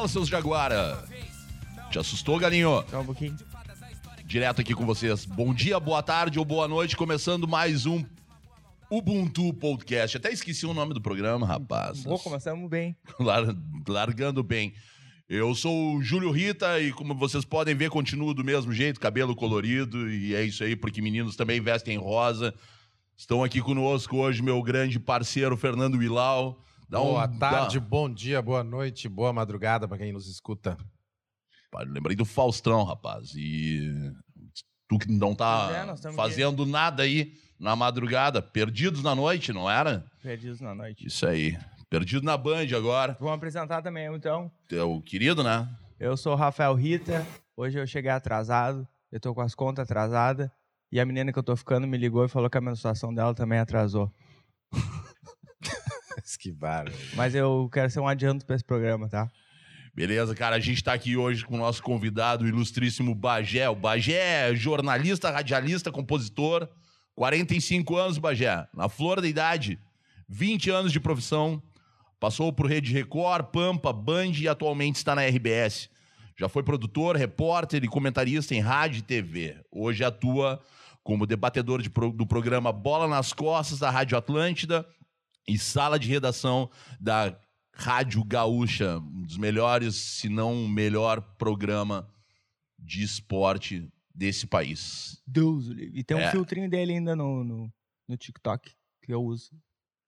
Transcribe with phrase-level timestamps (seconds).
[0.00, 1.04] Fala, seus Jaguara.
[1.90, 2.82] Te assustou, galinho?
[2.88, 3.36] Só um pouquinho.
[4.24, 5.26] Direto aqui com vocês.
[5.26, 6.96] Bom dia, boa tarde ou boa noite.
[6.96, 8.02] Começando mais um
[8.90, 10.16] Ubuntu Podcast.
[10.16, 12.02] Até esqueci o nome do programa, rapaz.
[12.02, 12.96] Boa, começamos bem.
[13.20, 13.54] Lar-
[13.86, 14.72] Largando bem.
[15.28, 19.36] Eu sou o Júlio Rita e, como vocês podem ver, continuo do mesmo jeito, cabelo
[19.36, 20.10] colorido.
[20.10, 22.54] E é isso aí, porque meninos também vestem rosa.
[23.14, 26.58] Estão aqui conosco hoje meu grande parceiro Fernando Wilau.
[26.90, 30.76] Dá Boa um- tarde, dá- bom dia, boa noite, boa madrugada pra quem nos escuta.
[31.70, 33.32] Pá, Lembrei do Faustão, rapaz.
[33.36, 34.12] E
[34.88, 40.04] tu que não tá é, fazendo nada aí na madrugada, perdidos na noite, não era?
[40.20, 41.06] Perdidos na noite.
[41.06, 41.56] Isso aí.
[41.88, 43.16] Perdido na Band agora.
[43.20, 44.50] Vamos apresentar também, então.
[44.66, 45.68] Teu querido, né?
[45.98, 47.24] Eu sou o Rafael Rita.
[47.56, 48.86] Hoje eu cheguei atrasado.
[49.12, 50.50] Eu tô com as contas atrasadas.
[50.90, 53.32] E a menina que eu tô ficando me ligou e falou que a menstruação dela
[53.32, 54.12] também atrasou.
[56.40, 56.96] que bárbaro.
[57.14, 59.28] Mas eu quero ser um adianto pra esse programa, tá?
[59.94, 63.68] Beleza, cara, a gente tá aqui hoje com o nosso convidado, o ilustríssimo Bagé.
[63.68, 66.68] O Bagé é jornalista, radialista, compositor.
[67.14, 68.66] 45 anos, Bagé.
[68.74, 69.78] Na flor da idade.
[70.28, 71.62] 20 anos de profissão.
[72.18, 75.88] Passou por Rede Record, Pampa, Band e atualmente está na RBS.
[76.38, 79.56] Já foi produtor, repórter e comentarista em rádio e TV.
[79.70, 80.62] Hoje atua
[81.02, 84.86] como debatedor de pro- do programa Bola nas Costas da Rádio Atlântida
[85.52, 86.70] e sala de redação
[87.00, 87.38] da
[87.72, 92.08] Rádio Gaúcha, um dos melhores, se não o melhor programa
[92.78, 95.22] de esporte desse país.
[95.26, 95.68] Deus.
[95.70, 96.30] E tem um É.
[96.30, 97.72] filtrinho dele ainda no, no,
[98.08, 98.70] no TikTok
[99.02, 99.50] que eu uso.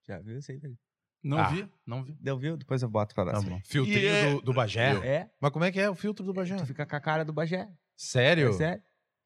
[0.07, 0.77] Já viu isso aí, velho?
[1.23, 1.49] Não Ah.
[1.49, 2.17] vi, não vi.
[2.21, 2.57] Deu, viu?
[2.57, 3.45] Depois eu boto pra Tá nós.
[3.45, 3.61] bom.
[3.65, 4.91] Filtrinho E é- do, do Bagé.
[5.07, 5.31] É?
[5.41, 6.57] Mas como é que é o filtro do Bagé?
[6.57, 7.69] Tu fica com a cara do Bagé.
[7.97, 8.49] Sério?
[8.49, 8.83] É sério?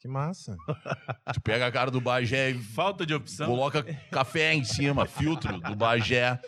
[0.06, 0.56] Que massa.
[1.34, 3.46] Tu pega a cara do Bagé e Falta de opção.
[3.48, 6.40] coloca café em cima, filtro do Bagé.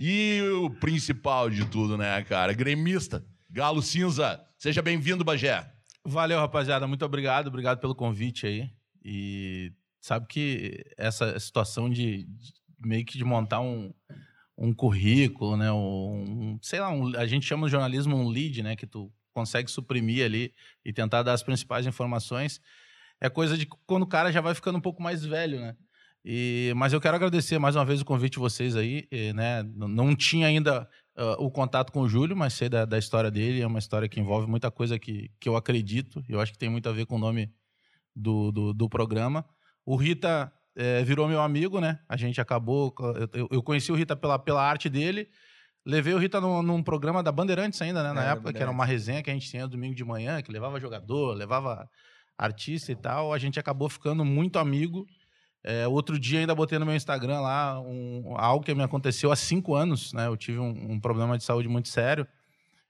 [0.00, 2.52] E o principal de tudo, né, cara?
[2.54, 4.40] Gremista, Galo Cinza.
[4.58, 5.70] Seja bem-vindo, Bagé.
[6.04, 6.86] Valeu, rapaziada.
[6.86, 7.48] Muito obrigado.
[7.48, 8.70] Obrigado pelo convite aí.
[9.04, 12.52] E sabe que essa situação de, de
[12.82, 13.92] meio que de montar um,
[14.56, 15.70] um currículo, né?
[15.70, 18.74] Um, sei lá, um- a gente chama no jornalismo um lead, né?
[18.74, 20.52] Que tu consegue suprimir ali
[20.84, 22.60] e tentar dar as principais informações.
[23.22, 25.76] É coisa de quando o cara já vai ficando um pouco mais velho, né?
[26.24, 29.62] E, mas eu quero agradecer mais uma vez o convite de vocês aí, eh, né?
[29.62, 33.60] Não tinha ainda ah, o contato com o Júlio, mas sei da, da história dele.
[33.60, 36.20] É uma história que envolve muita coisa que, que eu acredito.
[36.28, 37.52] Eu acho que tem muito a ver com o nome
[38.14, 39.44] do, do, do programa.
[39.84, 42.00] O Rita eh, virou meu amigo, né?
[42.08, 42.92] A gente acabou.
[43.32, 45.28] Eu, eu conheci o Rita pela, pela arte dele.
[45.84, 48.12] Levei o Rita num, num programa da Bandeirantes ainda, né?
[48.12, 50.52] Na É, época, que era uma resenha que a gente tinha domingo de manhã, que
[50.52, 51.88] levava jogador, levava
[52.44, 53.32] artista e tal.
[53.32, 55.06] A gente acabou ficando muito amigo.
[55.64, 59.36] É, outro dia ainda botei no meu Instagram lá um- algo que me aconteceu há
[59.36, 60.26] cinco anos, né?
[60.26, 62.26] Eu tive um, um problema de saúde muito sério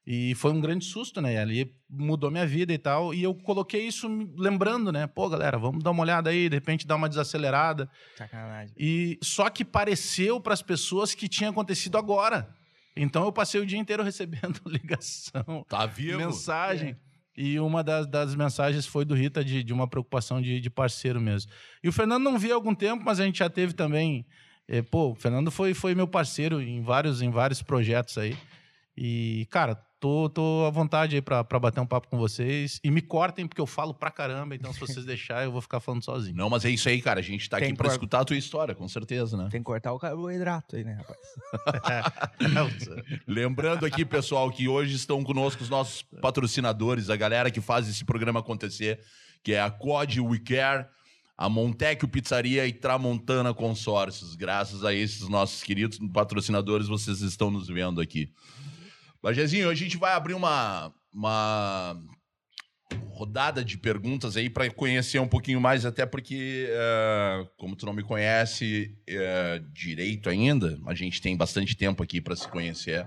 [0.06, 1.34] e foi um grande susto, né?
[1.34, 3.12] E ali mudou minha vida e tal.
[3.12, 4.08] E eu coloquei isso
[4.38, 5.06] lembrando, né?
[5.06, 7.90] Pô, galera, vamos dar uma olhada aí, de repente dar uma desacelerada.
[8.16, 8.74] Sacanagem.
[8.78, 12.48] E só que pareceu para as pessoas que tinha acontecido agora.
[12.96, 16.16] Então eu passei o dia inteiro recebendo ligação, Tá vivo?
[16.18, 16.96] mensagem.
[17.36, 21.20] E uma das, das mensagens foi do Rita de, de uma preocupação de, de parceiro
[21.20, 21.50] mesmo.
[21.82, 24.26] E o Fernando não via há algum tempo, mas a gente já teve também.
[24.68, 28.36] eh, pô, o Fernando foi, foi meu parceiro em vários, em vários projetos aí.
[28.96, 32.80] E, cara, tô, tô à vontade aí pra, pra bater um papo com vocês.
[32.82, 35.78] E me cortem, porque eu falo pra caramba, então se vocês deixarem, eu vou ficar
[35.78, 36.36] falando sozinho.
[36.36, 37.20] Não, mas é isso aí, cara.
[37.20, 39.48] A gente tá Tem aqui pra cor- escutar a tua história, com certeza, né?
[39.48, 42.12] Tem que cortar o carboidrato aí, né, rapaz?
[43.26, 48.04] Lembrando aqui, pessoal, que hoje estão conosco os nossos patrocinadores, a galera que faz esse
[48.04, 48.98] programa acontecer,
[49.42, 50.86] que é a Quad We Care,
[51.38, 54.34] a Montecchio Pizzaria e Tramontana Consórcios.
[54.34, 58.28] Graças a esses nossos queridos patrocinadores, vocês estão nos vendo aqui.
[59.22, 61.96] Bajezinho, a gente vai abrir uma, uma
[63.10, 67.92] rodada de perguntas aí para conhecer um pouquinho mais, até porque, eh, como tu não
[67.92, 73.06] me conhece eh, direito ainda, a gente tem bastante tempo aqui para se conhecer.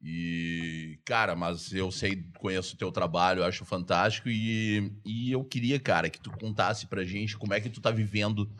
[0.00, 4.28] E, cara, mas eu sei, conheço o teu trabalho, acho fantástico.
[4.28, 7.90] E, e eu queria, cara, que tu contasse pra gente como é que tu tá
[7.90, 8.50] vivendo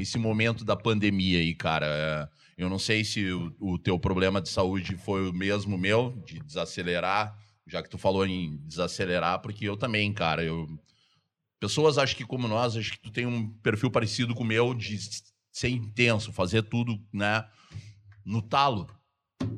[0.00, 1.86] esse momento da pandemia aí, cara.
[1.86, 6.22] É, Eu não sei se o, o teu problema de saúde foi o mesmo meu,
[6.24, 7.36] de desacelerar,
[7.66, 10.42] já que tu falou em desacelerar, porque eu também, cara.
[10.42, 10.66] Eu...
[11.60, 14.74] Pessoas, acho que como nós, acho que tu tem um perfil parecido com o meu,
[14.74, 14.98] de
[15.52, 17.44] ser intenso, fazer tudo, né,
[18.24, 18.86] no talo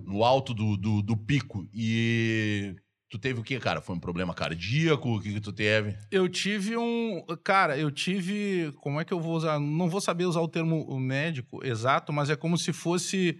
[0.08, 1.68] no alto do, do, do pico.
[1.72, 2.74] E
[3.08, 3.80] tu teve o quê, cara?
[3.80, 5.16] Foi um problema cardíaco?
[5.16, 5.96] O que, que tu teve?
[6.10, 7.24] Eu tive um.
[7.42, 8.72] Cara, eu tive.
[8.80, 9.58] Como é que eu vou usar?
[9.58, 13.38] Não vou saber usar o termo médico exato, mas é como se fosse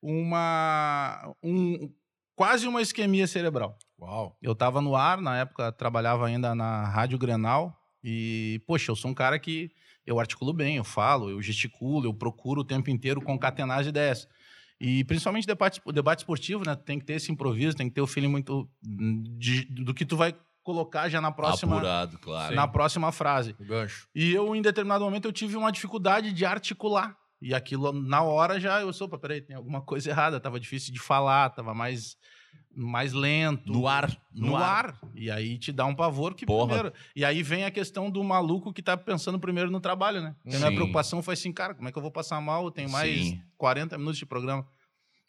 [0.00, 1.34] uma.
[1.42, 1.92] Um,
[2.34, 3.76] quase uma isquemia cerebral.
[4.00, 4.36] Uau.
[4.40, 7.76] Eu tava no ar, na época trabalhava ainda na Rádio Grenal.
[8.02, 9.72] E, poxa, eu sou um cara que
[10.06, 14.28] eu articulo bem, eu falo, eu gesticulo, eu procuro o tempo inteiro concatenar as ideias.
[14.80, 16.76] E principalmente debate, o debate esportivo, né?
[16.76, 20.16] Tem que ter esse improviso, tem que ter o feeling muito de- do que tu
[20.16, 22.54] vai colocar já na próxima, Apurado, claro.
[22.54, 23.56] na próxima frase.
[23.58, 24.06] O gancho.
[24.14, 27.16] E eu, em determinado momento, eu tive uma dificuldade de articular.
[27.40, 30.38] E aquilo, na hora, já eu sou, opa, peraí, tem alguma coisa errada.
[30.40, 32.16] Tava difícil de falar, tava mais,
[32.74, 33.72] mais lento.
[33.72, 34.16] No ar.
[34.32, 34.98] No, ar.
[35.14, 36.66] E aí te dá um pavor que Porra.
[36.66, 36.92] primeiro.
[37.14, 40.36] E aí vem a questão do maluco que tá pensando primeiro no trabalho, né?
[40.44, 42.64] E a preocupação foi assim, cara, como é que eu vou passar mal?
[42.64, 43.42] Eu tenho mais Sim.
[43.56, 44.66] 40 minutos de programa.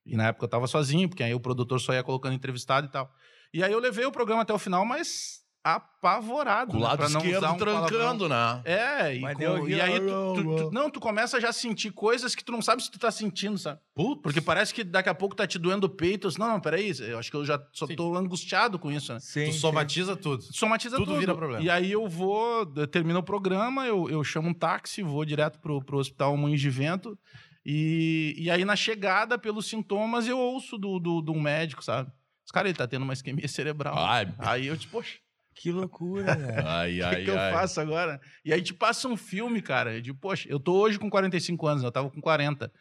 [0.06, 2.90] E na época eu tava sozinho, porque aí o produtor só ia colocando entrevistado e
[2.90, 3.12] tal.
[3.54, 5.42] E aí eu levei o programa até o final, mas
[5.75, 6.71] apavorado.
[6.71, 6.86] Com o né?
[6.88, 7.86] lado usar esquerdo um palavrão.
[7.88, 8.62] trancando, né?
[8.66, 12.33] É, e, com- e aí tu, tu- tu- não, tu começa já a sentir coisas
[12.36, 13.80] que tu não sabe se tu tá sentindo, sabe?
[14.24, 16.30] Porque parece que daqui a pouco tá te doendo o peito.
[16.39, 17.95] Não, não, peraí, eu acho que eu já só Sim.
[17.95, 19.19] tô angustiado com isso, né?
[19.19, 19.60] Sim, Tu sim.
[19.60, 20.42] somatiza tudo.
[20.54, 21.19] Somatiza Tudo tudo.
[21.19, 21.63] vira problema.
[21.63, 25.60] E aí eu vou, eu termino o programa, eu, eu chamo um táxi, vou direto
[25.60, 27.18] pro, pro hospital Moinhos de Vento.
[27.66, 32.10] E, e aí na chegada, pelos sintomas, eu ouço do, do, de um médico, sabe?
[32.44, 33.95] Esse cara, ele tá tendo uma isquemia cerebral.
[33.98, 35.18] Ai, Aí eu, tipo, poxa,
[35.59, 36.65] Que loucura, velho.
[36.65, 37.15] ai, o ai.
[37.17, 37.51] que, que eu ai.
[37.51, 38.21] faço agora?
[38.45, 39.94] E aí te passa um filme, cara.
[39.94, 42.71] Eu digo, poxa, eu tô hoje com 45 anos, eu tava com 40.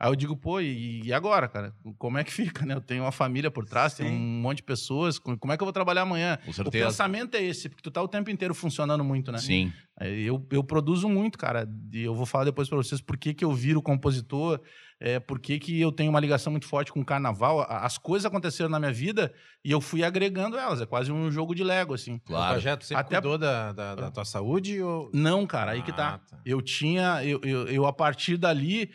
[0.00, 1.72] Aí eu digo, pô, e, e agora, cara?
[1.96, 2.74] Como é que fica, né?
[2.74, 4.16] Eu tenho uma família por trás, tenho Sim.
[4.16, 5.18] um monte de pessoas.
[5.18, 6.38] Como é que eu vou trabalhar amanhã?
[6.44, 6.86] Com O certeza.
[6.86, 9.38] pensamento é esse, porque tu tá o tempo inteiro funcionando muito, né?
[9.38, 9.72] Sim.
[10.00, 11.68] Eu, eu produzo muito, cara.
[11.92, 14.60] E eu vou falar depois pra vocês por que, que eu viro compositor,
[14.98, 17.64] é, por que, que eu tenho uma ligação muito forte com o carnaval.
[17.68, 19.32] As coisas aconteceram na minha vida
[19.64, 20.80] e eu fui agregando elas.
[20.80, 22.14] É quase um jogo de Lego, assim.
[22.14, 22.54] O Claro.
[22.54, 25.10] projeto sempre Até- cuidou da, da, da tua saúde ou...
[25.14, 26.14] Não, cara, aí que tá.
[26.14, 26.40] Ah, tá.
[26.44, 28.90] Eu tinha, eu, eu, eu, a partir dali,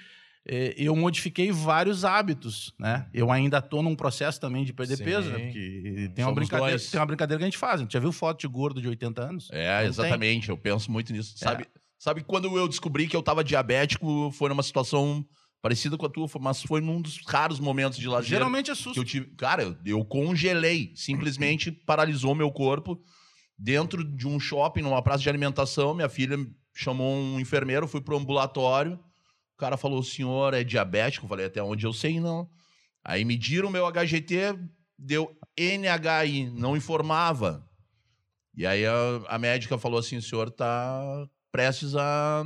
[0.78, 3.08] eu modifiquei vários hábitos, né?
[3.14, 5.04] Eu ainda tô num processo também de perder Sim.
[5.04, 5.40] peso, né?
[5.40, 6.90] Porque tem uma, brincadeira, dois.
[6.90, 7.82] tem uma brincadeira que a gente faz.
[7.82, 9.50] Tu já viu foto de gordo de 80 anos?
[9.52, 10.50] É, Não exatamente.
[10.50, 11.36] Eu penso muito nisso.
[11.36, 11.46] É.
[11.46, 11.66] Sabe,
[12.00, 15.26] sabe quando eu descobri que eu tava diabético, foi numa situação
[15.62, 19.00] parecida com a tua, mas foi num dos raros momentos de lazer Geralmente é que
[19.00, 19.26] eu tive.
[19.36, 20.94] Cara, eu, eu congelei.
[20.96, 23.02] Simplesmente paralisou meu corpo
[23.58, 25.94] dentro de um shopping, numa praça de alimentação.
[25.94, 26.38] Minha filha
[26.74, 29.00] chamou um enfermeiro, fui pro ambulatório.
[29.57, 31.25] O cara falou: o senhor é diabético?
[31.25, 32.48] Eu falei, até onde eu sei, não.
[33.04, 34.56] Aí mediram meu HGT,
[35.00, 37.68] deu NHI, não informava.
[38.56, 38.94] E aí a,
[39.27, 41.01] a médica falou assim: o senhor tá
[41.51, 42.45] prestes a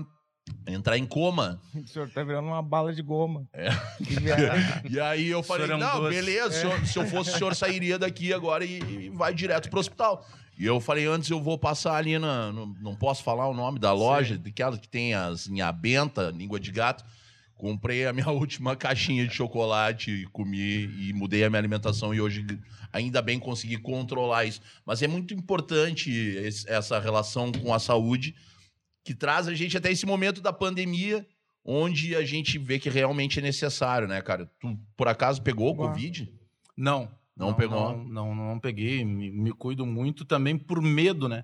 [0.65, 1.59] entrar em coma.
[1.75, 3.45] O senhor tá virando uma bala de goma.
[3.51, 3.67] É.
[4.89, 7.37] E aí eu falei, é um não, doce." beleza, se, eu- se eu fosse, o
[7.37, 10.25] senhor sairia daqui agora e, e vai direto pro hospital.
[10.61, 12.51] E eu falei, antes eu vou passar ali na.
[12.51, 15.49] no- não posso falar o nome da loja, daquela que tem as
[15.81, 17.03] benta, língua de gato.
[17.55, 20.59] Comprei a minha última caixinha de chocolate, comi
[21.09, 22.45] e mudei a minha alimentação e hoje
[22.93, 24.61] ainda bem consegui controlar isso.
[24.85, 28.35] Mas é muito importante esse- essa relação com a saúde
[29.03, 31.25] que traz a gente até esse momento da pandemia,
[31.65, 34.45] onde a gente vê que realmente é necessário, né, cara?
[34.59, 35.75] Tu, por acaso, pegou o.
[35.75, 36.31] Covid?
[36.77, 37.09] Não.
[37.35, 37.97] Não pegou?
[37.97, 39.03] Não, não, não peguei.
[39.05, 41.43] Me, me cuido muito também por medo, né?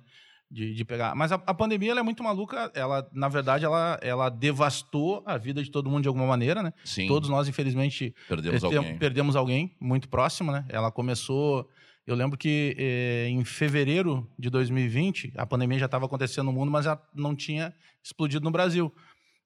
[0.49, 1.13] De, de pegar.
[1.13, 2.71] Mas a, a pandemia é muito maluca.
[2.73, 6.71] Ela, na verdade, ela, ela devastou a vida de todo mundo de alguma maneira, né?
[6.85, 7.07] Sim.
[7.07, 8.97] Todos nós, infelizmente, perdemos alguém.
[8.97, 10.65] Perdemos alguém muito próximo, né?
[10.69, 11.69] Ela começou.
[12.05, 16.71] Eu lembro que eh, em fevereiro de 2020, a pandemia já estava acontecendo no mundo,
[16.71, 18.93] mas já não tinha explodido no Brasil.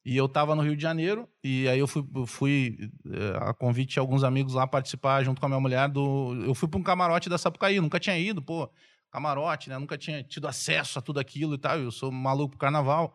[0.04, 3.94] E eu estava no Rio de Janeiro, e aí eu fui, fui eh, a convite
[3.94, 6.34] de alguns amigos lá participar junto com a minha mulher do.
[6.44, 8.68] Eu fui para um camarote da Sapucaí, nunca tinha ido, pô,
[9.12, 9.78] camarote, né?
[9.78, 11.78] Nunca tinha tido acesso a tudo aquilo e tal.
[11.78, 13.14] Eu sou maluco pro carnaval.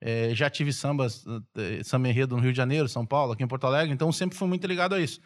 [0.00, 1.24] Eh, já tive sambas,
[1.56, 4.38] eh, samba enredo no Rio de Janeiro, São Paulo, aqui em Porto Alegre, então sempre
[4.38, 5.20] fui muito ligado a isso.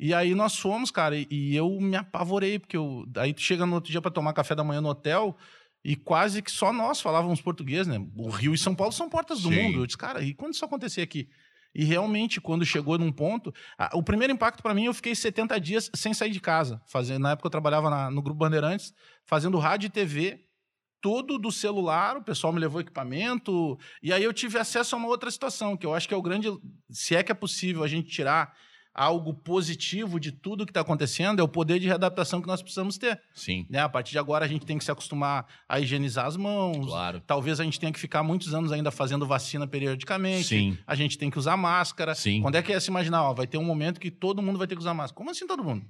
[0.00, 3.64] E aí nós fomos, cara, e, e eu me apavorei, porque eu, aí tu chega
[3.66, 5.36] no outro dia para tomar café da manhã no hotel
[5.84, 7.98] e quase que só nós falávamos português, né?
[8.16, 9.54] O Rio e São Paulo são portas do Sim.
[9.62, 9.78] mundo.
[9.80, 11.28] Eu disse, cara, e quando isso acontecer aqui?
[11.74, 15.58] E realmente, quando chegou num ponto, a- o primeiro impacto para mim, eu fiquei 70
[15.60, 16.82] dias sem sair de casa.
[16.88, 18.92] Fazendo, na época eu trabalhava na- no Grupo Bandeirantes,
[19.24, 20.40] fazendo rádio e TV,
[21.00, 25.08] tudo do celular, o pessoal me levou equipamento, e aí eu tive acesso a uma
[25.08, 26.48] outra situação, que eu acho que é o grande.
[26.90, 28.52] Se é que é possível a gente tirar
[29.00, 32.98] algo positivo de tudo que está acontecendo, é o poder de readaptação que nós precisamos
[32.98, 33.18] ter.
[33.32, 33.78] Sim, Né?
[33.80, 36.86] A partir de agora, a gente tem que se acostumar a higienizar as mãos.
[36.86, 37.20] claro.
[37.26, 40.44] Talvez a gente tenha que ficar muitos anos ainda fazendo vacina periodicamente.
[40.44, 42.14] Sim, A gente tem que usar máscara.
[42.14, 42.42] sim.
[42.42, 43.22] Quando é que é se imaginar?
[43.24, 45.16] Ó, vai ter um momento que todo mundo vai ter que usar máscara.
[45.16, 45.86] Como assim todo mundo?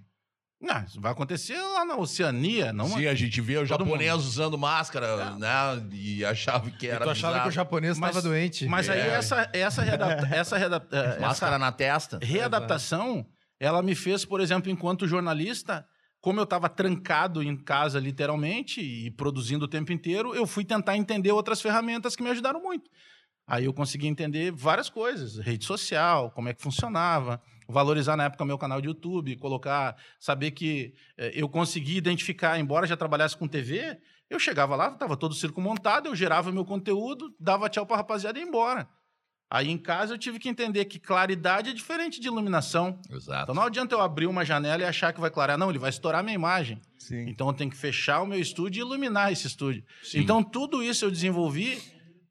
[0.61, 4.21] Não, isso vai acontecer lá na Oceania, não Sim, a gente vê o japonês mundo.
[4.25, 5.49] usando máscara, né?
[5.90, 7.50] E achava que E era tu achava que o bizarro.
[7.52, 8.67] japonês estava doente.
[8.67, 9.07] Mas aí É.
[9.14, 12.19] essa, essa, readapta, essa, readapta, Máscara essa na testa.
[12.23, 13.26] readaptação,
[13.59, 15.87] ela me fez, por exemplo, enquanto jornalista,
[16.21, 20.95] como eu estava trancado em casa, literalmente, e produzindo o tempo inteiro, eu fui tentar
[20.97, 22.90] entender outras ferramentas que me ajudaram muito.
[23.47, 27.40] Aí eu consegui entender várias coisas, rede social, como é que funcionava,
[27.71, 32.87] valorizar na época meu canal de YouTube, colocar, saber que eh, eu consegui identificar, embora
[32.87, 33.99] já trabalhasse com TV,
[34.29, 37.97] eu chegava lá, estava todo o circo montado, eu gerava meu conteúdo, dava tchau para
[37.97, 38.89] a rapaziada e ia embora.
[39.50, 43.00] Aí em casa eu tive que entender que claridade é diferente de iluminação.
[43.11, 43.43] Exato.
[43.43, 45.59] Então não adianta eu abrir uma janela e achar que vai clarear.
[45.59, 46.81] Não, ele vai estourar minha imagem.
[46.97, 47.29] Sim.
[47.29, 49.83] Então eu tenho que fechar o meu estúdio e iluminar esse estúdio.
[50.05, 50.21] Sim.
[50.21, 51.83] Então tudo isso eu desenvolvi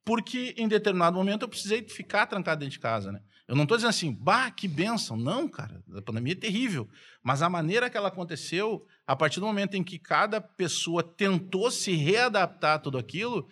[0.06, 3.20] porque em determinado momento eu precisei ficar trancado dentro de casa, né?
[3.50, 5.18] Eu não estou dizendo assim, bah, que benção.
[5.18, 6.88] Não, cara, a pandemia é terrível.
[7.24, 11.72] Mas a maneira que ela aconteceu, a partir do momento em que cada pessoa tentou
[11.72, 13.50] se readaptar a tudo aquilo,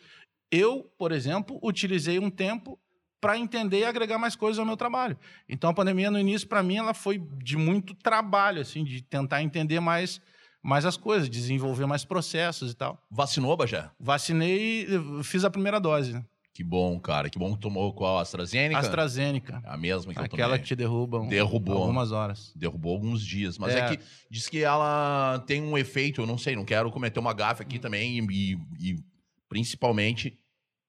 [0.51, 2.79] eu, por exemplo, utilizei um tempo
[3.19, 5.17] para entender e agregar mais coisas ao meu trabalho.
[5.49, 9.41] Então a pandemia no início para mim ela foi de muito trabalho assim, de tentar
[9.41, 10.21] entender mais
[10.61, 13.01] mais as coisas, desenvolver mais processos e tal.
[13.09, 13.89] Vacinou, Bajé?
[13.99, 14.85] Vacinei,
[15.23, 16.25] fiz a primeira dose, né?
[16.57, 17.29] Que bom, cara.
[17.29, 18.17] Que bom que tomou qual?
[18.17, 18.79] AstraZeneca?
[18.79, 19.61] AstraZeneca.
[19.63, 20.59] A mesma que eu Aquela tomei.
[20.61, 21.77] que te derruba um- Derrubou.
[21.77, 22.51] algumas horas.
[22.55, 23.59] Derrubou alguns dias.
[23.59, 23.79] Mas é.
[23.81, 23.95] É.
[23.95, 27.61] que diz que ela tem um efeito, eu não sei, não quero cometer uma gafe
[27.61, 28.17] aqui também.
[28.31, 28.99] E, e
[29.47, 30.35] principalmente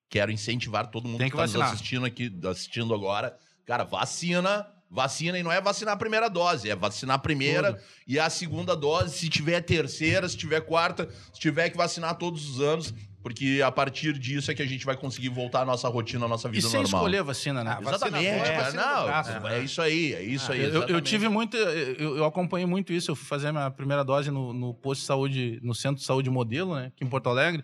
[0.09, 3.37] quero incentivar todo mundo Tem que, que está nos assistindo aqui, assistindo agora.
[3.67, 4.67] Cara, vacina.
[4.91, 7.85] Vacina e não é vacinar a primeira dose, é vacinar a primeira Tudo.
[8.07, 12.49] e a segunda dose, se tiver terceira, se tiver quarta, se tiver que vacinar todos
[12.49, 12.95] os anos,
[13.29, 16.29] porque a partir disso é que a gente vai conseguir voltar à nossa rotina, à
[16.29, 17.01] nossa E vida sem normal.
[17.03, 17.77] escolher a vacina, né?
[17.77, 19.61] Ah, Exatamente, é Não, braço, é, né?
[19.61, 20.63] isso aí, é isso aí.
[20.63, 21.55] Eu, eu tive muito.
[21.57, 23.11] Eu, eu acompanhei muito isso.
[23.11, 26.05] Eu fui fazer a minha primeira dose no, no posto de saúde, no centro de
[26.07, 26.87] saúde modelo, né?
[26.87, 27.63] Aqui em Porto Alegre.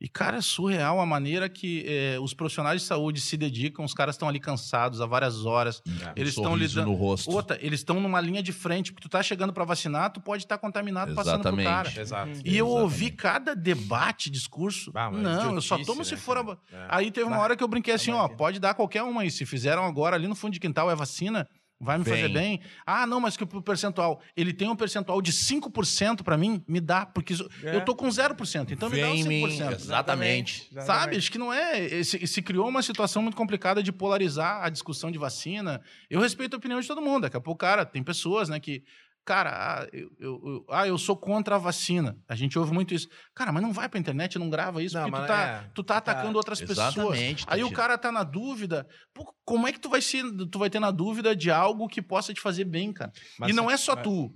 [0.00, 3.84] E, cara, é surreal a maneira que eh, os profissionais de saúde se dedicam.
[3.84, 5.82] Os caras estão ali cansados há várias horas.
[5.86, 6.92] Um Eles estão sorriso lidando.
[6.92, 7.30] no rosto.
[7.30, 10.44] Outra, eles estão numa linha de frente, porque tu tá chegando para vacinar, tu pode
[10.44, 11.94] estar contaminado passando pro Exatamente.
[11.94, 12.00] cara.
[12.00, 12.28] Exato.
[12.44, 12.82] E eu Exatamente.
[12.82, 14.92] ouvi cada debate, discurso.
[14.94, 16.38] Ah, mas não, eu só tomo se né, for.
[16.38, 16.56] a...
[16.72, 16.86] É.
[16.88, 19.30] Aí teve uma hora que eu brinquei assim, ó, pode dar qualquer uma aí.
[19.32, 21.48] Se fizeram agora ali no fundo de quintal é vacina,
[21.80, 22.32] vai me fazer Vem.
[22.32, 22.60] bem.
[22.86, 26.80] Ah, não, mas que o percentual, ele tem um percentual de 5% pra mim, me
[26.80, 27.76] dá, porque É.
[27.76, 29.72] eu tô com 0%, então me dá Vem os mim, 5%.
[29.74, 30.68] exatamente.
[30.84, 31.16] Sabe?
[31.16, 32.02] Acho que não é.
[32.02, 35.80] Se, se criou uma situação muito complicada de polarizar a discussão de vacina.
[36.10, 37.22] Eu respeito a opinião de todo mundo.
[37.22, 38.82] Daqui a pouco, cara, tem pessoas, né, que.
[39.28, 39.50] Cara,
[39.82, 42.16] ah, eu, eu- eu- ah, eu sou contra a vacina.
[42.26, 43.06] A gente ouve muito isso.
[43.34, 45.70] Cara, mas não vai pra internet, não grava isso, Não, porque tu tá, é.
[45.74, 46.96] tu tá atacando outras pessoas.
[46.96, 47.44] Exatamente.
[47.46, 48.88] Aí o cara tá na dúvida.
[49.12, 52.00] Pô, como é que tu vai, ser, tu vai ter na dúvida de algo que
[52.00, 53.12] possa te fazer bem, cara?
[53.38, 54.34] Mas e não é só mas- tu.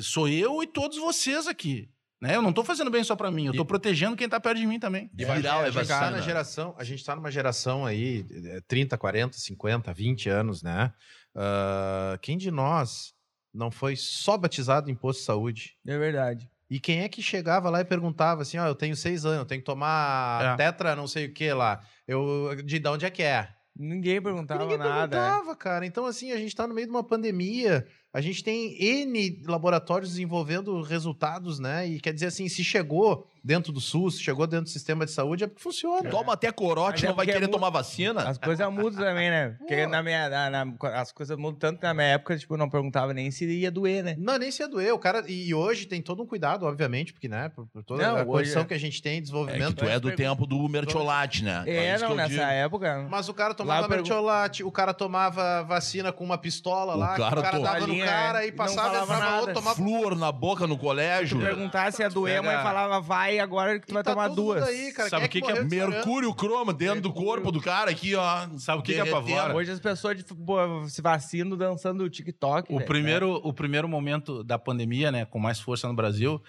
[0.00, 1.90] Sou eu e todos vocês aqui.
[2.18, 2.36] Né?
[2.36, 4.58] Eu não tô fazendo bem só pra mim, eu tô E- protegendo quem tá perto
[4.58, 5.10] de mim também.
[5.18, 6.10] E viral é a gente tá vacina.
[6.16, 10.92] na geração, a gente tá numa geração aí, eh, 30, 40, 50, 20 anos, né?
[11.34, 13.14] Ah, quem de nós
[13.52, 15.76] não foi só batizado em posto de saúde?
[15.86, 16.48] É verdade.
[16.70, 19.44] E quem é que chegava lá e perguntava assim, ó, eu tenho seis anos, eu
[19.46, 20.56] tenho que tomar É.
[20.56, 21.80] tetra não sei o que lá.
[22.06, 23.48] Eu, de, de onde é que é?
[23.76, 25.16] Ninguém perguntava Ninguém nada.
[25.16, 25.20] é.
[25.20, 25.86] perguntava, cara.
[25.86, 30.10] Então, assim, a gente tá no meio de uma pandemia, a gente tem N laboratórios
[30.10, 31.86] desenvolvendo resultados, né?
[31.86, 35.12] E quer dizer assim, se chegou dentro do SUS, se chegou dentro do sistema de
[35.12, 36.10] saúde, é porque funciona.
[36.10, 38.20] Toma até corote, Mas é não vai é querer mu- tomar vacina?
[38.28, 39.56] As coisas mudam também, né?
[39.58, 43.14] Porque na minha, na- na- as coisas mudam tanto na minha época, tipo, não perguntava
[43.14, 44.14] nem se ia doer, né?
[44.18, 44.92] Não, nem se ia doer.
[44.92, 48.16] O cara, e hoje tem todo um cuidado, obviamente, porque, né, por, por toda Não,
[48.16, 49.76] a condição é- que a gente tem, É que desenvolvimento.
[49.76, 51.64] tu é do tempo do mertiolate, né?
[51.66, 52.42] É, que não, nessa digo.
[52.42, 53.06] época.
[53.10, 57.14] Mas o cara tomava pergun- mertiolate, o cara tomava vacina com uma pistola O lá,
[57.14, 59.36] que cara o cara dava no Cara é, e não passava, falava entrava nada.
[59.40, 61.38] outro, tomava Flúor na boca no colégio.
[61.38, 64.02] Tu perguntasse se ia doer, a mãe Pega- falava, vai agora que tu E vai
[64.02, 64.62] tá tomar duas.
[64.62, 65.08] Aí, cara.
[65.08, 65.62] Sabe o que que é?
[65.64, 68.48] Mercúrio cromo dentro do corpo do cara aqui, ó.
[68.58, 69.16] Sabe o que que derretendo.
[69.34, 69.54] apavora?
[69.56, 70.56] Hoje as pessoas de, pô,
[70.88, 72.72] se vacinam dançando o TikTok.
[72.72, 72.86] O velho.
[72.86, 76.42] primeiro, o primeiro momento da pandemia, né, com mais força no Brasil,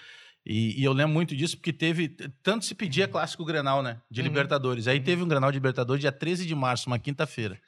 [0.45, 2.09] e, e eu lembro muito disso porque teve,
[2.41, 4.27] tanto se pedia clássico Grenal, né, de Uhum.
[4.27, 4.87] Libertadores.
[4.87, 7.59] Aí teve um Grenal de Libertadores dia 13 de março, uma quinta-feira.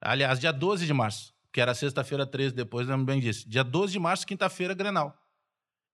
[0.00, 3.48] Aliás, dia 12 de março, que era sexta-feira 13 depois, lembro bem disso.
[3.48, 5.16] Dia 12 de março, quinta-feira, Grenal.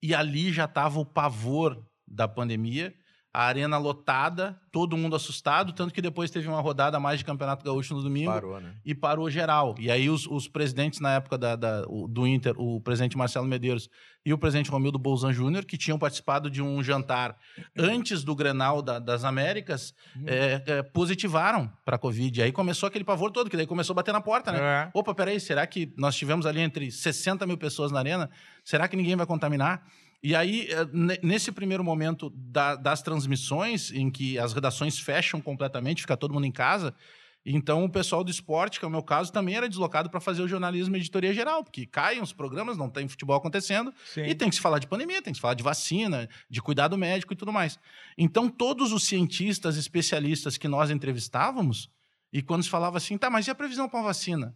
[0.02, 2.94] E ali já tava o pavor da pandemia,
[3.32, 7.24] a arena lotada, todo mundo assustado, tanto que depois teve uma rodada a mais de
[7.24, 8.74] Campeonato Gaúcho no domingo Parou, né?
[8.84, 9.74] e parou geral.
[9.78, 13.88] E aí os, os presidentes na época da, da- do Inter, o presidente Marcelo Medeiros
[14.26, 17.36] e o presidente Romildo Bolzan Júnior, que tinham participado de um jantar
[17.78, 19.94] antes do Grenal da- das Américas,
[20.26, 22.42] é, é, positivaram para a Covid.
[22.42, 24.58] Aí começou aquele pavor todo, que daí começou a bater na porta, né?
[24.60, 24.90] É.
[24.92, 28.28] Opa, peraí, será que nós tivemos ali entre 60 mil pessoas na arena?
[28.64, 29.86] Será que ninguém vai contaminar?
[30.22, 35.40] E aí, eh, ne- nesse primeiro momento da- das transmissões, em que as redações fecham
[35.40, 36.94] completamente, fica todo mundo em casa,
[37.42, 40.42] Então, o pessoal do esporte, que é o meu caso, também era deslocado para fazer
[40.42, 44.24] o jornalismo e editoria geral, porque caem os programas, não tem futebol acontecendo, Sim.
[44.24, 46.98] e tem que se falar de pandemia, tem que se falar de vacina, de cuidado
[46.98, 47.78] médico e tudo mais.
[48.18, 51.90] Então, todos os cientistas, especialistas que nós entrevistávamos,
[52.30, 54.54] e quando se falava assim, tá, mas e a previsão para uma vacina?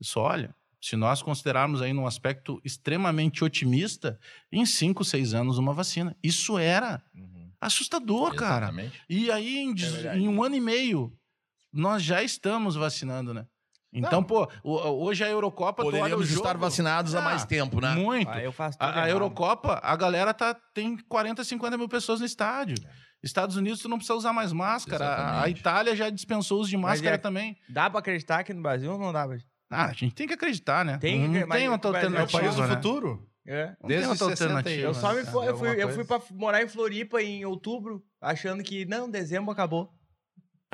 [0.00, 0.54] Isso, olha,
[0.88, 4.18] se nós considerarmos aí num aspecto extremamente otimista,
[4.52, 6.16] em cinco, seis anos uma vacina.
[6.22, 7.02] Isso era
[7.60, 8.66] assustador, cara.
[8.66, 9.02] Exatamente.
[9.08, 10.20] E aí, em, verdade.
[10.20, 11.12] em um ano e meio,
[11.72, 13.46] nós já estamos vacinando, né?
[13.92, 17.22] Então, pô, o- hoje a Eurocopa, tu olha o Poderíamos jogo, estar vacinados há Ah,
[17.22, 17.94] mais tempo, né?
[17.94, 18.30] Muito.
[18.30, 19.08] Ah, eu faço tudo A, a.
[19.10, 22.76] Eurocopa, a galera tá, tem 40, 50 mil pessoas no estádio.
[23.22, 25.40] Estados Unidos, tu não precisa usar mais máscara.
[25.42, 25.48] A.
[25.48, 27.56] Itália já dispensou o uso de máscara é- também.
[27.68, 29.26] Dá pra acreditar que no Brasil ou não dá?
[29.26, 29.38] pra-
[29.70, 30.98] Ah, a gente tem que acreditar, né?
[30.98, 32.40] Tem que- não mas tem outra Brasil É o alternativa.
[32.40, 32.76] país do né?
[32.76, 33.28] futuro?
[33.48, 33.66] É.
[33.66, 34.86] Não tem Desde outra 60 alternativa.
[34.88, 38.62] Eu só me né, eu fui, eu fui pra morar em Floripa em outubro, achando
[38.62, 39.92] que, não, dezembro acabou.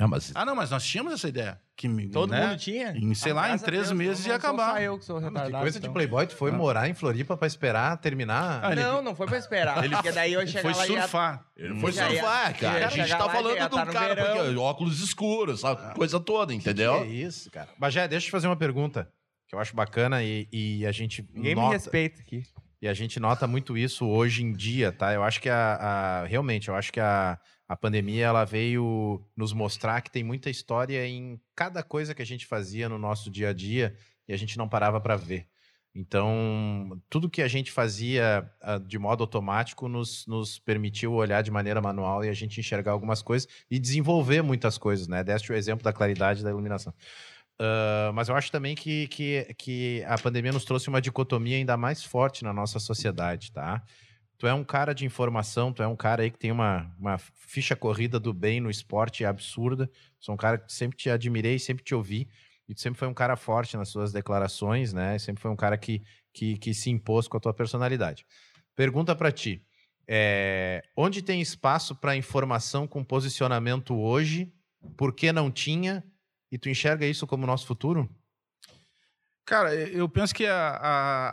[0.03, 1.59] Ah, mas Ah, não, mas nós tínhamos essa ideia.
[1.75, 2.45] Que, Todo né?
[2.47, 2.91] mundo tinha.
[2.91, 4.71] Em, sei Ah, lá, em três Deus, meses não- ia não sou acabar.
[4.73, 5.55] Só eu que sou Ah, mas retardado.
[5.55, 5.93] que coisa de então.
[5.93, 8.59] playboy, tu foi morar em Floripa pra esperar terminar?
[8.63, 9.83] Ah, ele- Não, não foi pra esperar.
[9.83, 11.45] Ele porque daí eu ia chegar Foi lá e ia- surfar.
[11.57, 12.79] ele foi ia- surfar, cara.
[12.79, 16.53] ia A gente tá falando ia do tá cara porque, óculos escuros, essa coisa toda,
[16.53, 17.01] entendeu?
[17.01, 17.69] Que é isso, cara.
[17.79, 19.09] Bagé, deixa eu te fazer uma pergunta
[19.47, 22.43] que eu acho bacana e, e a gente Ninguém me nota, respeita aqui.
[22.81, 25.11] e a gente nota muito isso hoje em dia, tá?
[25.13, 25.75] Eu acho que a,
[26.21, 30.49] a- realmente, eu acho que a, a pandemia ela veio nos mostrar que tem muita
[30.49, 33.95] história em cada coisa que a gente fazia no nosso dia a dia
[34.27, 35.47] e a gente não parava para ver.
[35.95, 41.51] Então, tudo que a gente fazia ah, de modo automático nos, nos permitiu olhar de
[41.51, 45.23] maneira manual e a gente enxergar algumas coisas e desenvolver muitas coisas, né?
[45.23, 46.93] Deste o exemplo da claridade da iluminação.
[47.59, 51.77] Ah, mas eu acho também que, que, que a pandemia nos trouxe uma dicotomia ainda
[51.77, 53.83] mais forte na nossa sociedade, tá?
[54.43, 57.17] Tu é um cara de informação, tu é um cara aí que tem uma, uma
[57.17, 59.89] ficha corrida do bem no esporte absurda.
[60.19, 62.27] Sou um cara que sempre te admirei, sempre te ouvi.
[62.67, 65.17] E tu sempre foi um cara forte nas suas declarações, né?
[65.17, 68.25] Sempre foi um cara que, que, que se impôs com a tua personalidade.
[68.75, 69.65] Pergunta pra ti:
[70.05, 74.51] é, onde tem espaço para informação com posicionamento hoje?
[74.97, 76.03] Por que não tinha?
[76.51, 78.13] E tu enxerga isso como nosso futuro?
[79.45, 80.69] Cara, eu penso que a,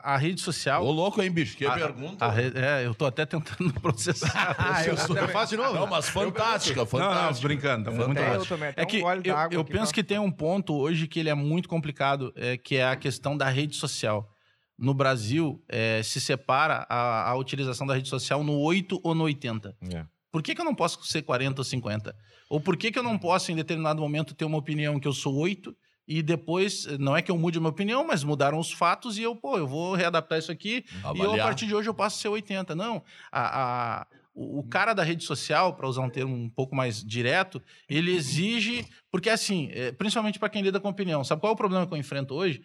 [0.03, 0.85] a, a rede social.
[0.85, 1.57] Ô, louco, hein, bicho?
[1.57, 2.25] Que a- pergunta.
[2.25, 4.57] a re- é, eu tô até tentando processar.
[4.59, 5.75] Ah, eu Eu faço de novo?
[5.75, 7.47] Não, mas fantástica, Não, não, fantástica.
[7.49, 8.35] brincando, tá muito eu
[8.67, 11.21] até É um que gole eu, eu aqui, penso que tem um ponto hoje que
[11.21, 14.29] ele é muito complicado, é, que é a questão da rede social.
[14.77, 19.25] No Brasil, é, se separa a, a utilização da rede social no 8 ou no
[19.25, 19.77] 80.
[19.95, 20.05] É.
[20.33, 22.15] Por que, que eu não posso ser 40 ou 50?
[22.49, 25.13] Ou por que, que eu não posso, em determinado momento, ter uma opinião que eu
[25.13, 25.77] sou 8
[26.13, 29.23] e depois, não é que eu mude a minha opinião, mas mudaram os fatos e
[29.23, 31.47] eu, pô, eu vou readaptar isso aqui e eu, a Avaliar.
[31.47, 32.75] partir de hoje eu passo a ser 80.
[32.75, 36.75] Não, a, a- o, o cara da rede social, para usar um termo um pouco
[36.75, 41.51] mais direto, ele exige, porque assim, é, principalmente para quem lida com opinião, sabe qual
[41.51, 42.61] é o problema que eu enfrento hoje?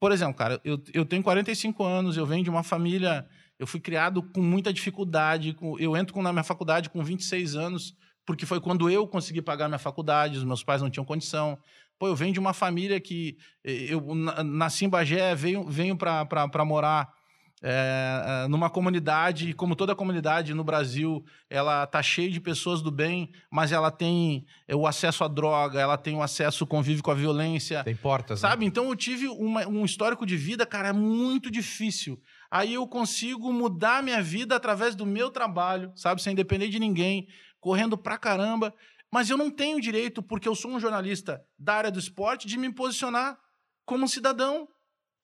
[0.00, 3.26] Por exemplo, cara, eu, eu tenho 45 anos, eu venho de uma família,
[3.58, 7.54] eu fui criado com muita dificuldade, com- eu entro com- na minha faculdade com 26
[7.56, 7.94] anos,
[8.26, 11.56] porque foi quando eu consegui pagar minha faculdade, os meus pais não tinham condição.
[11.98, 15.96] Pô, eu venho de uma família que eh, eu na- nasci em Bagé, venho, venho
[15.96, 17.08] para morar
[17.62, 23.30] é, numa comunidade, como toda comunidade no Brasil, ela tá cheia de pessoas do bem,
[23.50, 27.82] mas ela tem o acesso à droga, ela tem o acesso, convive com a violência,
[27.82, 28.48] Tem portas, né?
[28.50, 28.66] Sabe?
[28.66, 32.20] Então eu tive uma- um histórico de vida, cara, muito difícil.
[32.50, 36.22] Aí eu consigo mudar minha vida através do meu trabalho, sabe?
[36.22, 37.26] Sem depender de ninguém,
[37.58, 38.72] correndo pra caramba.
[39.12, 42.58] Mas eu não tenho direito, porque eu sou um jornalista da área do esporte, de
[42.58, 43.38] me posicionar
[43.84, 44.68] como um cidadão.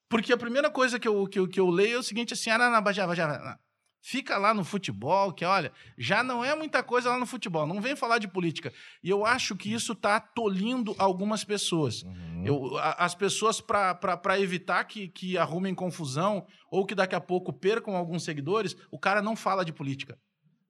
[0.08, 2.50] Porque a primeira coisa que eu, que eu, que eu leio é o seguinte, assim,
[2.50, 3.58] ah,
[4.02, 7.80] fica lá no futebol, que olha, já não é muita coisa lá no futebol, não
[7.80, 8.72] vem falar de política.
[9.02, 12.02] E eu acho que isso está tolindo algumas pessoas.
[12.02, 12.42] Uhum.
[12.44, 17.52] Eu, a- as pessoas, para evitar que, que arrumem confusão ou que daqui a pouco
[17.52, 20.18] percam alguns seguidores, o cara não fala de política.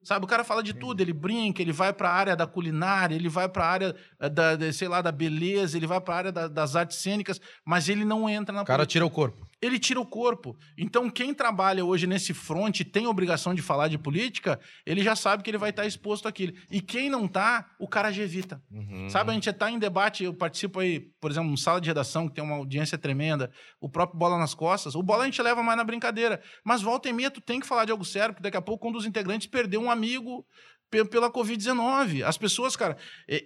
[0.03, 3.15] Sabe, o cara fala de tudo, ele brinca, ele vai para a área da culinária,
[3.15, 6.13] ele vai para a área eh, da, da, sei lá, da beleza, ele vai para
[6.13, 9.05] a área da- das artes cênicas, mas ele não entra na O cara política tira
[9.05, 9.47] o corpo.
[9.65, 10.57] Ele tira o corpo.
[10.77, 15.15] Então, quem trabalha hoje nesse front e tem obrigação de falar de política, ele já
[15.15, 16.53] sabe que ele vai estar exposto àquilo.
[16.69, 18.61] E quem não tá, o cara já evita.
[18.71, 19.09] Uhum.
[19.09, 22.27] Sabe, a gente está em debate, eu participo aí, por exemplo, numa sala de redação
[22.27, 24.95] que tem uma audiência tremenda, o próprio Bola nas Costas.
[24.95, 26.41] O Bola a gente leva mais na brincadeira.
[26.65, 28.89] Mas volta e meia, tu tem que falar de algo sério, porque daqui a pouco
[28.89, 30.45] um dos integrantes perdeu um amigo
[30.91, 32.23] pe- pela Covid-19.
[32.23, 32.97] As pessoas, cara,
[33.27, 33.37] é,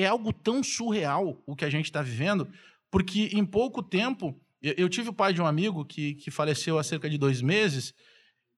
[0.00, 2.48] é- é algo tão surreal o que a gente está vivendo,
[2.90, 4.40] porque em pouco tempo.
[4.62, 7.92] Eu, tive o pai de um amigo que, que faleceu há cerca de dois meses,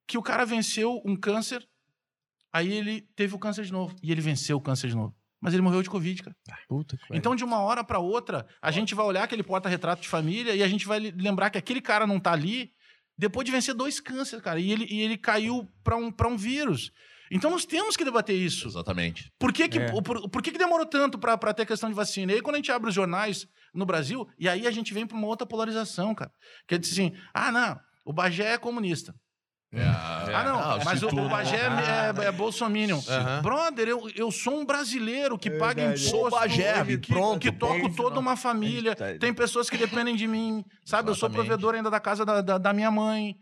[0.07, 1.67] que o cara venceu um câncer,
[2.53, 5.15] aí ele teve o câncer de novo, e ele venceu o câncer de novo.
[5.41, 6.37] Mas ele morreu de Covid, cara.
[6.69, 10.09] Puta que Então, de uma hora pra outra, a gente vai olhar aquele porta-retrato de
[10.09, 12.73] família e a gente vai lembrar que aquele cara não tá ali
[13.17, 14.59] depois de vencer dois cânceres, cara.
[14.59, 16.93] E ele, e ele caiu pra um, pra um vírus.
[17.31, 18.69] Então, nós temos que debater isso.
[18.69, 19.31] Exatamente.
[19.39, 19.91] Por que, que, É.
[20.03, 22.33] por, por que, que demorou tanto pra ter questão de vacina?
[22.33, 25.07] E aí, quando a gente abre os jornais no Brasil, e aí a gente vem
[25.07, 26.31] pra uma outra polarização, cara.
[26.67, 29.15] Que é assim: ah, não, o Bagé é comunista.
[29.71, 32.99] Ah, não, mas se o, o Bagé é, é, é bolsominion.
[33.07, 33.43] Aham.
[33.43, 36.07] Brother, eu, eu sou um brasileiro que paga verdade.
[36.09, 36.31] imposto.
[36.31, 37.95] Sou Bagé, que, pronto, que toco ponto.
[37.95, 38.95] toda uma família.
[38.97, 41.11] Tá- Tem pessoas que dependem de mim, sabe?
[41.11, 41.49] Eu sou Exatamente.
[41.49, 43.35] provedor ainda da casa da, da, da minha mãe.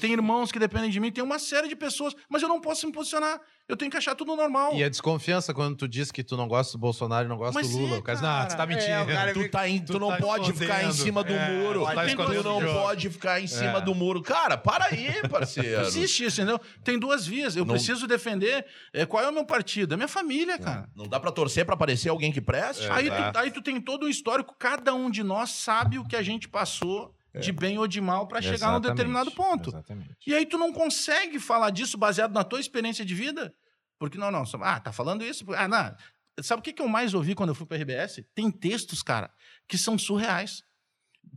[0.00, 1.12] Tenho irmãos que dependem de mim.
[1.12, 3.38] Tem uma série de pessoas, mas eu não posso me posicionar.
[3.68, 4.74] Eu tenho que achar tudo normal.
[4.74, 7.54] E a desconfiança quando tu diz que tu não gosta do Bolsonaro e não gosta
[7.54, 7.96] Mas do Lula.
[7.96, 9.02] é, o cara, não, tu tá É, mentindo.
[9.02, 11.84] o cara Tu, tá em- tu, não tá pode ficar em cima do É, muro.
[11.84, 13.80] tá tu não pode ficar em cima É.
[13.80, 14.22] do muro.
[14.22, 15.82] Cara, para aí, parceiro.
[15.82, 16.58] Existe isso, entendeu?
[16.82, 17.56] Tem duas vias.
[17.56, 19.94] Eu Não- preciso defender é, qual é o meu partido.
[19.94, 20.88] É minha família, cara.
[20.94, 22.86] Não dá pra torcer pra aparecer alguém que preste?
[22.90, 23.32] Aí Exato.
[23.32, 26.22] tu, aí tu tem todo o histórico, cada um de nós sabe o que a
[26.22, 29.70] gente passou de bem ou de mal pra chegar num determinado ponto.
[29.70, 30.16] Exatamente.
[30.26, 33.54] E aí tu não consegue falar disso baseado na tua experiência de vida?
[33.98, 35.44] Porque não, não, só- ah, tá falando isso?
[35.54, 35.94] Ah, não.
[36.42, 38.24] Sabe o que que eu mais ouvi quando eu fui pra RBS?
[38.34, 39.30] Tem textos, cara,
[39.68, 40.62] que são surreais.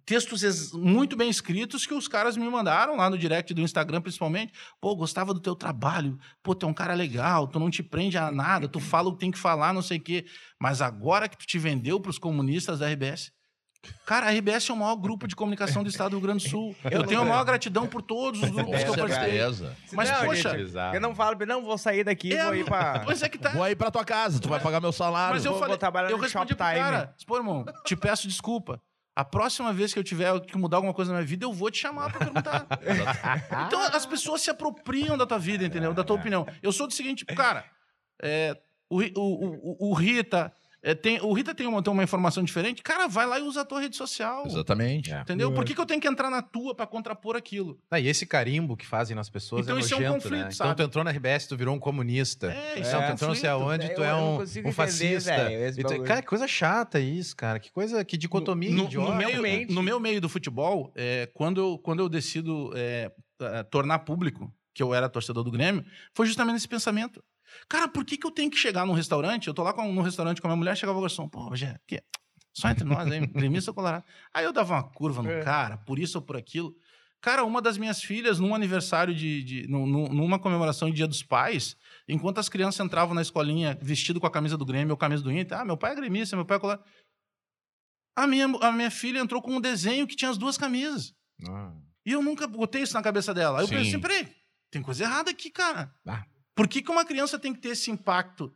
[0.06, 4.02] Textos ex- muito bem escritos que os caras me mandaram lá no direct do Instagram,
[4.02, 4.54] principalmente.
[4.82, 6.18] Pô, gostava do teu trabalho.
[6.44, 9.14] Pô, tu é um cara legal, tu não te prende a nada, tu fala o
[9.14, 10.26] que tem que falar, não sei o quê.
[10.60, 13.32] Mas agora que tu te vendeu pros comunistas da RBS.
[14.06, 16.50] Cara, a RBS é o maior grupo de comunicação do estado do Rio Grande do
[16.50, 16.76] Sul.
[16.90, 19.32] Eu tenho a maior gratidão por todos os grupos que eu Com participei.
[19.32, 19.76] certeza.
[19.92, 23.00] Mas, Não, poxa, gente, Eu não falo, não, vou sair daqui, É, vou ir pra...
[23.06, 23.50] Pois é que tá.
[23.50, 25.36] Vou aí pra tua casa, tu vai pagar meu salário.
[25.36, 28.28] Mas eu Vou- falei, vou trabalhar eu no respondi pro cara, pô, irmão, te peço
[28.28, 28.82] desculpa.
[29.16, 31.72] A próxima vez que eu tiver que mudar alguma coisa na minha vida, eu vou
[31.72, 32.68] te chamar pra perguntar.
[33.68, 35.94] então as pessoas se apropriam da tua vida, entendeu?
[35.94, 36.46] Da tua opinião.
[36.62, 37.66] Eu sou do seguinte, cara,
[38.22, 38.56] é,
[38.90, 40.54] o, o, o, o Rita.
[40.90, 43.62] É, tem, o Rita tem uma, tem uma informação diferente, cara, vai lá e usa
[43.62, 44.46] a tua rede social.
[44.46, 45.12] Exatamente.
[45.12, 45.22] É.
[45.22, 45.52] Entendeu?
[45.54, 47.78] Por que, que eu tenho que entrar na tua pra contrapor aquilo?
[47.92, 50.44] Ah, e esse carimbo que fazem nas pessoas Então é isso é um nojento, conflito,
[50.46, 50.52] né?
[50.52, 50.72] sabe?
[50.72, 52.52] Então tu entrou na RBS, tu virou um comunista.
[52.52, 53.70] É, isso Então, é, tu um entrou não sei conflito.
[53.72, 55.36] aonde, tu é um, um entender, fascista.
[55.36, 57.60] velho, esse E tu- cara, que coisa chata isso, cara.
[57.60, 59.12] Que coisa, que dicotomia no, idiota.
[59.12, 59.74] no meio, Realmente.
[59.74, 63.12] no meu meio do futebol, é, quando, eu, quando eu decido é,
[63.70, 67.24] tornar público que eu era torcedor do Grêmio, foi justamente esse pensamento.
[67.70, 69.48] Cara, por que, que eu tenho que chegar num restaurante?
[69.48, 71.80] Eu tô lá com, num restaurante com a minha mulher, chegava o garçom, pô, Rogério,
[71.88, 72.02] que
[72.54, 73.28] só entre nós, hein?
[73.34, 74.04] Gremista ou colorado.
[74.34, 75.44] Aí eu dava uma curva no É.
[75.44, 76.76] cara, por isso ou por aquilo.
[77.22, 79.44] Cara, uma das minhas filhas, num aniversário de.
[79.44, 81.76] de num- num- numa comemoração de Dia dos Pais,
[82.08, 85.32] enquanto as crianças entravam na escolinha vestido com a camisa do Grêmio ou camisa do
[85.32, 86.84] Inter, ah, meu pai é gremista, meu pai é colorado.
[88.16, 91.14] A minha, a minha filha entrou com um desenho que tinha as duas camisas.
[91.48, 91.74] Ah.
[92.06, 93.60] E eu nunca botei isso na cabeça dela.
[93.60, 93.76] Aí eu Sim.
[93.76, 94.28] pensei, peraí,
[94.72, 95.92] tem coisa errada aqui, cara.
[96.08, 96.24] Ah.
[96.58, 98.52] Por que, que uma criança tem que ter esse impacto?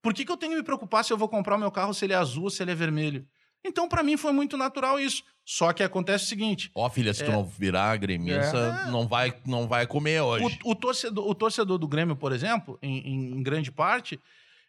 [0.00, 1.92] Por que, que eu tenho que me preocupar se eu vou comprar o meu carro,
[1.92, 3.26] se ele é azul ou se ele é vermelho?
[3.64, 5.24] Então, pra mim, foi muito natural isso.
[5.44, 7.34] Só que acontece o seguinte: Ó, filha, se tu É.
[7.34, 10.56] não virar gremista, não, vai, não vai comer hoje.
[10.64, 14.20] o, o torcedor, o torcedor do Grêmio, por exemplo, em, em- em grande parte,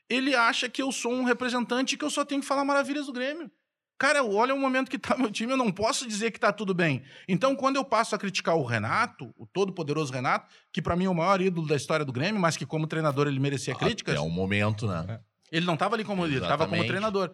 [0.10, 3.06] ele acha que eu sou um representante e que eu só tenho que falar maravilhas
[3.06, 3.52] do Grêmio.
[3.98, 6.74] Cara, olha o momento que tá meu time, eu não posso dizer que tá tudo
[6.74, 7.02] bem.
[7.28, 11.10] Então, quando eu passo a criticar o Renato, o todo-poderoso Renato, que pra mim é
[11.10, 14.20] o maior ídolo da história do Grêmio, mas que como treinador ele merecia críticas, É
[14.20, 15.20] um momento, né?
[15.52, 17.32] ele não tava ali como líder, tava como treinador.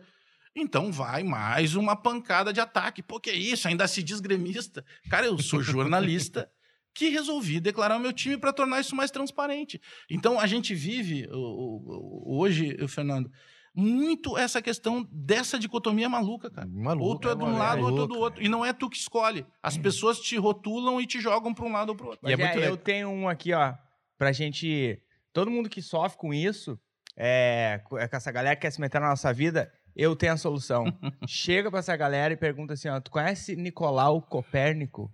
[0.56, 3.02] Então vai mais uma pancada de ataque.
[3.02, 3.68] Pô, que isso?
[3.68, 4.86] Ainda se diz gremista.
[5.10, 6.50] Cara, eu sou jornalista
[6.94, 9.82] que resolvi declarar o meu time para tornar isso mais transparente.
[10.08, 13.32] Então a gente vive hoje, o Fernando,
[13.76, 16.68] muito essa questão dessa dicotomia maluca, cara.
[16.68, 17.06] Maluco.
[17.06, 18.44] Ou tu é de um é lado, ou tu é do outro.
[18.44, 19.46] E não é tu que escolhe.
[19.62, 22.30] As pessoas te rotulam e te jogam para um lado ou para outro.
[22.30, 23.74] E é Mas muito é, eu tenho um aqui, ó,
[24.18, 25.02] pra gente.
[25.32, 26.80] Todo mundo que sofre com isso,
[27.18, 30.38] é, com com essa galera que quer se meter na nossa vida, eu tenho a
[30.38, 30.86] solução.
[31.28, 35.12] Chega pra essa galera e pergunta assim: ó, tu conhece Nicolau Copérnico?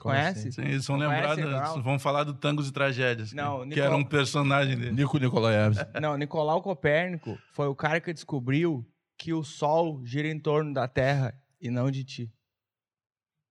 [0.00, 0.52] Conhece?
[0.52, 1.82] Sim, eles vão lembrar, conhece, do- não?
[1.82, 3.32] vão falar do Tangos e Tragédias.
[3.32, 4.92] Não, que Nicol- era um personagem dele.
[4.92, 5.84] Nico Nicolaevski.
[6.00, 8.86] Não, Nicolau Copérnico foi o cara que descobriu
[9.18, 12.32] que o Sol gira em torno da Terra e não de ti.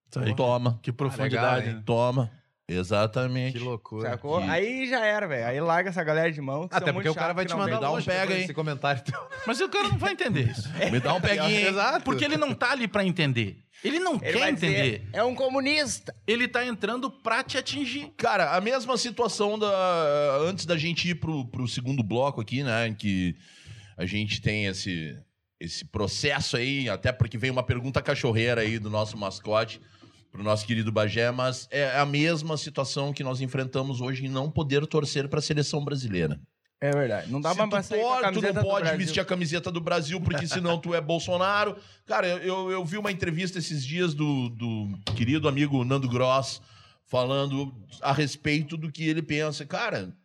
[0.10, 0.34] Isso aí.
[0.36, 1.66] Toma, Que profundidade.
[1.66, 1.84] legal, né?
[1.86, 2.32] toma.
[2.68, 3.54] Exatamente.
[3.58, 4.10] Que loucura.
[4.12, 4.42] Sacou?
[4.42, 5.48] Que- Aí já era, velho.
[5.48, 6.68] Aí larga essa galera de mão.
[6.68, 8.42] que Até são porque muito o cara vai te mandar dá um pega, hein?
[8.42, 9.20] desse comentário teu.
[9.46, 10.68] Mas o cara não vai entender isso.
[10.92, 11.70] Me dá um peguinho?
[11.70, 12.04] Exato.
[12.04, 13.60] Porque ele não tá ali pra entender.
[13.84, 15.00] Ele não Ele quer vai entender.
[15.00, 16.14] dizer, é um comunista.
[16.26, 18.12] Ele tá entrando pra te atingir.
[18.18, 22.94] Cara, a mesma situação da antes da gente ir pro, pro segundo bloco aqui, né?
[22.98, 23.36] Que
[23.96, 25.16] a gente tem esse,
[25.60, 29.80] esse processo aí, até porque vem uma pergunta cachorreira aí do nosso mascote
[30.38, 34.52] pro nosso querido Bagé, mas é a mesma situação que nós enfrentamos hoje em não
[34.52, 36.40] poder torcer para a seleção brasileira.
[36.80, 37.32] É verdade.
[37.32, 40.22] Não dá Se pra tu, a pode, tu não pode vestir a camiseta do Brasil,
[40.22, 41.76] porque senão tu é Bolsonaro.
[42.06, 46.62] Cara, eu, eu, vi uma entrevista esses dias do, do querido amigo Nando Gross
[47.08, 49.66] falando a respeito do que ele pensa.
[49.66, 50.16] Cara,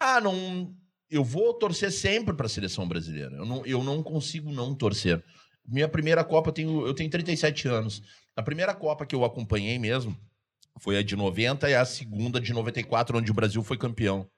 [0.00, 0.74] ah, não.
[1.10, 3.36] Eu vou torcer sempre pra seleção brasileira.
[3.36, 5.22] Eu não, eu não consigo não torcer.
[5.68, 8.02] Minha primeira Copa, eu tenho, eu tenho 37 anos.
[8.36, 10.16] A primeira Copa que eu acompanhei mesmo
[10.78, 14.28] foi a de 90 e a segunda de 94, onde o Brasil foi campeão.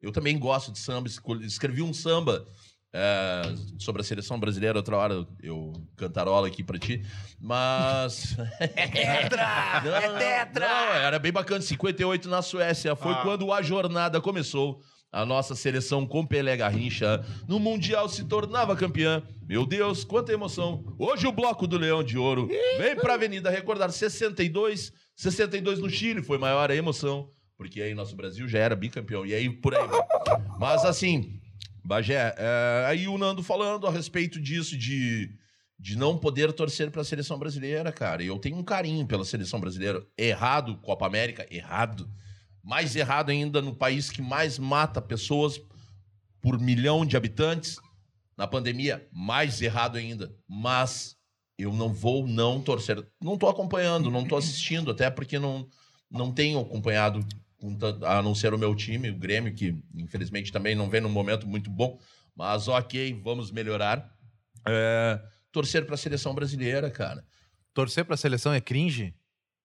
[0.00, 1.08] Eu também gosto de samba,
[1.42, 2.46] escrevi um samba
[2.92, 3.42] é,
[3.78, 7.04] sobre a seleção brasileira, outra hora eu cantarola aqui pra ti,
[7.40, 8.36] mas...
[8.60, 9.82] É tetra!
[9.84, 10.68] Não, é tetra!
[10.68, 14.82] Não, era bem bacana, 58 na Suécia, foi quando a jornada começou.
[15.12, 19.22] A nossa seleção com Pelé Garrincha no Mundial se tornava campeã.
[19.46, 20.82] Meu Deus, quanta emoção.
[20.98, 22.48] Hoje o Bloco do Leão de Ouro
[22.78, 28.16] vem pra Avenida recordar 62, 62 no Chile, foi maior a emoção, porque aí nosso
[28.16, 29.26] Brasil já era bicampeão.
[29.26, 29.86] E aí por aí.
[30.58, 31.38] Mas assim,
[31.84, 35.30] Bagé, é, aí o Nando falando a respeito disso, de,
[35.78, 38.22] de não poder torcer pra seleção brasileira, cara.
[38.22, 40.02] Eu tenho um carinho pela seleção brasileira.
[40.16, 42.08] Errado, Copa América, errado.
[42.62, 45.60] Mais errado ainda no país que mais mata pessoas
[46.40, 47.78] por milhão de habitantes.
[48.36, 50.34] Na pandemia, mais errado ainda.
[50.48, 51.16] Mas
[51.58, 53.04] eu não vou não torcer.
[53.20, 55.68] Não tô acompanhando, não tô assistindo, até porque não,
[56.10, 57.24] não tenho acompanhado,
[58.04, 61.46] a não ser o meu time, o Grêmio, que infelizmente também não vem num momento
[61.46, 61.98] muito bom.
[62.34, 64.12] Mas ok, vamos melhorar.
[64.66, 65.20] É,
[65.50, 67.24] torcer pra seleção brasileira, cara.
[67.74, 69.14] Torcer pra seleção é cringe?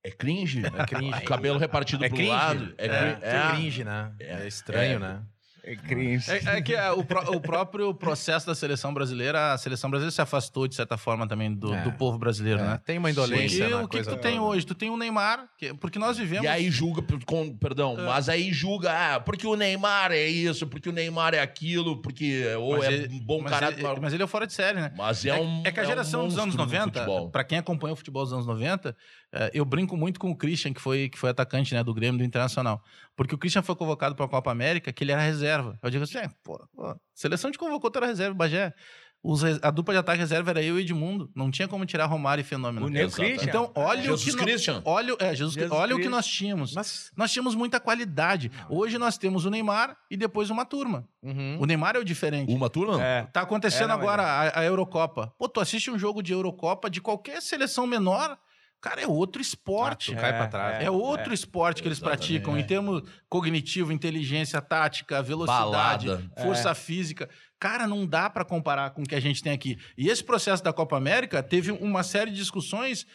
[0.03, 0.61] É cringe?
[0.65, 1.21] É cringe.
[1.21, 2.31] Cabelo repartido É pro cringe?
[2.31, 2.73] lado.
[2.77, 3.51] É, É, é.
[3.51, 4.11] cringe, né?
[4.19, 4.43] É.
[4.43, 4.99] É, estranho, É.
[4.99, 5.21] né?
[5.69, 6.31] É cringe.
[6.31, 10.11] É, é que é, o, pró- o próprio processo da seleção brasileira, a seleção brasileira
[10.11, 11.81] se afastou, de certa forma, também do, É.
[11.81, 12.79] do povo brasileiro, É, né?
[12.85, 14.65] Tem uma E indolência na o que, que tu tem hoje?
[14.65, 16.45] Tu tem o Neymar, que- porque nós vivemos...
[16.45, 18.03] E aí julga, com, perdão, É.
[18.05, 22.45] mas aí julga, ah, porque o Neymar é isso, porque o Neymar é aquilo, porque
[22.55, 23.83] ou Mas é ele- um bom mas caráter.
[23.85, 24.93] ele, mas ele é fora de série, né?
[24.95, 25.63] Mas é, um.
[25.65, 27.29] é que a um geração dos anos monstro do 90, futebol.
[27.29, 28.95] pra quem acompanha o futebol dos anos 90,
[29.26, 32.17] eh, eu brinco muito com o Christian, que foi, que foi atacante né, do Grêmio
[32.17, 32.81] do Internacional.
[33.15, 35.77] Porque o Christian foi convocado pra Copa América, que ele era reserva.
[35.81, 38.73] Eu digo assim, é, pô, pô, seleção te convocou, tu era reserva, Bagé.
[39.23, 41.29] Os a dupla de ataque reserva era eu e Edmundo.
[41.35, 42.85] Não tinha como tirar Romário e Fenômeno.
[42.85, 43.09] O Neo.
[43.11, 43.43] Christian.
[43.43, 44.31] Então, olha Jesus o que...
[44.31, 44.81] no- Christian.
[44.85, 46.75] Olha, o- é, Jesus, Jesus olha o que nós tínhamos.
[46.75, 47.11] Mas...
[47.17, 48.51] Nós tínhamos muita qualidade.
[48.69, 51.09] Hoje nós temos o Neymar e depois uma turma.
[51.23, 51.57] Uhum.
[51.59, 52.53] O Neymar é o diferente.
[52.53, 53.03] Uma turma?
[53.03, 53.23] É.
[53.23, 55.33] Tá acontecendo É, não, agora a, a Eurocopa.
[55.37, 58.37] Pô, tu assiste um jogo de Eurocopa de qualquer seleção menor,
[58.81, 60.13] cara, é outro esporte.
[60.13, 60.83] Ah, cai É, pra trás.
[60.83, 62.19] é, outro esporte que eles Exatamente.
[62.27, 66.31] praticam em termos cognitivo, inteligência, tática, velocidade, Balada.
[66.41, 67.29] força física.
[67.59, 69.77] Cara, não dá pra comparar com o que a gente tem aqui.
[69.97, 73.05] E esse processo da Copa América teve uma série de discussões.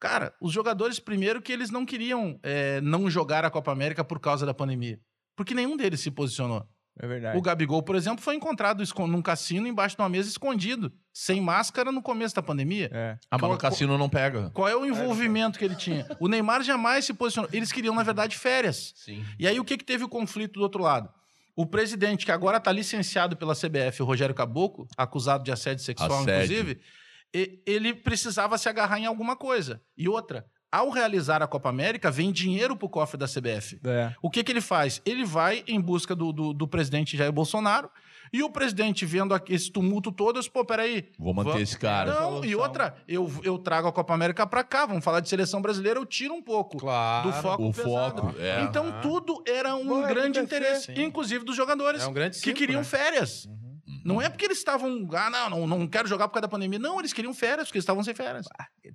[0.00, 4.20] Cara, os jogadores, primeiro, que eles não queriam é, não jogar a Copa América por
[4.20, 5.00] causa da pandemia.
[5.36, 6.64] Porque nenhum deles se posicionou.
[7.00, 7.38] É verdade.
[7.38, 11.92] O Gabigol, por exemplo, foi encontrado num cassino embaixo de uma mesa escondido, sem máscara
[11.92, 12.90] no começo da pandemia.
[12.92, 13.18] É.
[13.30, 14.50] Ah, mas no cassino não pega.
[14.50, 16.06] Qual é o envolvimento que ele tinha?
[16.18, 17.48] O Neymar jamais se posicionou.
[17.52, 18.92] Eles queriam, na verdade, férias.
[18.96, 19.24] Sim.
[19.38, 21.08] E aí o que, que teve o conflito do outro lado?
[21.54, 26.20] O presidente, que agora está licenciado pela CBF, o Rogério Caboclo, acusado de assédio sexual,
[26.20, 26.44] Assédio.
[26.56, 26.80] inclusive,
[27.34, 29.80] e- ele precisava se agarrar em alguma coisa.
[29.96, 33.80] E outra, ao realizar a Copa América, vem dinheiro para o cofre da CBF.
[33.84, 34.12] É.
[34.22, 35.00] O que, que ele faz?
[35.04, 37.90] Ele vai em busca do, do, do presidente Jair Bolsonaro
[38.30, 41.08] e o presidente, vendo esse tumulto todo, eu disse, pô, peraí.
[41.18, 42.12] Vou manter va- esse cara.
[42.12, 45.62] Não, e outra, eu, eu trago a Copa América pra cá, vamos falar de seleção
[45.62, 47.28] brasileira, eu tiro um pouco Claro.
[47.30, 48.22] do foco O pesado.
[48.22, 48.62] foco, é.
[48.64, 51.02] Então tudo era um Vai grande acontecer, interesse, sim.
[51.04, 52.84] inclusive dos jogadores, É um grande que queriam né?
[52.84, 53.48] férias.
[54.04, 56.78] Não é porque eles estavam, ah, não, não, não quero jogar por causa da pandemia.
[56.78, 58.46] Não, eles queriam férias, porque eles estavam sem férias.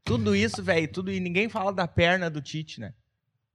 [0.03, 2.93] Tudo isso, velho, tudo e ninguém fala da perna do Tite, né?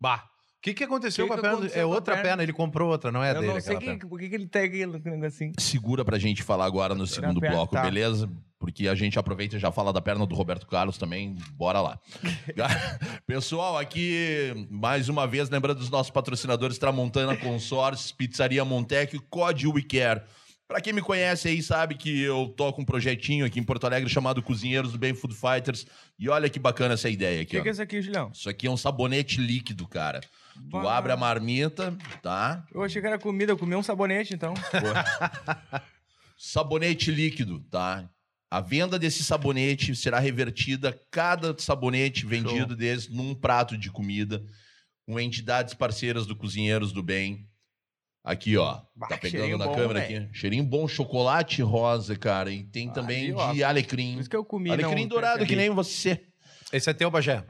[0.00, 0.24] Bah.
[0.56, 1.56] O que, que aconteceu Que com a perna?
[1.58, 2.28] aconteceu É outra perna?
[2.30, 4.34] perna, ele comprou outra, não é eu dele não sei aquela que, por que, que
[4.34, 5.52] ele tem aquilo, aquele negocinho.
[5.56, 7.82] Segura pra gente falar agora no segundo perna, bloco, tá.
[7.82, 8.28] beleza?
[8.58, 11.36] Porque a gente aproveita e já fala da perna do Roberto Carlos também.
[11.52, 12.00] Bora lá.
[13.24, 19.68] Pessoal, aqui, mais uma vez, lembrando dos nossos patrocinadores Tramontana Consórcios, Pizzaria Montec e Code
[19.68, 20.22] WeCare.
[20.68, 24.10] Pra quem me conhece aí, sabe que eu toco um projetinho aqui em Porto Alegre
[24.10, 25.86] chamado Cozinheiros do Bem Food Fighters.
[26.18, 27.62] E olha que bacana essa ideia O aqui, que, ó.
[27.62, 28.30] que é isso aqui, Julião?
[28.34, 30.20] Isso aqui é um sabonete líquido, cara.
[30.20, 30.28] Tu
[30.82, 30.98] Bah.
[30.98, 32.66] abre a marmita, tá?
[32.72, 34.52] Eu achei que era comida, eu comi um sabonete, então.
[36.36, 38.08] Sabonete líquido, tá?
[38.50, 44.42] A venda desse sabonete será revertida, cada sabonete vendido desse, num prato de comida,
[45.06, 47.46] com entidades parceiras do Cozinheiros do Bem.
[48.28, 48.80] Aqui, ó.
[48.94, 50.24] Bah, tá pegando na bom, câmera velho.
[50.24, 50.38] aqui.
[50.38, 52.50] Cheirinho bom, chocolate rosa, cara.
[52.50, 53.52] E tem Ah, também ó.
[53.52, 54.18] de Por alecrim.
[54.18, 56.20] isso que eu comi, Alecrim não dourado, que nem você.
[56.72, 57.42] Esse é teu, Bagé.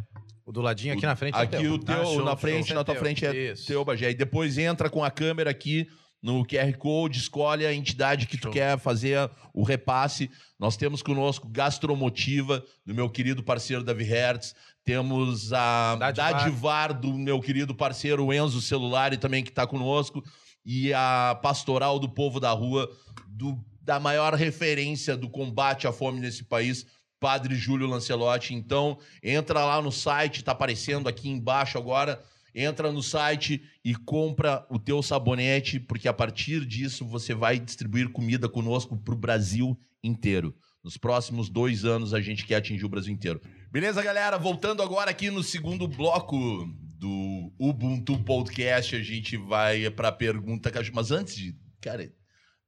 [0.46, 1.72] O do ladinho aqui na frente é Aqui teu.
[1.74, 2.36] o teu, Ah, show, na show.
[2.38, 3.02] frente, Esse na tua teu.
[3.02, 3.66] frente é Isso.
[3.66, 4.10] teu, Bagé.
[4.10, 5.86] E depois entra com a câmera aqui
[6.22, 8.52] no QR Code, escolhe a entidade que tu Show.
[8.52, 10.30] quer fazer o repasse.
[10.58, 14.54] Nós temos conosco Gastromotiva, do meu querido parceiro Davi Hertz.
[14.84, 16.32] Temos a Dadivar.
[16.32, 20.22] Dadivar, do meu querido parceiro Enzo Celular, também que está conosco.
[20.64, 22.90] E a Pastoral do Povo da Rua,
[23.26, 26.86] do- da maior referência do combate à fome nesse país,
[27.18, 28.54] Padre Júlio Lancelotti.
[28.54, 32.22] Então, entra lá no site, tá aparecendo aqui embaixo agora.
[32.54, 38.10] Entra no site e compra o teu sabonete, porque a partir disso você vai distribuir
[38.10, 40.54] comida conosco pro Brasil inteiro.
[40.82, 43.40] Nos próximos dois anos a gente quer atingir o Brasil inteiro.
[43.70, 44.38] Beleza, galera?
[44.38, 46.68] Voltando agora aqui no segundo bloco
[46.98, 50.70] do Ubuntu Podcast, a gente vai pra pergunta.
[50.92, 51.54] Mas antes de.
[51.80, 52.10] Cara,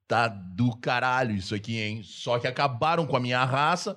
[0.07, 2.03] tá do caralho isso aqui, hein?
[2.05, 3.97] Só que acabaram com a minha raça.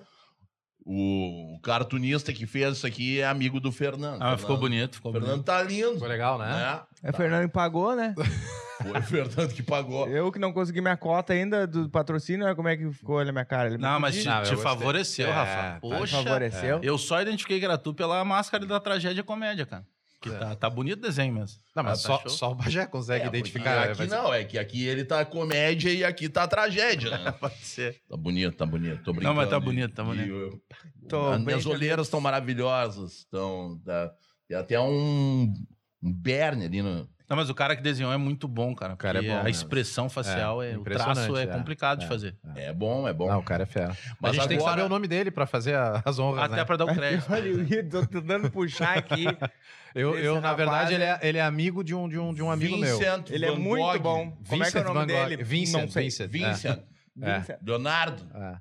[0.85, 4.21] O cartunista que fez isso aqui é amigo do Fernando.
[4.21, 5.45] Ah, ficou Fernando- bonito, ficou O Fernando bonito.
[5.45, 5.93] tá lindo.
[5.93, 6.49] Ficou legal, né?
[6.49, 6.81] Né?
[7.03, 8.13] É o Fernando que pagou, né?
[8.83, 10.09] Foi o Fernando que pagou.
[10.09, 13.29] Eu que não consegui minha cota ainda do patrocínio, olha como é que ficou olha
[13.29, 13.69] a minha cara.
[13.69, 15.55] Ele Não, mas te, Não, te favoreceu, É, Rafa.
[15.55, 15.77] tá.
[15.79, 16.79] Poxa, favoreceu.
[16.83, 19.85] eu só identifiquei que era tu pela máscara da tragédia comédia, cara.
[20.23, 20.37] Que É.
[20.37, 21.59] tá, tá bonito o desenho mesmo.
[21.75, 22.29] Não, mas Ah, tá só, show.
[22.29, 23.89] só o Bagé consegue É, identificar.
[23.89, 27.31] Aqui ser- não, é que aqui ele tá comédia e aqui tá tragédia, né?
[27.41, 27.99] Pode ser.
[28.09, 29.03] Tá bonito, tá bonito.
[29.03, 29.33] Tô brincando.
[29.33, 30.29] Não, mas tá bonito, tá bonito.
[30.31, 30.61] eu-
[31.09, 33.17] Tô As minhas olheiras estão maravilhosas.
[33.19, 33.77] Estão.
[33.85, 34.11] Tá,
[34.47, 35.53] tem até um,
[36.01, 37.11] um berne ali no.
[37.29, 38.93] Não, mas o cara que desenhou é muito bom, cara.
[38.93, 41.47] O cara é bom A expressão facial, É, é, o traço é, é.
[41.47, 42.07] complicado de É.
[42.07, 42.35] fazer.
[42.55, 43.27] É bom, é bom.
[43.27, 43.97] Não, o cara é fera.
[44.21, 46.57] Mas a gente tem que agora- saber o nome dele pra fazer as honras, Até
[46.57, 46.65] né?
[46.65, 47.25] pra dar o crédito.
[47.33, 49.25] Olha, eu tô tentando puxar aqui.
[49.95, 52.41] Eu, eu na verdade, é- ele é, ele é amigo de um, de um, de
[52.41, 52.97] um amigo meu.
[52.97, 53.99] Vincent Ele é Van muito Gogh.
[53.99, 54.37] bom.
[54.49, 55.29] Como é que é o Vincent nome Van Gogh.
[55.29, 55.43] dele?
[55.43, 56.03] Vincent, Não sei.
[56.05, 56.29] Vincent.
[56.31, 56.79] Vincent.
[57.21, 57.37] É.
[57.39, 57.59] Vincent.
[57.65, 58.23] Leonardo.
[58.35, 58.57] É.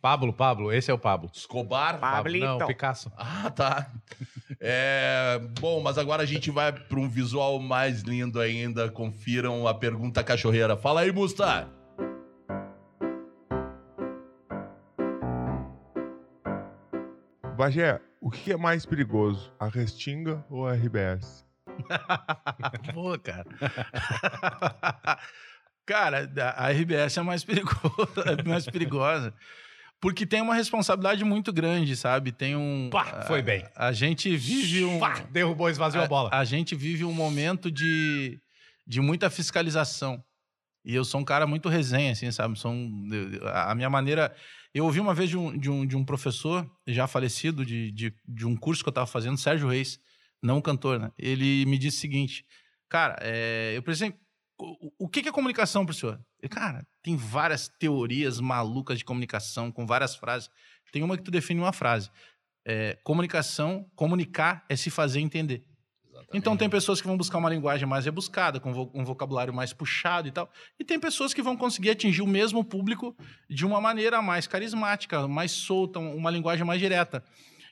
[0.00, 1.30] Pablo, Pablo, esse é o Pablo.
[1.34, 1.98] Escobar.
[1.98, 2.38] Pa- Pablo.
[2.38, 2.66] Não.
[2.66, 3.12] Picasso.
[3.16, 3.92] Ah, tá.
[4.58, 8.90] É, bom, mas agora a gente vai para um visual mais lindo ainda.
[8.90, 10.76] Confiram a pergunta cachorreira.
[10.78, 11.68] Fala aí, Musta.
[17.56, 19.52] Bagé, o que é mais perigoso?
[19.58, 21.44] A Restinga ou a RBS?
[22.92, 23.46] Pô, cara.
[25.86, 29.32] cara, a RBS é mais perigosa, é mais perigosa.
[30.00, 32.30] Porque tem uma responsabilidade muito grande, sabe?
[32.30, 32.90] Tem um.
[32.92, 33.64] Pá, foi bem.
[33.74, 34.98] A, a gente vive um.
[34.98, 36.28] Pá, derrubou, esvaziou a bola.
[36.32, 38.38] A, gente vive um momento de,
[38.86, 40.22] de muita fiscalização.
[40.84, 42.58] E eu sou um cara muito resenha, assim, sabe?
[42.58, 43.08] Sou um-
[43.52, 44.34] a minha maneira.
[44.76, 48.14] Eu ouvi uma vez de um, de um, de um professor já falecido, de, de,
[48.28, 49.98] de um curso que eu estava fazendo, Sérgio Reis,
[50.42, 51.10] não cantor, né?
[51.18, 52.44] Ele me disse o seguinte:
[52.86, 54.12] Cara, é, eu pensei,
[54.60, 56.20] o, o que é comunicação para o senhor?
[56.50, 60.50] Cara, tem várias teorias malucas de comunicação, com várias frases.
[60.92, 62.10] Tem uma que tu define uma frase.
[62.62, 65.64] É, comunicação, comunicar é se fazer entender.
[66.34, 69.72] Então tem pessoas que vão buscar uma linguagem mais rebuscada, com vo- um vocabulário mais
[69.72, 70.50] puxado e tal.
[70.78, 73.16] E tem pessoas que vão conseguir atingir o mesmo público
[73.48, 77.22] de uma maneira mais carismática, mais solta, um- uma linguagem mais direta.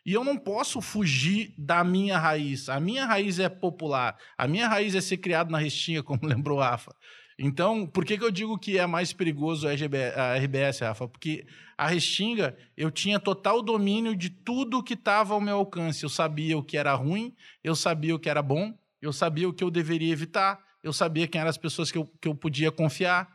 [0.07, 2.69] E eu não posso fugir da minha raiz.
[2.69, 4.17] A minha raiz é popular.
[4.37, 6.95] A minha raiz é ser criado na Restinga, como lembrou a Rafa.
[7.38, 11.09] Então, por que, que eu digo que é mais perigoso a, RBS, Rafa?
[11.09, 16.05] Porque a Restinga, eu tinha total domínio de tudo que estava ao meu alcance.
[16.05, 19.53] Eu sabia o que era ruim, eu sabia o que era bom, eu sabia o
[19.53, 22.70] que eu deveria evitar, eu sabia quem eram as pessoas que eu, que eu podia
[22.70, 23.29] confiar.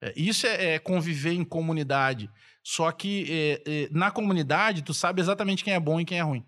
[0.00, 2.28] É, Isso é, é conviver em comunidade.
[2.62, 6.22] Só que é, é, na comunidade, tu sabe exatamente quem é bom e quem é
[6.22, 6.44] ruim.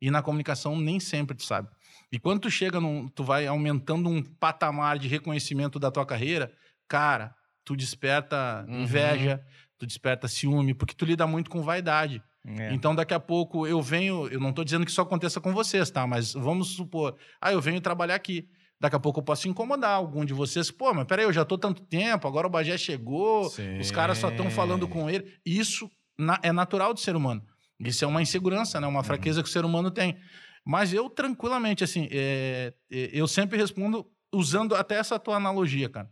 [0.00, 1.68] E na comunicação, nem sempre tu sabe.
[2.12, 6.52] E quando tu chega, num, tu vai aumentando um patamar de reconhecimento da tua carreira,
[6.86, 8.82] cara, tu desperta Uhum.
[8.82, 9.42] inveja,
[9.78, 12.22] tu desperta ciúme, porque tu lida muito com vaidade.
[12.46, 12.72] É.
[12.74, 14.26] Então, daqui a pouco eu venho.
[14.28, 16.06] Eu não estou dizendo que isso aconteça com vocês, tá?
[16.06, 17.16] Mas vamos supor.
[17.40, 18.46] Ah, eu venho trabalhar aqui.
[18.80, 20.68] Daqui a pouco eu posso incomodar algum de vocês.
[20.68, 23.46] Pô, mas peraí, eu já tô tanto tempo, agora o Bagé chegou,
[23.80, 25.32] os caras só estão falando com ele.
[25.46, 27.40] Isso na- é natural do ser humano.
[27.78, 28.86] Isso é uma insegurança, né?
[28.88, 30.16] Uma fraqueza que o ser humano tem.
[30.64, 36.10] Mas eu, tranquilamente, assim, é, é, eu sempre respondo usando até essa tua analogia, cara.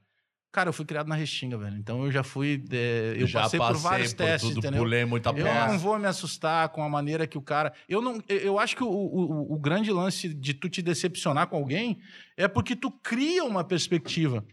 [0.53, 1.77] Cara, eu fui criado na Restinga, velho.
[1.77, 2.65] Então eu já fui.
[2.73, 4.81] é, eu Já passei, por vários testes, tudo, entendeu?
[4.83, 5.69] pulei muita Eu peça.
[5.69, 7.73] não vou me assustar com a maneira que o cara.
[7.89, 8.21] Eu não.
[8.29, 12.01] eu- acho que o, o, o grande lance de tu te decepcionar com alguém
[12.37, 14.45] é porque tu cria uma perspectiva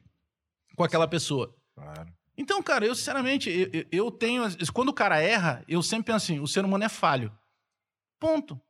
[0.75, 1.55] com aquela pessoa.
[1.73, 2.13] Claro.
[2.37, 4.43] Então, cara, eu sinceramente, eu- eu tenho.
[4.71, 7.35] Quando o cara erra, eu sempre penso assim: o ser humano é falho.
[8.19, 8.61] Ponto.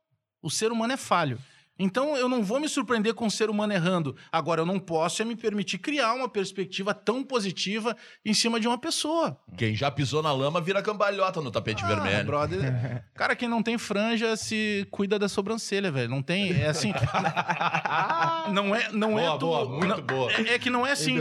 [0.48, 1.38] O ser humano é falho.
[1.78, 4.16] Então, eu não vou me surpreender com o ser humano errando.
[4.32, 7.94] Agora, eu não posso é me permitir criar uma perspectiva tão positiva
[8.24, 9.38] em cima de uma pessoa.
[9.58, 12.24] Quem já pisou na lama vira cambalhota no tapete Ah, vermelho.
[12.24, 13.04] brother.
[13.14, 16.08] Cara, quem não tem franja se cuida da sobrancelha, velho.
[16.08, 16.50] Não tem.
[16.52, 16.92] É assim.
[18.52, 20.32] não é, não é Boa, tu- boa, muito não- boa.
[20.32, 21.16] É, é que não é assim.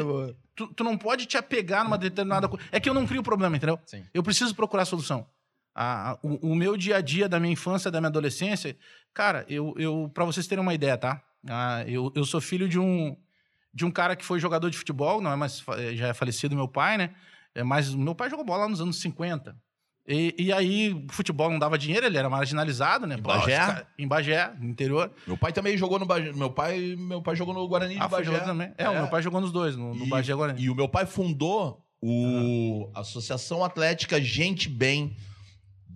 [0.56, 2.66] Tu, tu não pode te apegar numa determinada coisa.
[2.72, 3.80] É que eu não crio problema, entendeu?
[3.86, 4.04] Sim.
[4.12, 5.28] Eu preciso procurar solução.
[5.80, 8.76] A- o, o meu dia a dia da minha infância, da minha adolescência,
[9.14, 11.22] cara, eu, eu para vocês terem uma ideia, tá?
[11.48, 13.16] Ah, eu, eu sou filho de um
[13.74, 15.64] de um cara que foi jogador de futebol, não é mais
[15.94, 17.12] já é falecido meu pai, né?
[17.54, 19.56] É, mas meu pai jogou bola lá nos anos 50.
[20.10, 23.16] E, e aí, o futebol não dava dinheiro, ele era marginalizado, né?
[23.16, 23.58] Em Bagé?
[23.58, 25.12] cara- em Bagé, no interior.
[25.28, 26.32] Meu pai também jogou no Bagé.
[26.32, 28.40] Meu pai, meu pai jogou no Guarani de Ah, foi Bagé.
[28.40, 28.72] também.
[28.78, 30.62] É, o meu pai jogou nos dois, no, no E- Bagé Guarani.
[30.64, 35.16] E o meu pai fundou o Associação Atlética Gente Bem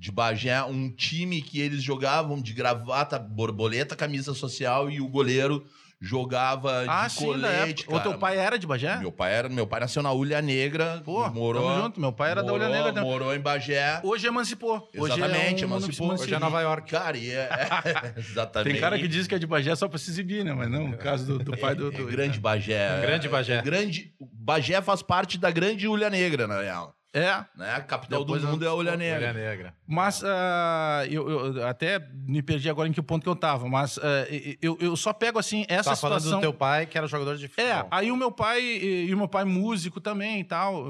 [0.02, 5.64] de Bagé, um time que eles jogavam de gravata, borboleta, camisa social e o goleiro
[6.04, 7.96] jogava Ah, de sim, da colete, época.
[7.96, 8.18] O teu cara.
[8.18, 8.98] pai era de Bagé?
[8.98, 12.02] Meu pai era, meu pai nasceu na Ulha Negra, Pô, morou, tamo junto.
[12.02, 12.94] Meu pai era da Olha morou- Negra.
[12.94, 13.10] também.
[13.12, 14.02] morou em Bagé.
[14.04, 14.90] Hoje emancipou.
[14.98, 16.14] Hoje Exatamente, é um emancipou.
[16.14, 16.90] Hoje é Nova York.
[16.90, 18.72] Cara, e é, é- exatamente.
[18.72, 20.52] Tem cara que diz que é de Bagé só pra se exibir, né?
[20.52, 21.90] Mas não, no caso do, do pai do...
[21.90, 23.00] É do- grande Bagé.
[23.02, 23.58] Grande Bagé.
[23.58, 26.96] É grande, Bagé faz parte da grande Ulha Negra, na real.
[27.14, 27.70] É, Né?
[27.76, 29.34] A capital Depois do eu- mundo é a Olha Negra.
[29.34, 29.74] negra.
[29.86, 33.98] mas ah, eu, eu até me perdi agora em que ponto que eu tava, mas
[33.98, 34.26] ah,
[34.62, 36.40] eu, eu só pego assim essa Tá falando situação.
[36.40, 37.70] do teu pai, que era jogador de futebol.
[37.70, 40.86] É, aí o meu pai, e, e o meu pai músico também e tal,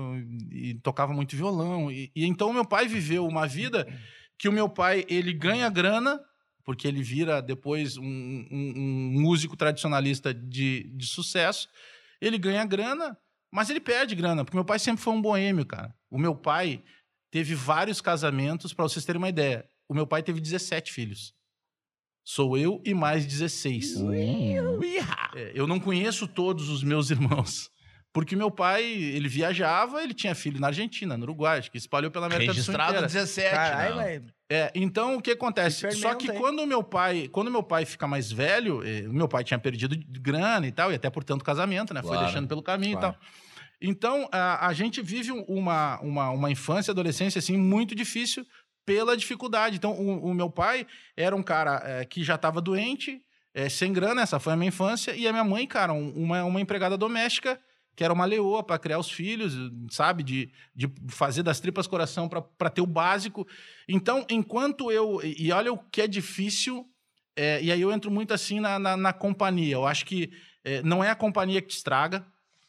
[0.52, 1.92] e tocava muito violão.
[1.92, 3.88] E, e então o meu pai viveu uma vida
[4.38, 6.20] que o meu pai, ele ganha grana,
[6.64, 11.68] porque ele vira depois um, um- um músico tradicionalista de, de sucesso.
[12.22, 13.18] Ele ganha grana,
[13.52, 15.94] mas ele perde grana, porque meu pai sempre foi um boêmio, cara.
[16.10, 16.84] O meu pai
[17.30, 19.68] teve vários casamentos, para vocês terem uma ideia.
[19.90, 21.34] O meu pai teve 17 filhos.
[22.24, 24.00] Sou eu e mais 16.
[25.36, 27.70] É, eu não conheço todos os meus irmãos.
[28.14, 32.12] Porque meu pai, ele viajava, ele tinha filho na Argentina, no Uruguai, acho que espalhou
[32.12, 33.26] pela América Registrado do Sul inteira.
[33.26, 34.04] 17, Caralho, né?
[34.04, 34.34] velho.
[34.54, 35.90] É, então o que acontece?
[35.94, 39.26] Só que quando o meu pai, quando meu pai fica mais velho, eh, o meu
[39.26, 42.02] pai tinha perdido grana e tal, e até por tanto casamento, né?
[42.02, 43.16] Foi Claro, deixando pelo caminho claro.
[43.16, 43.28] e tal.
[43.82, 48.46] Então, a, a gente vive um- uma, uma, uma infância, adolescência, assim, muito difícil
[48.86, 49.78] pela dificuldade.
[49.78, 50.86] Então, o, o meu pai
[51.16, 53.22] era um cara eh, que já estava doente,
[53.54, 56.44] eh, sem grana, essa foi a minha infância, e a minha mãe, cara, um- uma,
[56.44, 57.58] uma empregada doméstica,
[57.96, 59.54] que era uma leoa para criar os filhos,
[59.90, 60.24] sabe?
[60.24, 63.48] De, de fazer das tripas coração para ter o básico.
[63.88, 65.20] Então, enquanto eu.
[65.24, 66.90] E olha o que é difícil,
[67.36, 69.74] é, e aí eu entro muito assim na, na, na companhia.
[69.76, 70.32] Eu acho que
[70.64, 72.26] é, não é a companhia que te estraga,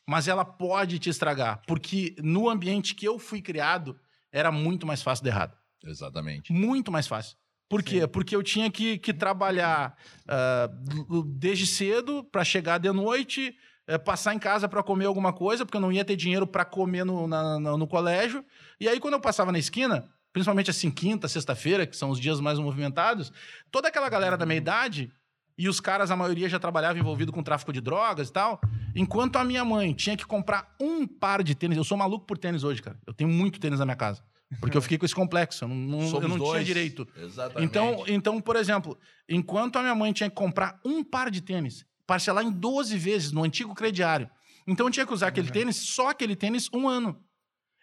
[0.06, 1.62] mas ela pode te estragar.
[1.66, 3.98] Porque no ambiente que eu fui criado,
[4.30, 5.56] era muito mais fácil de errado.
[5.84, 6.52] Exatamente.
[6.52, 7.36] Muito mais fácil.
[7.68, 8.06] Por quê?
[8.06, 9.96] Porque eu tinha que, que trabalhar
[10.28, 13.56] l- desde cedo para chegar de noite,
[13.86, 16.64] eh, passar em casa para comer alguma coisa, porque eu não ia ter dinheiro para
[16.64, 18.44] comer no, na- na- no colégio.
[18.80, 22.40] E aí, quando eu passava na esquina, principalmente assim, quinta, sexta-feira, que são os dias
[22.40, 23.32] mais movimentados,
[23.70, 25.12] toda aquela galera da minha idade,
[25.58, 28.58] e os caras, a maioria já trabalhava envolvido com tráfico de drogas e tal,
[28.96, 31.76] enquanto a minha mãe tinha que comprar um par de tênis.
[31.76, 32.98] Eu sou maluco por tênis hoje, cara.
[33.06, 34.22] Eu tenho muito tênis na minha casa.
[34.60, 35.64] Porque eu fiquei com esse complexo.
[35.64, 37.08] Eu não, eu não tinha direito.
[37.16, 37.64] Exatamente.
[37.64, 41.84] Então, então, por exemplo, enquanto a minha mãe tinha que comprar um par de tênis,
[42.06, 44.28] parcelar em 12 vezes no antigo crediário.
[44.66, 47.22] Então eu tinha que usar aquele tênis, só aquele tênis, um ano.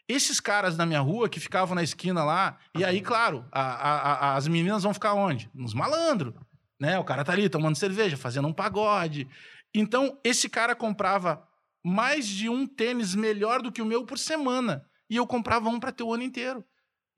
[0.07, 4.13] Esses caras na minha rua que ficavam na esquina lá, e aí, claro, a- a-
[4.31, 5.49] a- as meninas vão ficar onde?
[5.53, 6.33] Nos malandros.
[6.79, 6.97] Né?
[6.97, 9.27] O cara tá ali tomando cerveja, fazendo um pagode.
[9.73, 11.45] Então, esse cara comprava
[11.85, 14.83] mais de um tênis melhor do que o meu por semana.
[15.09, 16.63] E eu comprava um para ter o ano inteiro.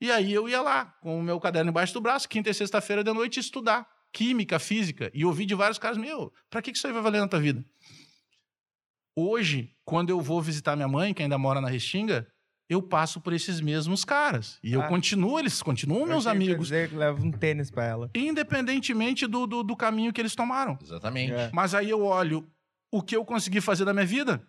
[0.02, 3.04] E aí eu ia lá, com o meu caderno embaixo do braço, quinta e sexta-feira
[3.04, 5.10] de noite, estudar química, física.
[5.14, 7.64] E ouvi de vários caras, meu, pra que isso aí vai valer na tua vida?
[9.16, 12.28] Hoje, quando eu vou visitar minha mãe, que ainda mora na Restinga,
[12.70, 14.58] eu passo por esses mesmos caras.
[14.64, 14.88] E eu Ah.
[14.88, 18.10] continuo, eles continuam Eu meus amigos, dizer que leva um tênis pra ela.
[18.16, 20.78] independentemente do, do, do caminho que eles tomaram.
[20.82, 21.34] Exatamente.
[21.34, 21.50] É.
[21.54, 22.50] Mas aí eu olho
[22.90, 24.42] o que eu consegui fazer da minha vida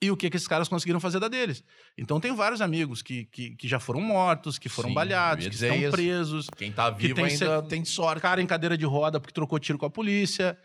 [0.00, 1.64] e o que, que esses caras conseguiram fazer da deles.
[1.96, 5.54] Então tem vários amigos que, que, que já foram mortos, que foram Sim, baleados, que
[5.54, 5.90] estão isso.
[5.90, 8.20] presos, Quem tá Que vivo tem ainda tem sorte.
[8.20, 10.58] cara em cadeira de roda porque trocou tiro com a polícia.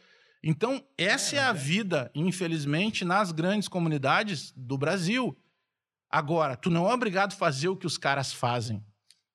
[0.44, 5.38] Então, essa é, a vida, infelizmente, nas grandes comunidades do Brasil.
[6.10, 8.84] Agora, tu não é obrigado a fazer o que os caras fazem,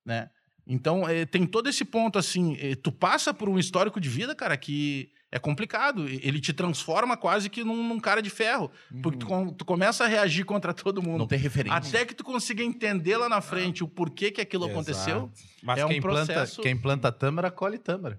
[0.04, 0.28] né?
[0.66, 4.34] Então, eh, tem todo esse ponto, assim, eh, tu passa por um histórico de vida,
[4.34, 6.08] cara, que é complicado.
[6.08, 8.70] Ele te transforma quase que num, num cara de ferro.
[9.02, 11.18] Porque tu, com- tu começa a reagir contra todo mundo.
[11.18, 11.76] Não tem referência.
[11.78, 15.30] Até que tu consiga entender lá na frente o porquê que aquilo aconteceu.
[15.62, 18.18] Mas É um quem, planta, processo- quem planta tâmara, colhe tâmara.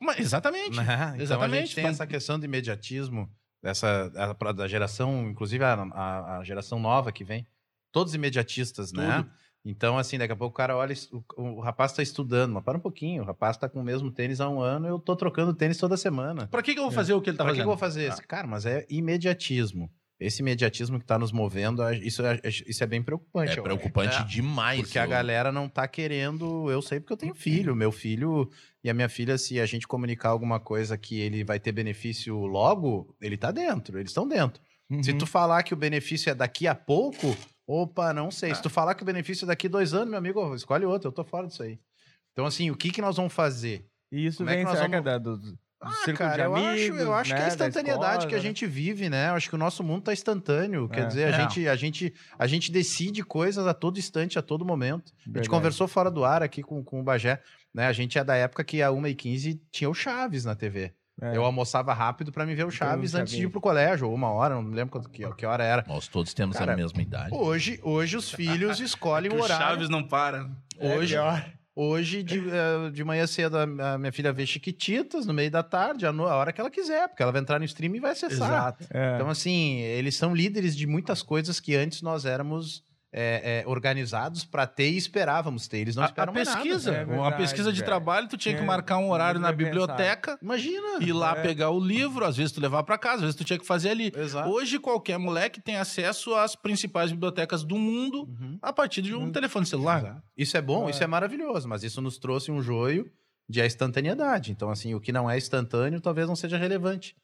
[0.00, 0.76] Mas, exatamente.
[0.76, 0.84] Né?
[0.84, 1.66] Então a Exatamente.
[1.66, 3.28] gente tem Então- essa questão de imediatismo,
[3.60, 7.44] dessa, a- da geração, inclusive a, a- a geração nova que vem,
[7.90, 9.26] todos imediatistas, né?
[9.64, 10.94] Então, assim, daqui a pouco o cara olha,
[11.36, 14.10] o, o rapaz tá estudando, mas para um pouquinho, o rapaz tá com o mesmo
[14.10, 16.46] tênis há um ano, eu tô trocando tênis toda semana.
[16.46, 17.78] Pra que, que eu vou fazer o que ele tá Pra que, que eu fazendo?
[17.78, 18.22] vou fazer isso?
[18.26, 19.90] Cara, mas é imediatismo.
[20.20, 23.56] Esse imediatismo que tá nos movendo, a- isso é, isso é bem preocupante.
[23.58, 24.80] É preocupante É, demais.
[24.80, 26.68] Porque a eu- galera não tá querendo.
[26.70, 27.76] Eu sei porque eu tenho filho.
[27.76, 28.50] Meu filho
[28.82, 32.36] e a minha filha, se a gente comunicar alguma coisa que ele vai ter benefício
[32.46, 34.60] logo, ele tá dentro, eles estão dentro.
[35.02, 35.18] Se Uhum.
[35.18, 37.36] tu falar que o benefício é daqui a pouco,
[37.68, 38.50] opa, não sei.
[38.50, 38.54] Ah.
[38.54, 41.12] Se tu falar que o benefício é daqui dois anos, meu amigo, escolhe outro, eu
[41.12, 41.78] tô fora disso aí.
[42.32, 43.84] Então, assim, o que que nós vamos fazer?
[44.10, 45.90] E isso Como é que vem, nós será que é vamos- da- do, do Ah,
[46.04, 48.34] círculo cara, de eu acho, amigos, eu acho que é né, a da instantaneidade que
[48.34, 48.40] a escola, né?
[48.48, 49.28] gente vive, né?
[49.28, 50.88] Eu acho que o nosso mundo tá instantâneo.
[50.88, 51.06] Quer É.
[51.06, 51.32] dizer, a, É.
[51.40, 55.12] gente, a, gente, a gente decide coisas a todo instante, a todo momento.
[55.12, 55.48] A gente Verdade.
[55.50, 57.40] conversou fora do ar aqui com, com o Bagé.
[57.72, 57.86] Né?
[57.86, 60.92] A gente é da época que a 1h15 tinha o Chaves na TV.
[61.20, 61.36] É.
[61.36, 64.30] Eu almoçava rápido pra me ver o Chaves antes de ir pro colégio, ou uma
[64.30, 65.84] hora, não me lembro quanto, que, que hora era.
[65.88, 67.34] Nós todos temos Cara, a mesma idade.
[67.34, 69.66] Hoje, hoje os filhos escolhem Que o o horário.
[69.66, 70.48] Chaves não para.
[70.78, 71.44] É Hoje, pior.
[71.74, 76.06] hoje de, eh, de manhã cedo, a, minha filha vê Chiquititas, no meio da tarde,
[76.06, 78.12] a, no- a hora que ela quiser, porque ela vai entrar no stream e vai
[78.12, 78.48] acessar.
[78.48, 78.86] Exato.
[78.90, 79.16] É.
[79.16, 84.44] Então, assim, eles são líderes de muitas coisas que antes nós éramos é, é, organizados
[84.44, 85.78] para ter e esperávamos ter.
[85.78, 86.60] Eles não A, a esperam mais nada.
[86.62, 89.50] pesquisa, É uma verdade, pesquisa de trabalho, tu tinha que É, marcar um horário na
[89.50, 90.98] biblioteca, Imagina.
[91.00, 91.42] ir lá É.
[91.42, 93.90] pegar o livro, às vezes tu levar pra casa, às vezes tu tinha que fazer
[93.90, 94.12] ali.
[94.14, 94.50] Exato.
[94.50, 98.58] Hoje qualquer moleque tem acesso às principais bibliotecas do mundo Uhum.
[98.60, 99.32] a partir de um Hum.
[99.32, 99.98] telefone celular.
[100.02, 100.22] Exato.
[100.36, 100.90] Isso é bom, É.
[100.90, 103.10] isso é maravilhoso, mas isso nos trouxe um joio
[103.48, 104.52] de a instantaneidade.
[104.52, 107.16] Então, assim, o que não é instantâneo talvez não seja relevante.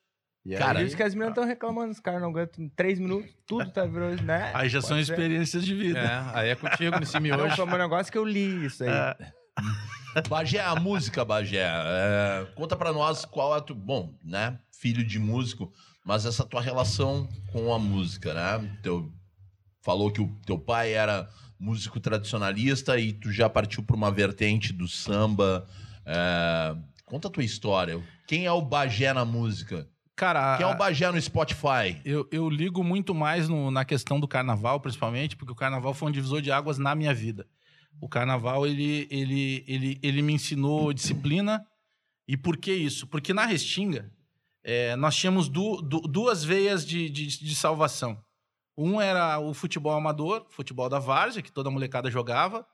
[0.47, 3.30] E Cara, aí- isso que as meninas estão reclamando, os caras não aguentam três minutos,
[3.47, 4.51] tudo tá virando, né?
[4.55, 5.03] Aí já Pode são ser.
[5.12, 5.99] experiências de vida.
[5.99, 7.57] É, aí é contigo nesse miojo.
[7.57, 8.90] foi um negócio que eu li isso aí.
[8.90, 9.16] É.
[10.28, 11.64] Bagé, a música, Bagé.
[11.66, 13.74] é, conta pra nós qual é a tu...
[13.74, 14.59] Bom, né?
[14.70, 15.72] Filho de músico,
[16.05, 18.78] mas essa tua relação com a música, né?
[18.82, 19.11] Teu...
[19.82, 21.28] Falou que o teu pai era
[21.59, 25.66] músico tradicionalista e tu já partiu pra uma vertente do samba.
[26.07, 26.76] é,
[27.07, 28.03] Conta a tua história.
[28.26, 29.86] Quem é o Bagé na música?
[30.17, 32.01] Cara, Quem é o Bagé no Spotify?
[32.05, 36.09] eu, eu ligo muito mais no- na questão do carnaval, principalmente, porque o carnaval foi
[36.09, 37.47] um divisor de águas na minha vida.
[38.01, 41.65] O carnaval, ele, ele, ele, ele me ensinou disciplina.
[42.29, 43.07] E por que isso?
[43.07, 44.11] Porque na Restinga,
[44.62, 48.19] eh, nós tínhamos du- du- duas veias de, de, de salvação.
[48.77, 52.67] Um era o futebol amador, futebol da várzea, que toda molecada jogava.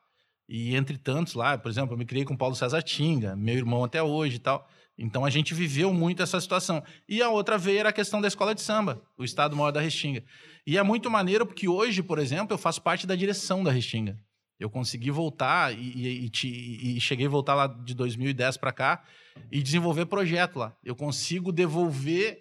[0.49, 3.55] E entre tantos lá, por exemplo, eu me criei com o Paulo César Tinga, meu
[3.57, 4.69] irmão até hoje e tal.
[5.03, 6.83] Então a gente viveu muito essa situação.
[7.09, 9.81] E a outra veia era a questão da escola de samba, o Estado Maior da
[9.81, 10.23] Restinga.
[10.67, 14.19] E é muito maneiro porque hoje, por exemplo, eu faço parte da direção da Restinga.
[14.59, 19.03] Eu consegui voltar e, e- te- e cheguei a voltar lá de 2010 para cá
[19.51, 20.77] e desenvolver projeto lá.
[20.85, 22.39] Eu consigo devolver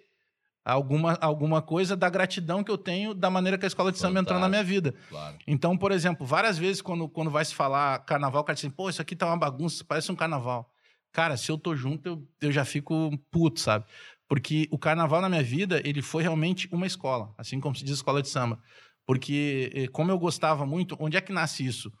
[0.62, 4.20] alguma, alguma coisa da gratidão que eu tenho da maneira que a escola de samba
[4.20, 4.94] entrou na minha vida.
[5.08, 5.36] Claro.
[5.46, 8.70] Então, por exemplo, várias vezes quando, quando vai se falar carnaval, o cara diz assim,
[8.74, 10.70] pô, isso aqui tá uma bagunça, parece um carnaval.
[11.12, 13.84] Cara, se eu tô junto, eu, eu já fico puto, sabe?
[14.28, 17.94] Porque o carnaval na minha vida, ele foi realmente uma escola, assim como se diz
[17.94, 18.60] escola de samba.
[19.04, 21.92] Porque, eh, como eu gostava muito, onde é que nasce isso?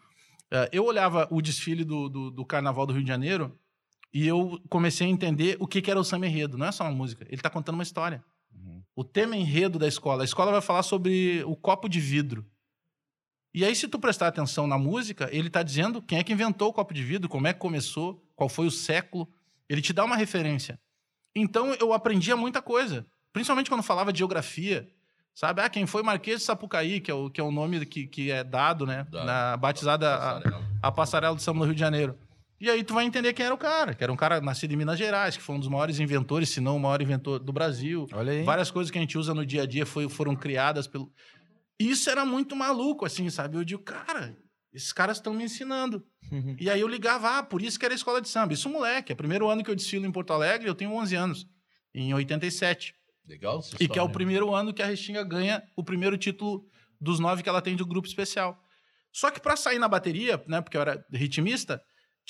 [0.50, 3.58] Eh, Eu olhava o desfile do, do, do carnaval do Rio de Janeiro
[4.14, 6.56] e eu comecei a entender o que, que era o samba enredo.
[6.56, 8.22] Não é só uma música, ele tá contando uma história.
[8.94, 10.22] O tema enredo da escola.
[10.22, 12.44] A escola vai falar sobre o copo de vidro.
[13.52, 16.68] E aí, se tu prestar atenção na música, ele está dizendo quem é que inventou
[16.68, 19.28] o copo de vidro, como é que começou, qual foi o século.
[19.68, 20.78] Ele te dá uma referência.
[21.34, 23.06] Então, eu aprendia muita coisa.
[23.32, 24.88] Principalmente quando falava de geografia.
[25.34, 25.62] Sabe?
[25.62, 28.30] Ah, quem foi Marquês de Sapucaí, que é o, que é o nome que, que
[28.30, 29.06] é dado, né?
[29.10, 29.24] Dado.
[29.26, 30.42] Na batizada a,
[30.88, 32.18] a passarela do samba no Rio de Janeiro.
[32.60, 34.76] E aí tu vai entender quem era o cara, que era um cara nascido em
[34.76, 38.06] Minas Gerais, que foi um dos maiores inventores, se não o maior inventor do Brasil.
[38.12, 38.42] Olha aí.
[38.42, 41.10] Várias coisas que a gente usa no dia a dia foi- foram criadas pelo.
[41.80, 43.56] Isso era muito maluco, assim, sabe?
[43.56, 44.36] Eu digo, cara,
[44.72, 46.04] esses caras estão me ensinando.
[46.60, 48.52] E aí eu ligava, ah, por isso que era escola de samba.
[48.52, 51.16] Isso, moleque, é o primeiro ano que eu desfilo em Porto Alegre, eu tenho 11
[51.16, 51.46] anos,
[51.94, 52.94] em 87.
[53.26, 54.12] Legal E que é o história.
[54.12, 56.64] primeiro ano que a Restinga ganha o primeiro título
[57.00, 58.62] dos nove que ela tem do grupo especial.
[59.12, 61.82] Só que pra sair na bateria, né, porque eu era ritmista,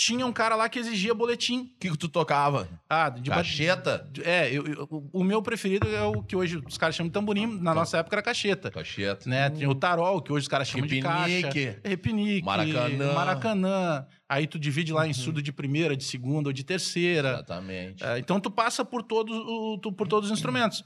[0.02, 1.70] tinha um cara lá que exigia boletim.
[1.76, 2.66] O que, que tu tocava?
[2.88, 4.10] Ah, de Cacheta?
[4.24, 7.46] É, eu- eu- o meu preferido é o que hoje os caras chamam de tamborim,
[7.60, 8.70] na nossa época era cacheta.
[8.70, 9.28] Cacheta.
[9.28, 9.50] Né?
[9.50, 11.48] Tinha o tarol, que hoje os caras chamam de caixa.
[11.48, 11.78] Repinique.
[11.84, 12.46] Repinique.
[12.46, 13.12] Maracanã.
[13.12, 14.06] Maracanã.
[14.26, 17.32] Aí tu divide lá em estudo de primeira, de segunda ou de terceira.
[17.34, 18.02] Exatamente.
[18.02, 20.82] É, então tu passa por todos, o- tu- por todos os instrumentos.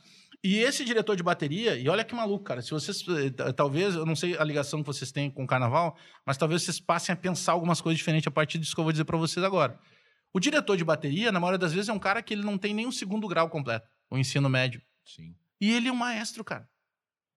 [0.47, 2.61] E esse diretor de bateria, e olha que maluco, cara.
[2.61, 3.03] Se vocês.
[3.09, 6.63] eh, Talvez, eu não sei a ligação que vocês têm com o carnaval, mas talvez
[6.63, 9.17] vocês passem a pensar algumas coisas diferentes a partir disso que eu vou dizer pra
[9.17, 9.79] vocês agora.
[10.35, 12.75] O diretor de bateria, na maioria das vezes, é um cara que ele não tem
[12.75, 14.83] nem o segundo grau completo, o ensino médio.
[15.03, 15.35] Sim.
[15.59, 16.69] E ele é um maestro, cara.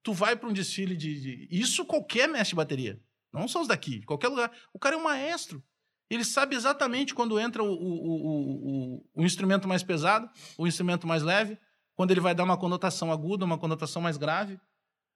[0.03, 2.99] Tu vai pra um desfile de, de- Isso qualquer mestre de bateria.
[3.31, 4.51] Não só os daqui, qualquer lugar.
[4.73, 5.63] O cara é um maestro.
[6.09, 11.05] Ele sabe exatamente quando entra o, o, o, o, o instrumento mais pesado, o instrumento
[11.05, 11.57] mais leve,
[11.97, 14.57] quando ele vai dar uma conotação aguda, uma conotação mais grave.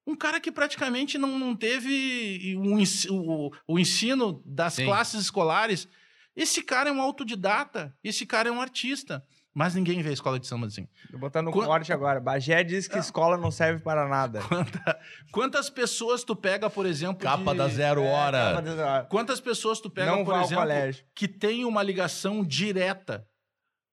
[0.06, 2.78] Um cara que praticamente não, não teve um
[3.12, 4.86] o, o ensino das Sim.
[4.86, 5.88] classes escolares.
[6.36, 9.24] Esse cara é um autodidata, esse cara é um artista.
[9.54, 10.88] Mas ninguém vê a escola de samba assim.
[11.12, 12.22] Tô botando um Quan- corte agora.
[12.22, 14.40] Bagé diz que escola não serve para nada.
[14.48, 17.18] Quanta- quantas pessoas tu pega, por exemplo.
[17.22, 19.06] Capa de- da zero hora.
[19.10, 21.06] Quantas pessoas tu pega, Não por exemplo, colégio.
[21.14, 23.28] que tem uma ligação direta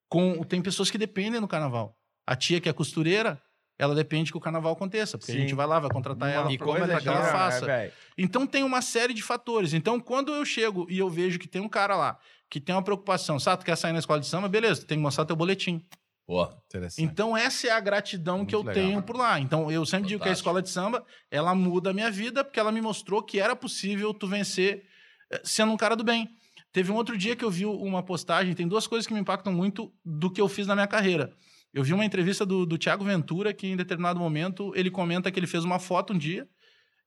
[0.09, 0.45] com.
[0.45, 1.97] Tem pessoas que dependem do carnaval.
[2.28, 3.40] A tia que é costureira,
[3.78, 5.38] ela depende que o carnaval aconteça, porque Sim.
[5.38, 7.70] a gente vai lá, vai contratar ela E como ela que ela faça.
[7.70, 7.90] É.
[8.18, 9.72] Então tem uma série de fatores.
[9.72, 12.18] Então, quando eu chego e eu vejo que tem um cara lá
[12.50, 14.98] que tem uma preocupação, sabe, tu quer sair na escola de samba, beleza, tu tem
[14.98, 15.82] que mostrar teu boletim.
[16.26, 17.02] Pô, Interessante.
[17.02, 18.74] Então, essa é a gratidão Muito que eu legal.
[18.74, 19.40] tenho por lá.
[19.40, 20.50] Então, eu sempre digo que a Fantástico.
[20.50, 24.12] escola de samba, ela muda a minha vida, porque ela me mostrou que era possível
[24.12, 24.84] tu vencer
[25.30, 26.28] eh, sendo um cara do bem.
[26.70, 29.50] Teve um outro dia que eu vi uma postagem, tem duas coisas que me impactam
[29.50, 31.32] muito do que eu fiz na minha carreira.
[31.78, 35.38] Eu vi uma entrevista do, do Tiago Ventura, que em determinado momento ele comenta que
[35.38, 36.44] ele fez uma foto um dia,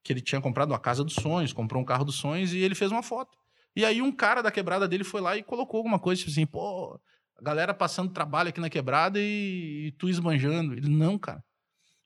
[0.02, 2.74] que ele tinha comprado uma casa dos sonhos, comprou um carro dos sonhos, e ele
[2.74, 3.36] fez uma foto.
[3.76, 6.46] E aí um cara da quebrada dele foi lá e colocou alguma coisa, tipo assim,
[6.46, 6.98] pô,
[7.38, 10.72] a galera passando trabalho aqui na quebrada e, e tu esbanjando.
[10.72, 11.44] Ele, não, cara.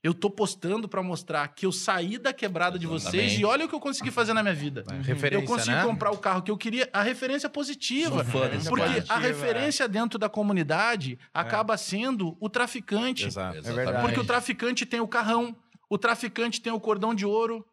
[0.06, 3.40] Eu tô postando pra mostrar que eu saí da quebrada de vocês Exatamente.
[3.40, 4.84] e olha o que eu consegui fazer na minha vida.
[4.88, 5.82] É, Referência, eu consegui né?
[5.82, 8.22] comprar o carro que eu queria, a referência positiva.
[8.22, 13.26] Sou fã desse Porque a referência dentro da comunidade acaba sendo o traficante.
[13.26, 13.60] Exato.
[13.60, 14.00] Verdade.
[14.00, 15.56] Porque o traficante tem o carrão,
[15.90, 17.66] o traficante tem o cordão de ouro.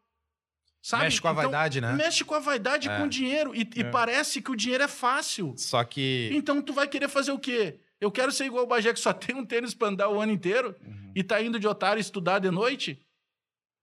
[0.81, 1.03] Sabe?
[1.03, 1.93] Mexe com a Então, vaidade, né?
[1.93, 2.97] Mexe com a vaidade e É.
[2.97, 3.55] com o dinheiro.
[3.55, 3.83] E, e É.
[3.91, 5.53] parece que o dinheiro é fácil.
[5.55, 6.31] Só que.
[6.33, 7.79] Então tu vai querer fazer o quê?
[8.03, 10.31] Eu quero ser igual o Bagé que só tem um tênis pra andar o ano
[10.31, 10.75] inteiro
[11.15, 12.99] e tá indo de otário estudar de noite?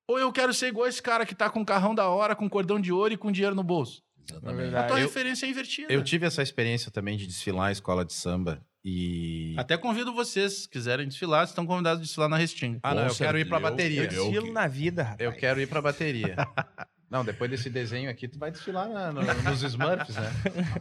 [0.09, 2.49] Ou eu quero ser igual esse cara que tá com um carrão da hora, com
[2.51, 4.03] cordão de ouro e com dinheiro no bolso?
[4.29, 4.59] É Exatamente.
[4.59, 4.89] A verdade.
[4.89, 5.93] tua Eu- referência é invertida.
[5.93, 9.55] Eu tive essa experiência também de desfilar em escola de samba e.
[9.57, 12.79] Até convido vocês, se quiserem desfilar, estão convidados a desfilar na Restinga.
[12.83, 14.01] Ah, não, eu quero ir pra bateria.
[14.03, 15.21] Eu Eu- desfilo na vida, rapaz.
[15.21, 16.37] Eu quero ir pra bateria.
[17.11, 20.31] Não, depois desse desenho aqui, tu vai desfilar na- no- nos Smurfs, né?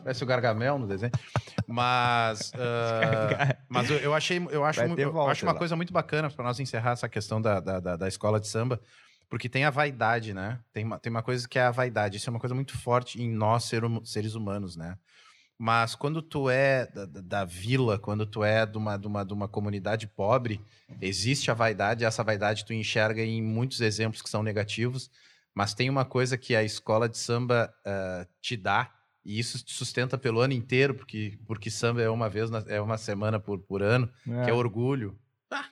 [0.04, 1.12] Parece o Gargamel no desenho.
[1.68, 5.58] Mas, ah, mas eu, eu achei, eu acho, eu acho uma lá.
[5.58, 8.80] coisa muito bacana para nós encerrar essa questão da, da, da- da escola de samba,
[9.28, 10.60] porque tem a vaidade, né?
[10.72, 12.18] Tem uma, tem uma coisa que é a vaidade.
[12.18, 14.96] Isso é uma coisa muito forte em nós, ser hum- seres humanos, né?
[15.58, 19.26] Mas quando tu é da, da- da vila, quando tu é de uma, de, uma,
[19.26, 20.62] de uma comunidade pobre,
[21.02, 25.10] existe a vaidade, e essa vaidade tu enxerga em muitos exemplos que são negativos,
[25.56, 28.92] mas tem uma coisa que a escola de samba ah, te dá,
[29.26, 32.80] e isso te sustenta pelo ano inteiro, porque, porque samba é uma vez, na- é
[32.82, 35.20] uma semana por, por ano, que é orgulho.
[35.52, 35.66] Ah.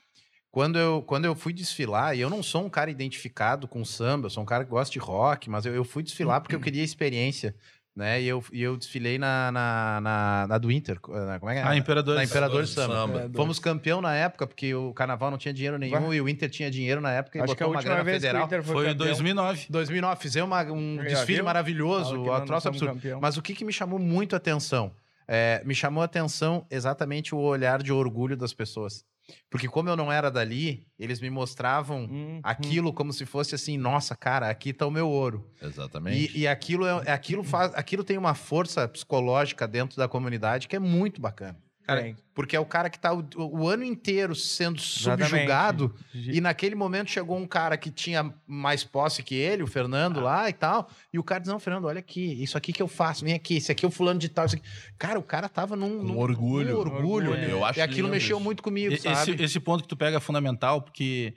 [0.51, 4.25] Quando eu, quando eu fui desfilar, e eu não sou um cara identificado com samba,
[4.25, 6.59] eu sou um cara que gosta de rock, mas eu, eu fui desfilar porque eu
[6.59, 7.55] queria experiência,
[7.97, 8.21] né?
[8.21, 11.59] E eu, e eu desfilei na, na, na, na do Inter, na- como é que
[11.61, 11.63] é?
[11.63, 12.15] Ah, Imperador.
[12.15, 12.93] Na Imperador de Samba.
[12.93, 13.31] Samba.
[13.35, 16.15] Fomos campeão na época, porque o Carnaval não tinha dinheiro nenhum Vai.
[16.17, 18.03] e o Inter tinha dinheiro na época e Acho que a botou uma última grana
[18.03, 18.45] vez que o federal.
[18.45, 19.65] Inter foi, Foi em campeão, 2009.
[19.69, 21.45] 2009, fizemos uma- um desfile viu?
[21.45, 22.93] maravilhoso, um troço somos absurdo.
[22.93, 23.19] campeão.
[23.19, 24.91] Mas o que, que me chamou muito a atenção?
[25.27, 29.03] É, me chamou a atenção exatamente o olhar de orgulho das pessoas.
[29.49, 33.77] Porque como eu não era dali, eles me mostravam Hum, aquilo como se fosse assim,
[33.77, 35.49] nossa, cara, aqui tá o meu ouro.
[35.61, 36.37] Exatamente.
[36.37, 40.75] E, e aquilo, é- aquilo, faz, aquilo tem uma força psicológica dentro da comunidade que
[40.75, 41.57] é muito bacana.
[41.87, 45.29] Cara, Porque é o cara que tá o, o ano inteiro sendo Exatamente.
[45.29, 49.67] subjugado Gi- e naquele momento chegou um cara que tinha mais posse que ele, o
[49.67, 50.89] Fernando lá e tal.
[51.13, 53.55] E o cara diz: Não, Fernando, olha aqui, isso aqui que eu faço, vem aqui,
[53.55, 54.45] esse aqui é o fulano de tal.
[54.45, 54.65] Isso aqui.
[54.97, 56.73] Cara, o cara tava num, num- orgulho.
[56.73, 57.31] num orgulho.
[57.31, 57.49] Orgulho.
[57.49, 58.43] Eu acho e aquilo lindo mexeu isso.
[58.43, 59.31] muito comigo, E- sabe?
[59.31, 61.33] Esse, esse ponto que tu pega é fundamental, porque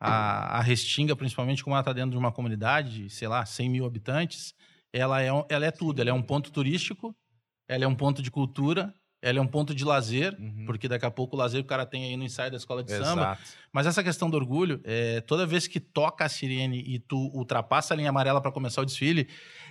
[0.00, 3.68] a, a Restinga, principalmente como ela está dentro de uma comunidade de, sei lá, 100
[3.70, 4.52] mil habitantes,
[4.92, 6.00] ela é, um- ela é tudo.
[6.00, 7.14] Ela é um ponto turístico,
[7.68, 8.92] ela é um ponto de cultura,
[9.22, 10.64] ela é um ponto de lazer, Uhum.
[10.66, 12.90] porque daqui a pouco o lazer o cara tem aí no ensaio da escola de
[12.90, 13.22] samba.
[13.22, 13.42] Exato.
[13.72, 17.94] Mas essa questão do orgulho, é, toda vez que toca a sirene e tu ultrapassa
[17.94, 19.28] a linha amarela para começar o desfile,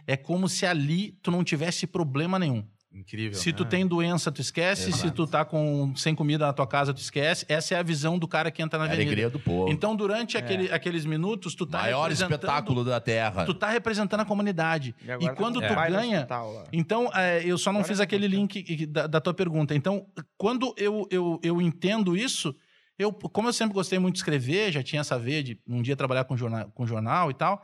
[0.07, 2.65] é como se ali tu não tivesse problema nenhum.
[2.93, 3.39] Incrível.
[3.39, 3.69] Se tu né?
[3.69, 4.91] tem doença, tu esquece.
[4.91, 5.11] Se Exato.
[5.11, 7.45] tu tá com, sem comida na tua casa, tu esquece.
[7.47, 9.09] Essa é a visão do cara que entra na É a avenida.
[9.11, 9.71] alegria do povo.
[9.71, 13.45] Então, durante aquele- aqueles minutos, tu tá Maior representando- espetáculo da Terra.
[13.45, 14.93] Tu tá representando a comunidade.
[15.01, 16.17] E, tá quando tu baile ganha...
[16.17, 16.63] hospital lá.
[16.73, 19.73] Então, é, eu só não Agora fiz eu aquele link da, da tua pergunta.
[19.73, 20.05] Então,
[20.37, 22.53] quando eu, eu, eu entendo isso,
[22.99, 25.95] eu, como eu sempre gostei muito de escrever, já tinha essa veia de um dia
[25.95, 27.63] trabalhar com jornal, com jornal e tal,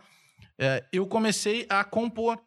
[0.57, 2.39] é, eu comecei a compor.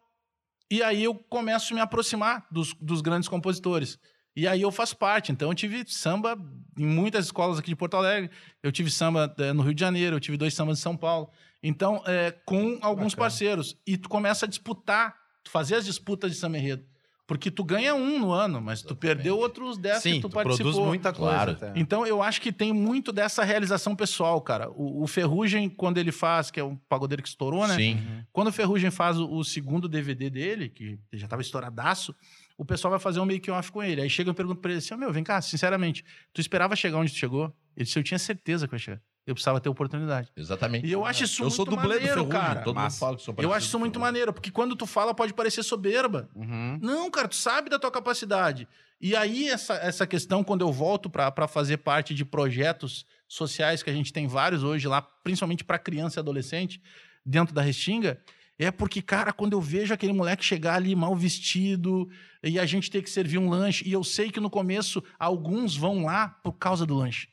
[0.71, 3.99] E aí eu começo a me aproximar dos, dos grandes compositores.
[4.37, 5.33] E aí eu faço parte.
[5.33, 6.39] Então eu tive samba
[6.79, 8.31] em muitas escolas aqui de Porto Alegre.
[8.63, 11.31] Eu tive samba eh, no Rio de Janeiro, eu tive dois sambas em São Paulo.
[11.63, 13.17] Então, é, com alguns Bacana.
[13.17, 13.77] parceiros.
[13.87, 16.85] E tu começa a disputar, tu fazer as disputas de samba enredo.
[17.31, 20.35] Porque tu ganha um no ano, mas tu perdeu outros 10 Sim, que tu, tu
[20.35, 20.73] participou.
[20.73, 21.55] produz muita coisa.
[21.55, 21.73] Claro.
[21.77, 24.69] Então eu acho que tem muito dessa realização pessoal, cara.
[24.73, 27.77] O, o Ferrugem, quando ele faz, que é um pagodeiro que estourou, né?
[27.77, 28.03] Sim.
[28.33, 32.13] Quando o Ferrugem faz o, o segundo DVD dele, que já tava estouradaço,
[32.59, 34.01] o pessoal vai fazer um making off com ele.
[34.01, 36.99] Aí chega e pergunta pra ele assim: "Ô, meu, vem cá, sinceramente, tu esperava chegar
[36.99, 37.45] onde tu chegou?
[37.77, 39.01] Ele disse: eu tinha certeza que eu ia chegar.
[39.27, 40.31] Eu precisava ter oportunidade.
[40.37, 40.87] Exatamente.
[40.87, 42.61] E eu acho isso eu muito sou dublê do maneiro, Ferrugem, cara.
[42.63, 44.13] todo mundo fala que sou Eu acho isso muito Ferrugem.
[44.13, 46.29] maneiro, porque quando tu fala pode parecer soberba.
[46.35, 46.79] Uhum.
[46.83, 48.67] Não, cara, tu sabe da tua capacidade.
[49.01, 53.89] E aí, essa, essa questão, quando eu volto para fazer parte de projetos sociais, que
[53.89, 56.83] a gente tem vários hoje lá, principalmente para criança e adolescente,
[57.25, 58.21] dentro da Restinga,
[58.59, 62.11] é porque, cara, quando eu vejo aquele moleque chegar ali mal vestido
[62.45, 65.75] e a gente ter que servir um lanche, e eu sei que no começo alguns
[65.75, 67.29] vão lá por causa do lanche.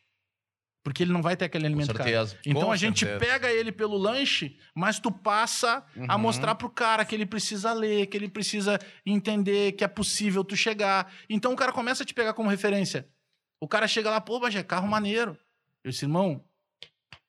[0.88, 2.10] Porque ele não vai ter aquele Com alimento caro.
[2.10, 2.38] certeza.
[2.46, 3.20] Então Com a gente certeza.
[3.34, 6.22] pega ele pelo lanche, mas tu passa a Uhum.
[6.22, 10.56] mostrar pro cara que ele precisa ler, que ele precisa entender que é possível tu
[10.56, 11.12] chegar.
[11.30, 13.06] Então o cara começa a te pegar como referência.
[13.60, 15.38] O cara chega lá, pô, Bagé, carro maneiro.
[15.84, 16.42] Eu disse, irmão,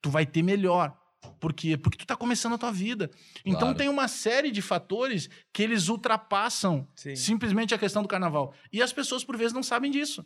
[0.01, 0.97] tu vai ter melhor.
[1.41, 1.77] Por quê?
[1.77, 3.11] Porque tu tá começando a tua vida.
[3.45, 3.77] Então Claro.
[3.77, 7.17] tem uma série de fatores que eles ultrapassam Sim.
[7.17, 8.55] simplesmente a questão do carnaval.
[8.73, 10.25] E as pessoas, por vezes, não sabem disso.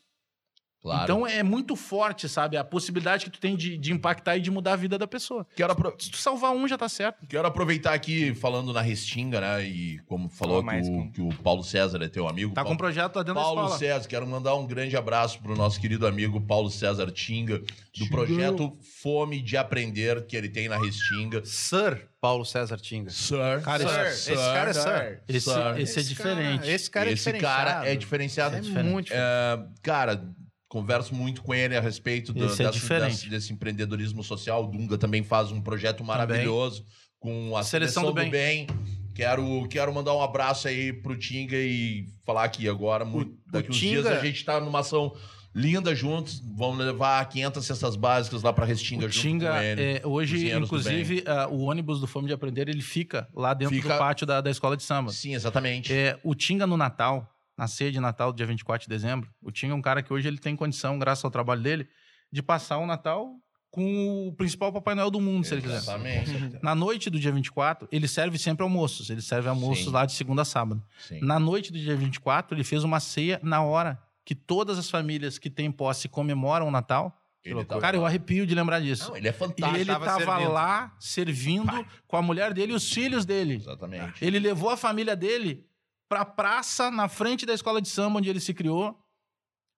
[0.82, 1.02] Claro.
[1.04, 2.56] Então é muito forte, sabe?
[2.56, 5.46] A possibilidade que tu tem de, de impactar e de mudar a vida da pessoa.
[5.54, 7.24] Quero, apro- Se tu salvar um, já tá certo.
[7.28, 9.64] quero aproveitar aqui, falando na Restinga, né?
[9.64, 12.52] E como falou que, o, com- que o Paulo César é teu amigo.
[12.52, 13.78] Tá com Paulo, um projeto lá dentro Paulo da escola.
[13.78, 17.60] César, quero mandar um grande abraço pro nosso querido amigo Paulo César Tinga,
[17.96, 21.44] do projeto Fome de Aprender, que ele tem na Restinga.
[21.44, 23.10] Sir Paulo César Tinga.
[23.10, 25.22] Sir, Cara, Sir, esse cara é Sir.
[25.28, 25.78] Esse, Sir.
[25.80, 26.58] esse é diferente.
[26.60, 28.56] Cara, esse cara é Esse cara é diferenciado.
[28.56, 28.78] diferenciado.
[28.78, 29.22] É muito diferente.
[29.24, 30.24] É, cara,
[30.72, 34.64] converso muito com ele a respeito do, é dessa- desse, empreendedorismo social.
[34.64, 36.86] O Dunga também faz um projeto maravilhoso
[37.20, 38.66] com a Seleção Seleção, do do, bem.
[39.14, 43.04] Quero, quero mandar um abraço aí pro Tinga e falar aqui agora.
[43.04, 45.14] muito- daqui uns Tinga- dias a gente tá numa ação
[45.54, 46.40] linda juntos.
[46.56, 49.82] Vamos levar 500 cestas básicas lá pra Restinga O junto Tinga, ele.
[49.98, 53.92] é, hoje, inclusive, ah, o ônibus do Fome de Aprender, ele fica lá dentro Fica-
[53.92, 55.12] do pátio da, da escola de samba.
[55.12, 55.92] Sim, exatamente.
[55.92, 57.28] É, o Tinga no Natal,
[57.62, 60.26] na ceia de Natal, dia 24 de dezembro, o Tinga é um cara que hoje
[60.26, 61.86] ele tem condição, graças ao trabalho dele,
[62.32, 63.36] de passar o Natal
[63.70, 65.76] com o principal Papai Noel do mundo, se ele quiser.
[65.76, 66.58] Exatamente.
[66.60, 69.10] Na noite do dia 24, ele serve sempre almoços.
[69.10, 69.90] Ele serve almoços Sim.
[69.92, 70.82] lá de segunda a sábado.
[71.06, 71.20] Sim.
[71.22, 75.38] Na noite do dia 24, ele fez uma ceia na hora que todas as famílias
[75.38, 77.16] que têm posse comemoram o Natal.
[77.44, 79.08] Ele tá- Cara, eu arrepio de lembrar disso.
[79.10, 79.76] Não, ele é E fantástico.
[79.76, 80.52] ele tava tava servindo.
[80.52, 83.54] lá servindo com a mulher dele e os filhos dele.
[83.54, 84.24] Exatamente.
[84.24, 85.64] Ele levou a família dele
[86.12, 88.98] pra praça na frente da escola de samba onde ele se criou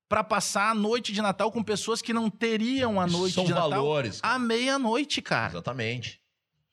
[0.09, 3.53] pra passar a noite de Natal com pessoas que não teriam a noite São de
[3.53, 4.19] Natal valores.
[4.21, 5.53] à meia-noite, cara.
[5.53, 6.21] Exatamente.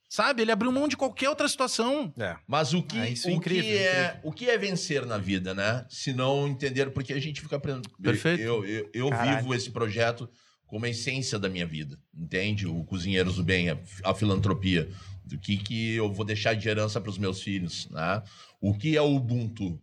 [0.10, 0.42] Sabe?
[0.42, 2.12] Ele abriu mão de qualquer outra situação.
[2.18, 2.36] É.
[2.48, 4.20] Mas o que, Ah, isso é o, incrível, que é, incrível.
[4.24, 5.86] o que é vencer na vida, né?
[5.92, 7.88] Se não entender, porque a gente fica aprendendo.
[8.02, 8.42] Perfeito.
[8.42, 10.28] Eu, eu, eu vivo esse projeto
[10.72, 12.66] como a essência da minha vida, entende?
[12.66, 14.90] O Cozinheiros do Bem, a, a filantropia.
[15.26, 18.24] Do que, que eu vou deixar de herança para os meus filhos, né?
[18.62, 19.78] O que é o Ubuntu?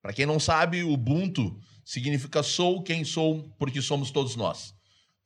[0.00, 4.72] Para quem não sabe, Ubuntu significa sou quem sou porque somos todos nós.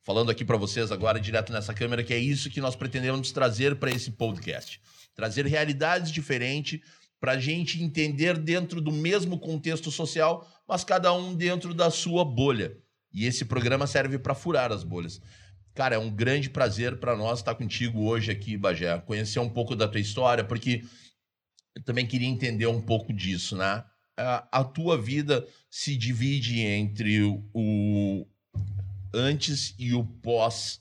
[0.01, 3.75] Falando aqui para vocês agora direto nessa câmera que é isso que nós pretendemos trazer
[3.75, 4.81] para esse podcast.
[5.13, 6.81] Trazer realidades diferentes
[7.19, 12.25] para a gente entender dentro do mesmo contexto social, mas cada um dentro da sua
[12.25, 12.75] bolha.
[13.13, 15.21] E esse programa serve para furar as bolhas.
[15.73, 19.75] Cara, é um grande prazer para nós estar contigo hoje aqui, Bagé, conhecer um pouco
[19.75, 20.83] da tua história, porque
[21.75, 23.83] eu também queria entender um pouco disso, né?
[24.15, 28.27] A, tua vida se divide entre o,
[29.11, 30.79] antes e o pós,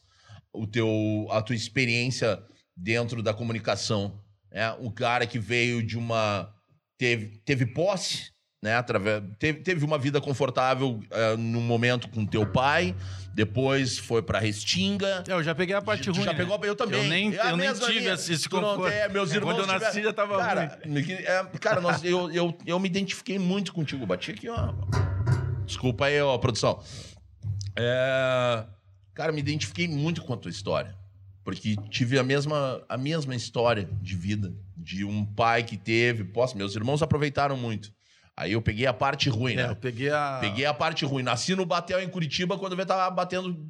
[0.53, 2.43] o teu, a tua experiência
[2.76, 4.22] dentro da comunicação.
[4.51, 4.70] Né?
[4.80, 6.55] O cara que veio de uma.
[6.99, 8.32] teve, teve posse,
[8.62, 8.76] né?
[8.76, 12.94] Através, teve, teve uma vida confortável uh, no momento com teu pai,
[13.34, 15.24] depois foi pra Restinga.
[15.26, 16.22] Eu já peguei a parte ruim.
[16.22, 16.38] já né?
[16.38, 17.02] pegou, eu também.
[17.02, 18.12] Eu nem, É eu nem tive linha.
[18.14, 18.88] esse, conforto.
[18.88, 21.10] tem, meus irmãos Quando eu nasci tiveram- já tava Cara, ruim.
[21.10, 24.06] é, cara nós, eu, eu, eu me identifiquei muito contigo.
[24.06, 24.72] Bati aqui, ó.
[25.66, 26.80] Desculpa aí, ó, produção.
[27.74, 28.64] É,
[29.14, 30.94] cara, me identifiquei muito com a tua história.
[31.44, 34.54] Porque tive a mesma, a mesma história de vida.
[34.76, 36.22] De um pai que teve.
[36.24, 37.92] Posso, meus irmãos aproveitaram muito.
[38.37, 39.70] Aí eu peguei a parte ruim, É, né?
[39.70, 40.39] eu peguei a.
[40.41, 41.22] Peguei a parte ruim.
[41.22, 43.68] Nasci no Batel em Curitiba quando eu tava batendo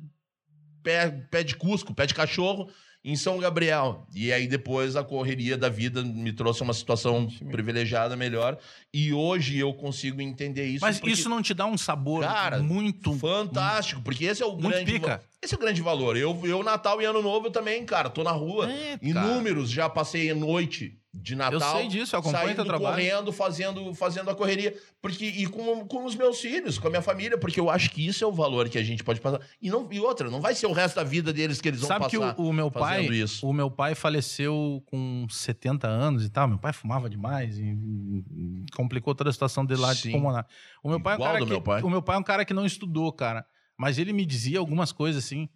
[0.83, 2.71] pé, pé de Cusco, pé de cachorro
[3.05, 4.07] em São Gabriel.
[4.15, 8.57] E aí depois a correria da vida me trouxe uma situação privilegiada melhor.
[8.95, 10.85] E hoje eu consigo entender isso.
[10.85, 13.13] Mas porque- isso não te dá um sabor Cara, muito.
[13.19, 15.21] fantástico, porque esse é o Muito grande pica.
[15.43, 16.17] Esse é o grande valor.
[16.17, 18.71] Eu, eu Natal e Ano Novo eu também, cara, tô na rua.
[18.71, 19.01] É, cara.
[19.03, 21.77] Inúmeros já passei a noite de Natal.
[21.77, 22.95] sei disso, eu acompanho saindo teu trabalho.
[22.95, 24.75] correndo, fazendo, fazendo a correria.
[25.01, 28.07] Porque, e com, com os meus filhos, com a minha família, porque eu acho que
[28.07, 29.41] isso é o valor que a gente pode passar.
[29.61, 31.89] E, não, e outra, não vai ser o resto da vida deles que eles vão
[31.89, 32.41] Sabe que passar.
[32.41, 33.47] o, o meu pai, isso.
[33.47, 36.49] o meu pai faleceu com 70 anos e tal.
[36.49, 40.09] Meu pai fumava demais e, e complicou toda a situação dele lá Sim.
[40.09, 40.47] de pulmonar.
[40.83, 41.83] O meu pai é um Igual cara do que, meu pai.
[41.83, 43.45] o meu pai é um cara que não estudou, cara,
[43.77, 45.47] mas ele me dizia algumas coisas assim.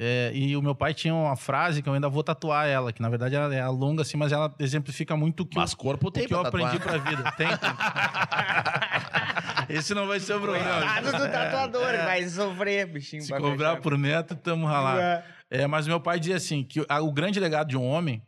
[0.00, 3.02] É, e o meu pai tinha uma frase que eu ainda vou tatuar ela, que
[3.02, 6.06] na verdade ela é longa assim, mas ela exemplifica muito o que, Mas eu, corpo
[6.06, 7.32] o tem que eu aprendi pra vida.
[7.32, 7.70] Tem, tem.
[9.76, 11.02] Esse não vai ser o programa.
[11.02, 13.22] Coitado do tatuador, vai sofrer, bichinho.
[13.22, 13.82] Se cobrar fechar.
[13.82, 15.00] por neto, tamo ralado.
[15.00, 15.24] É.
[15.50, 18.22] É, mas meu pai dizia assim, que o grande legado de um homem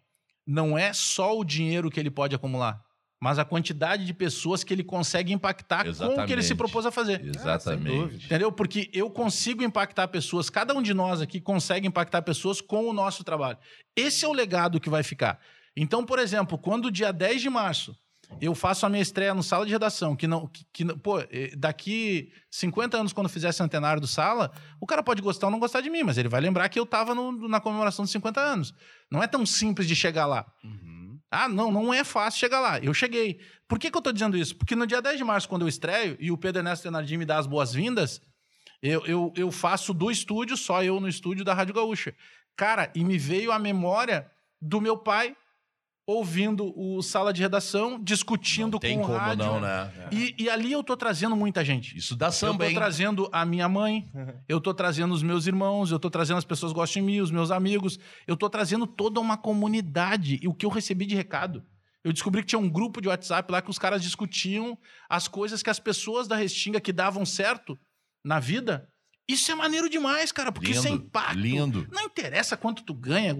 [0.45, 2.83] não é só o dinheiro que ele pode acumular,
[3.21, 6.43] mas a quantidade de pessoas que ele consegue impactar com o que ele Exatamente.
[6.45, 7.23] se propôs a fazer.
[7.25, 8.25] Exatamente.
[8.27, 8.51] Entendeu?
[8.51, 12.93] Porque eu consigo impactar pessoas, cada um de nós aqui consegue impactar pessoas com o
[12.95, 13.59] nosso trabalho.
[13.95, 15.39] Esse é o legado que vai ficar.
[15.77, 17.95] Então, por exemplo, quando dia 10 de março
[18.41, 20.47] eu faço a minha estreia no Sala de Redação, que não.
[20.47, 25.03] Que, que não- pô, eh, daqui 50 anos, quando fizer centenário do Sala, o cara
[25.03, 27.49] pode gostar ou não gostar de mim, mas ele vai lembrar que eu tava no-
[27.49, 28.73] na comemoração dos 50 anos.
[29.11, 30.47] Não é tão simples de chegar lá.
[31.31, 32.79] Ah, não, não é fácil chegar lá.
[32.81, 33.41] Eu cheguei.
[33.69, 34.57] Por que, que eu tô dizendo isso?
[34.57, 37.25] Porque no dia 10 de março, quando eu estreio, e o Pedro Ernesto Tenardim me
[37.25, 38.21] dá as boas-vindas,
[38.83, 42.15] eu, eu, eu faço do estúdio, só eu no estúdio da Rádio Gaúcha.
[42.57, 45.37] Cara, e me veio a memória do meu pai
[46.07, 49.45] ouvindo o sala de redação, discutindo Não tem com o como rádio.
[49.45, 49.93] não, né?
[50.11, 51.97] E, e ali eu tô trazendo muita gente.
[51.97, 52.75] Isso dá Eu samba, tô hein?
[52.75, 54.11] trazendo a minha mãe,
[54.49, 57.21] eu tô trazendo os meus irmãos, eu tô trazendo as pessoas que gostam de mim,
[57.21, 57.99] os meus amigos.
[58.27, 60.41] Eu tô trazendo toda uma comunidade.
[60.43, 61.65] E o que eu recebi de recado?
[62.03, 64.77] Eu descobri que tinha um grupo de WhatsApp lá que os caras discutiam
[65.09, 67.79] as coisas que as pessoas da Restinga que davam certo
[68.25, 68.89] na vida.
[69.29, 71.39] Isso é maneiro demais, cara, porque isso é Lindo, impacto.
[71.39, 71.87] lindo.
[71.93, 73.33] Não interessa quanto tu ganha.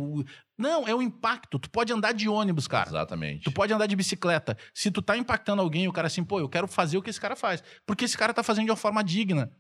[0.61, 1.59] Não, é o impacto.
[1.59, 2.89] Tu pode andar de ônibus, cara.
[2.89, 3.43] Exatamente.
[3.45, 4.57] Tu pode andar de bicicleta.
[4.75, 7.21] Se tu tá impactando alguém, o cara assim, pô, eu quero fazer o que esse
[7.21, 7.63] cara faz.
[7.87, 9.51] Porque esse cara tá fazendo de uma forma digna.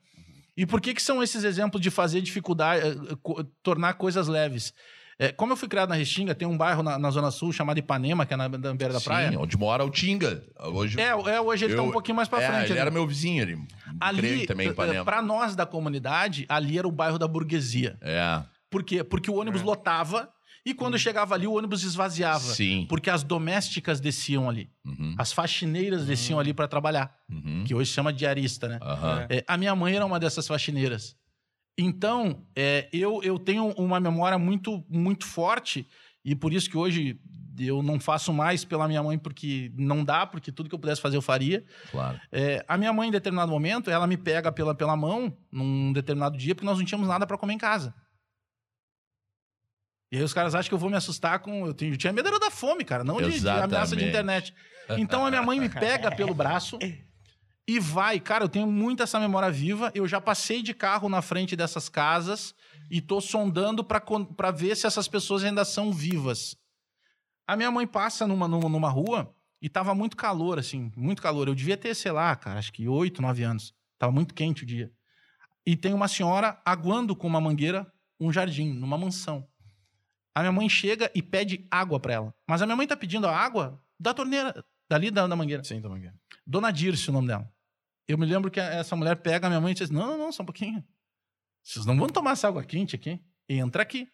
[0.56, 2.90] E por que que são esses exemplos de fazer dificuldade, eh,
[3.40, 4.74] eh, tornar coisas leves?
[5.18, 7.78] Eh, como eu fui criado na Restinga, tem um bairro na, na Zona Sul chamado
[7.78, 9.30] Ipanema, que é na, na beira da praia.
[9.30, 10.42] Sim, onde mora o Tinga.
[10.58, 12.72] Hoje, É, é, hoje ele tá Eu- um pouquinho mais pra é, frente.
[12.72, 13.58] ele era meu vizinho, ele
[14.00, 15.04] ali, também em Ipanema.
[15.04, 17.96] para nós da comunidade, ali era o bairro da burguesia.
[18.02, 19.02] É, Por quê?
[19.04, 20.28] Porque o ônibus lotava
[20.64, 22.40] e quando chegava ali, o ônibus esvaziava.
[22.54, 22.86] sim.
[22.88, 24.70] Porque as domésticas desciam ali.
[24.84, 27.14] Uhum, As faxineiras desciam ali para trabalhar.
[27.30, 28.78] uhum, que hoje chama diarista, né?
[28.82, 29.26] aham.
[29.30, 31.16] É, a minha mãe era uma dessas faxineiras.
[31.78, 35.86] Então, é, eu, eu tenho uma memória muito, muito forte,
[36.24, 37.18] e por isso que hoje
[37.58, 41.00] eu não faço mais pela minha mãe, porque não dá, porque tudo que eu pudesse
[41.00, 41.64] fazer eu faria.
[41.90, 42.20] Claro.
[42.30, 46.36] É, a minha mãe, em determinado momento, ela me pega pela, pela mão, num determinado
[46.36, 47.94] dia, porque nós não tínhamos nada para comer em casa.
[50.12, 51.66] E aí os caras acham que eu vou me assustar com.
[51.66, 54.54] Eu, tinha- eu tinha medo era da fome, cara, não de, de ameaça de internet.
[54.98, 56.78] Então a minha mãe me pega pelo braço
[57.68, 58.18] e vai.
[58.18, 59.92] Cara, eu tenho muito essa memória viva.
[59.94, 62.52] Eu já passei de carro na frente dessas casas
[62.90, 66.56] e tô sondando pra ver se essas pessoas ainda são vivas.
[67.46, 69.32] A minha mãe passa numa, numa, numa rua
[69.62, 71.46] e tava muito calor, assim, muito calor.
[71.46, 73.72] Eu devia ter, sei lá, cara, acho que oito, nove anos.
[73.98, 74.90] Tava muito quente o dia.
[75.64, 77.86] E tem uma senhora aguando com uma mangueira
[78.18, 79.46] um jardim, numa mansão.
[80.34, 82.34] A minha mãe chega e pede água pra ela.
[82.48, 85.62] Mas a minha mãe tá pedindo a água da torneira, dali da, da mangueira.
[85.64, 86.10] Sim, também.
[86.46, 87.50] Dona Dirce, o nome dela.
[88.08, 90.32] Eu me lembro que essa mulher pega a minha mãe e diz: Não, não, não,
[90.32, 90.84] só um pouquinho.
[91.62, 93.20] Vocês não vão tomar essa água quente aqui?
[93.48, 94.08] Entra aqui.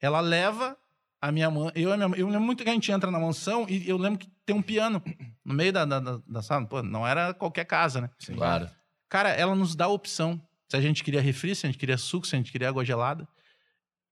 [0.00, 0.76] Ela leva
[1.20, 1.70] a minha mãe.
[1.74, 4.18] Eu, a minha eu lembro muito que a gente entra na mansão e eu lembro
[4.18, 5.02] que tem um piano
[5.44, 6.66] no meio da, da, da- da sala.
[6.66, 8.10] Pô, não era qualquer casa, né?
[8.36, 8.70] Claro.
[9.08, 10.40] Cara, ela nos dá a opção.
[10.68, 12.84] Se a gente queria refri, se a gente queria suco, se a gente queria água
[12.84, 13.26] gelada.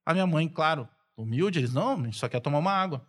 [0.07, 0.89] A minha mãe, claro,
[1.22, 3.06] humilde, eles, não, a gente só quer tomar uma água.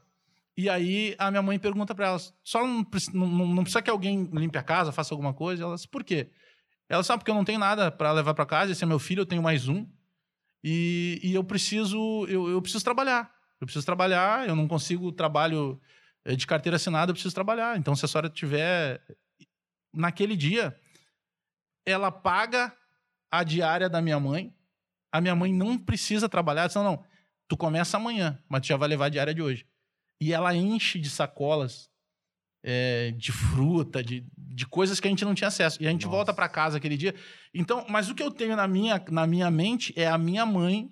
[0.55, 4.29] E aí a minha mãe pergunta pra elas, só não, não, não- precisa que alguém
[4.31, 5.63] limpe a casa, faça alguma coisa?
[5.63, 6.29] Elas, por quê?
[6.87, 9.21] Ela sabe porque eu não tenho nada pra levar pra casa, esse é meu filho,
[9.21, 9.87] eu tenho mais um.
[10.63, 13.33] E, e eu preciso, eu, eu preciso trabalhar.
[13.59, 15.81] Eu preciso trabalhar, eu não consigo trabalho
[16.25, 17.77] eh, de carteira assinada, eu preciso trabalhar.
[17.77, 19.01] Então, se a senhora tiver
[19.93, 20.77] naquele dia,
[21.85, 22.75] ela paga
[23.31, 24.53] a diária da minha mãe.
[25.11, 26.67] A minha mãe não precisa trabalhar.
[26.67, 27.05] Disse, não, não,
[27.53, 29.65] tu começa amanhã, mas tu já vai levar a diária de hoje.
[30.19, 31.87] E ela enche de sacolas
[32.63, 35.81] é, de fruta, de, de coisas que a gente não tinha acesso.
[35.81, 36.15] E a gente Nossa.
[36.15, 37.13] volta para casa aquele dia.
[37.53, 40.91] Então, mas o que eu tenho na minha, na minha mente é a minha mãe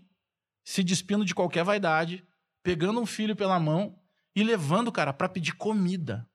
[0.64, 2.24] se despindo de qualquer vaidade,
[2.62, 4.00] pegando um filho pela mão
[4.36, 6.30] e levando cara para pedir comida.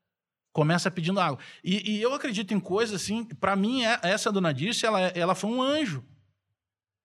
[0.52, 1.38] Começa pedindo água.
[1.62, 3.24] E, e eu acredito em coisas assim.
[3.24, 6.04] Para mim, é- essa dona Dirce, ela, ela foi um anjo.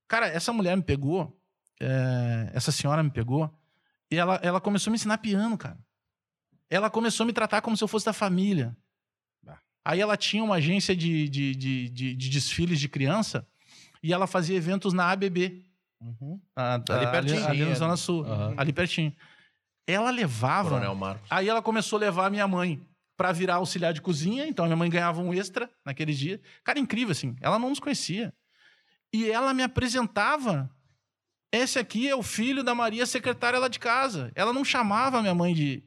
[0.07, 1.39] Cara, essa mulher me pegou,
[1.82, 3.51] é, essa senhora me pegou,
[4.11, 5.77] e ela, ela começou a me ensinar piano, cara.
[6.69, 8.75] ela começou a me tratar como se eu fosse da família.
[9.43, 9.57] Bah.
[9.86, 13.45] Aí ela tinha uma agência de, de, de, de- de desfiles de criança
[14.03, 15.65] e ela fazia eventos na ABB,
[16.55, 17.47] a- Ali a- pertinho.
[17.47, 18.53] ali, na Zona Sul, Aham.
[18.57, 19.13] ali pertinho.
[19.88, 20.69] Ela levava.
[20.69, 21.27] Coronel Marcos.
[21.29, 22.82] Aí ela começou a levar a minha mãe
[23.17, 26.39] pra virar auxiliar de cozinha, então a minha mãe ganhava um extra naqueles dias.
[26.63, 27.36] Cara, incrível assim.
[27.41, 28.34] Ela não nos conhecia.
[29.13, 30.69] E ela me apresentava.
[31.52, 34.32] Esse aqui é o filho da Maria, secretária lá de casa.
[34.36, 35.84] Ela não chamava a minha mãe de,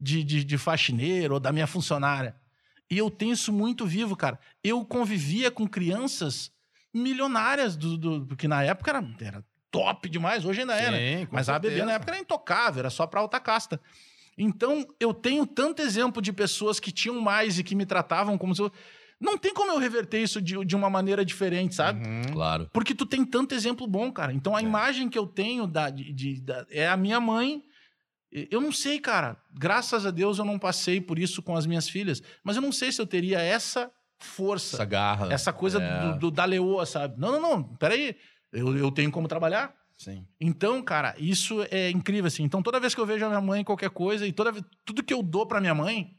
[0.00, 2.34] de, de, de faxineira ou da minha funcionária.
[2.90, 4.38] E eu tenho isso muito vivo, cara.
[4.64, 6.50] Eu convivia com crianças
[6.94, 11.18] milionárias, do, do- porque na época era, era top demais, hoje ainda é, né?
[11.20, 11.86] Sim, com Mas a ABB certeza.
[11.86, 13.78] na época era intocável, era só pra alta casta.
[14.38, 18.54] Então, eu tenho tanto exemplo de pessoas que tinham mais e que me tratavam como
[18.54, 18.72] se eu...
[19.20, 22.06] Não tem como eu reverter isso de, de uma maneira diferente, sabe?
[22.06, 22.22] Uhum.
[22.32, 22.68] Claro.
[22.72, 24.32] Porque tu tem tanto exemplo bom, cara.
[24.32, 27.62] Então, a imagem que eu tenho da, de, de- da- é a minha mãe.
[28.50, 29.36] Eu não sei, cara.
[29.54, 32.22] Graças a Deus eu não passei por isso com as minhas filhas.
[32.44, 35.32] Mas eu não sei se eu teria essa força, Essa garra.
[35.32, 36.00] essa coisa É.
[36.12, 37.18] do, do- da leoa, sabe?
[37.18, 37.62] Não, não, não.
[37.76, 38.16] Peraí.
[38.52, 39.74] Eu, eu tenho como trabalhar.
[39.96, 40.26] Sim.
[40.38, 42.42] Então, cara, isso é incrível, assim.
[42.42, 45.02] Então, toda vez que eu vejo a minha mãe qualquer coisa, e toda vez, tudo
[45.02, 46.10] que eu dou pra minha mãe,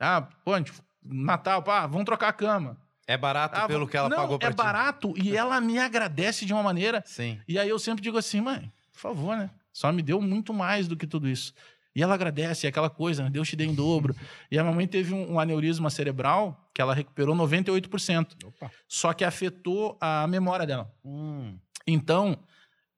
[0.00, 0.72] ah, pô, a gente-
[1.08, 2.76] Natal, pá, vamos trocar a cama.
[3.06, 4.56] É barato Ah, pelo que ela não, pagou pra é ti.
[4.56, 7.02] barato e ela me agradece de uma maneira.
[7.06, 7.40] Sim.
[7.46, 9.50] E aí eu sempre digo assim, mãe, por favor, né?
[9.72, 11.54] Só me deu muito mais do que tudo isso.
[11.94, 13.30] E ela agradece, é aquela coisa, né?
[13.30, 14.14] Deus te dê em dobro.
[14.50, 18.44] E a minha mãe teve um, um aneurisma cerebral que ela recuperou 98%.
[18.44, 18.70] Opa.
[18.88, 20.92] Só que afetou a memória dela.
[21.04, 21.56] Hum.
[21.86, 22.36] Então,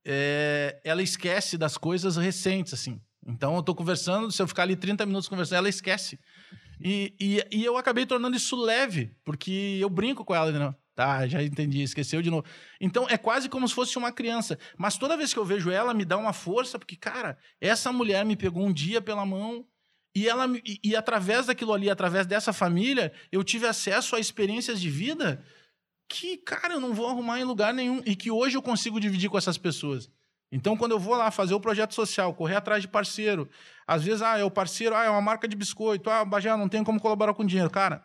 [0.04, 3.00] é, ela esquece das coisas recentes, assim.
[3.26, 6.18] Então, eu tô conversando, se eu ficar ali 30 minutos conversando, ela esquece.
[6.80, 10.74] E, e, e eu acabei tornando isso leve, porque eu brinco com ela, né?
[10.94, 12.44] Tá, já entendi, esqueceu de novo.
[12.80, 14.58] Então, é quase como se fosse uma criança.
[14.76, 18.24] Mas toda vez que eu vejo ela, me dá uma força, porque, cara, essa mulher
[18.24, 19.64] me pegou um dia pela mão
[20.12, 24.80] e ela e, e através daquilo ali, através dessa família, eu tive acesso a experiências
[24.80, 25.44] de vida
[26.08, 29.30] que, cara, eu não vou arrumar em lugar nenhum e que hoje eu consigo dividir
[29.30, 30.10] com essas pessoas.
[30.50, 33.48] Então, quando eu vou lá fazer o projeto social, correr atrás de parceiro,
[33.86, 36.68] às vezes, ah, é o parceiro, ah, é uma marca de biscoito, ah, Bajé, não
[36.68, 37.70] tem como colaborar com dinheiro.
[37.70, 38.02] Cara,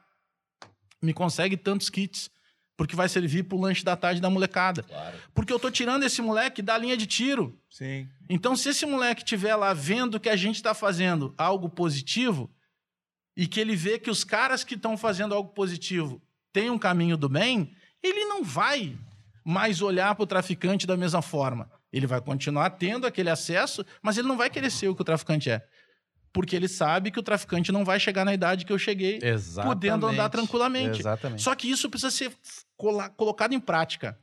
[1.01, 2.29] me consegue tantos kits,
[2.75, 4.83] porque vai servir pro lanche da tarde da molecada.
[4.83, 5.17] Claro.
[5.33, 7.57] Porque eu tô tirando esse moleque da linha de tiro.
[7.69, 8.09] Sim.
[8.29, 12.49] Então, se esse moleque estiver lá vendo que a gente está fazendo algo positivo
[13.37, 16.21] e que ele vê que os caras que estão fazendo algo positivo
[16.51, 18.97] têm um caminho do bem, ele não vai
[19.45, 21.69] mais olhar para o traficante da mesma forma.
[21.93, 25.05] Ele vai continuar tendo aquele acesso, mas ele não vai querer ser o que o
[25.05, 25.63] traficante é.
[26.33, 29.75] Porque ele sabe que o traficante não vai chegar na idade que eu cheguei, Exatamente.
[29.75, 30.99] podendo andar tranquilamente.
[31.01, 31.43] Exatamente.
[31.43, 32.33] Só que isso precisa ser
[33.15, 34.17] colocado em prática.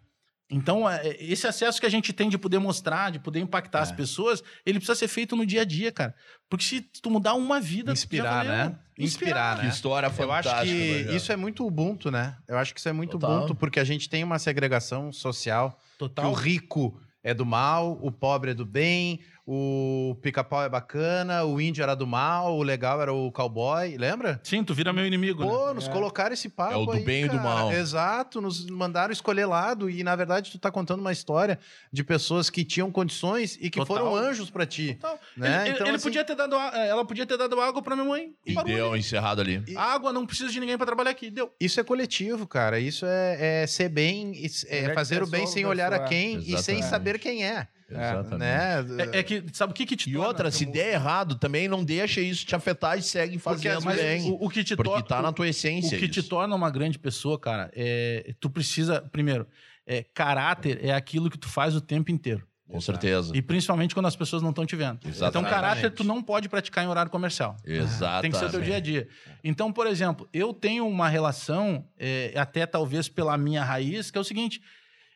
[0.52, 3.82] Então, é, esse acesso que a gente tem de poder mostrar, de poder impactar É.
[3.82, 6.12] as pessoas, ele precisa ser feito no dia a dia, cara.
[6.48, 7.92] Porque se tu mudar uma vida...
[7.92, 8.52] Inspirar, valeu.
[8.52, 8.78] né?
[8.98, 9.68] Inspirar, Que né?
[9.68, 10.56] história Eu fantástica.
[10.56, 11.16] acho que Bajé.
[11.16, 12.36] isso é muito Ubuntu, né?
[12.48, 13.36] Eu acho que isso é muito Total.
[13.38, 15.70] Ubuntu, porque a gente tem uma segregação social.
[15.92, 16.28] Que Total.
[16.28, 19.20] o rico é do mal, o pobre é do bem,
[19.52, 24.38] o pica-pau é bacana, o índio era do mal, o legal era o cowboy, lembra?
[24.44, 25.50] Sim, tu vira meu inimigo, né?
[25.50, 25.90] Pô, nos É.
[25.90, 27.42] colocaram esse papo É o do aí, bem e do cara.
[27.42, 27.72] mal.
[27.72, 31.58] Exato, nos mandaram escolher lado e na verdade tu tá contando uma história
[31.92, 33.96] de pessoas que tinham condições e que Total.
[33.96, 34.94] foram anjos pra ti.
[35.00, 35.18] Total.
[35.36, 35.62] Né?
[35.66, 38.06] Ele, Então, ele assim- podia ter dado, a- ela podia ter dado água pra minha
[38.08, 38.32] mãe.
[38.46, 39.00] E deu ali.
[39.00, 39.64] encerrado ali.
[39.66, 41.28] E- Água, não precisa de ninguém pra trabalhar aqui.
[41.28, 41.52] Deu.
[41.58, 42.78] Isso é coletivo, cara.
[42.78, 44.32] Isso é, é ser bem,
[44.68, 46.84] é fazer o bem sem olhar a quem e sem Exatamente.
[46.84, 47.66] saber quem é.
[47.90, 48.38] Exatamente.
[48.38, 49.08] Né?
[49.12, 51.68] É, é que, sabe o que que te E torna- outra, se der errado, também
[51.68, 54.30] não deixa isso te afetar e segue Porque fazendo Mas bem.
[54.30, 55.06] o, o que te porque torna...
[55.06, 55.96] tá na tua essência.
[55.96, 56.28] O que te isso.
[56.28, 59.46] torna uma grande pessoa, cara, é tu precisa, primeiro,
[59.86, 62.46] é, caráter é aquilo que tu faz o tempo inteiro.
[62.68, 63.36] Com certeza.
[63.36, 64.98] E principalmente quando as pessoas não estão te vendo.
[64.98, 65.50] Então, Exatamente.
[65.50, 67.56] caráter tu não pode praticar em horário comercial.
[67.66, 68.22] Exatamente.
[68.22, 69.08] Tem que ser o teu dia a dia.
[69.42, 74.20] Então, por exemplo, eu tenho uma relação, é, até talvez pela minha raiz, que é
[74.20, 74.62] o seguinte: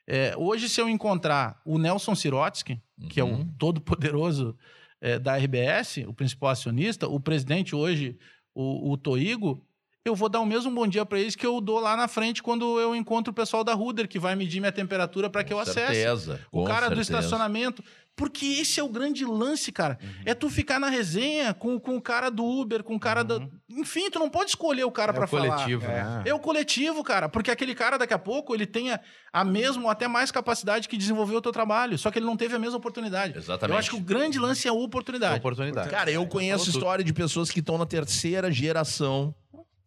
[0.07, 3.49] é, hoje, se eu encontrar o Nelson Sirotsky, que é o Uhum.
[3.59, 4.57] todo-poderoso
[5.01, 8.17] é, da RBS, o principal acionista, o presidente hoje,
[8.55, 9.67] o, o Toigo,
[10.05, 12.43] eu vou dar o mesmo bom dia para eles que eu dou lá na frente
[12.43, 15.59] quando eu encontro o pessoal da Ruder, que vai medir minha temperatura para que eu
[15.59, 16.41] acesse certeza.
[16.53, 17.19] o cara do certeza.
[17.21, 17.83] estacionamento.
[18.17, 19.99] Porque esse é o grande lance, cara.
[20.01, 20.09] Uhum.
[20.25, 23.41] É tu ficar na resenha com, com o cara do Uber, com o cara da.
[23.69, 25.17] Enfim, tu não pode escolher o cara Uhum.
[25.17, 25.57] É pra o falar.
[25.57, 25.89] coletivo, É.
[26.05, 26.23] né?
[26.27, 27.29] É o coletivo, cara.
[27.29, 29.01] Porque aquele cara, daqui a pouco, ele tem a,
[29.33, 31.99] a mesma ou até mais capacidade que desenvolveu o teu trabalho.
[31.99, 33.37] Só que ele não teve a mesma oportunidade.
[33.37, 33.73] Exatamente.
[33.75, 35.39] Eu acho que o grande lance é a É oportunidade.
[35.39, 35.91] oportunidade.
[35.91, 39.35] Cara, eu conheço história de pessoas que estão na terceira geração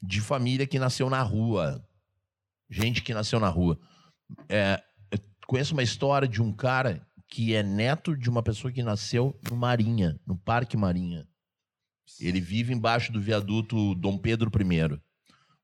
[0.03, 1.82] de família que nasceu na rua.
[2.69, 3.80] Gente que nasceu na rua.
[4.49, 8.82] É, eu conheço uma história de um cara que é neto de uma pessoa que
[8.82, 11.28] nasceu no Marinha, no Parque Marinha.
[12.19, 14.99] Ele vive embaixo do viaduto Dom Pedro I,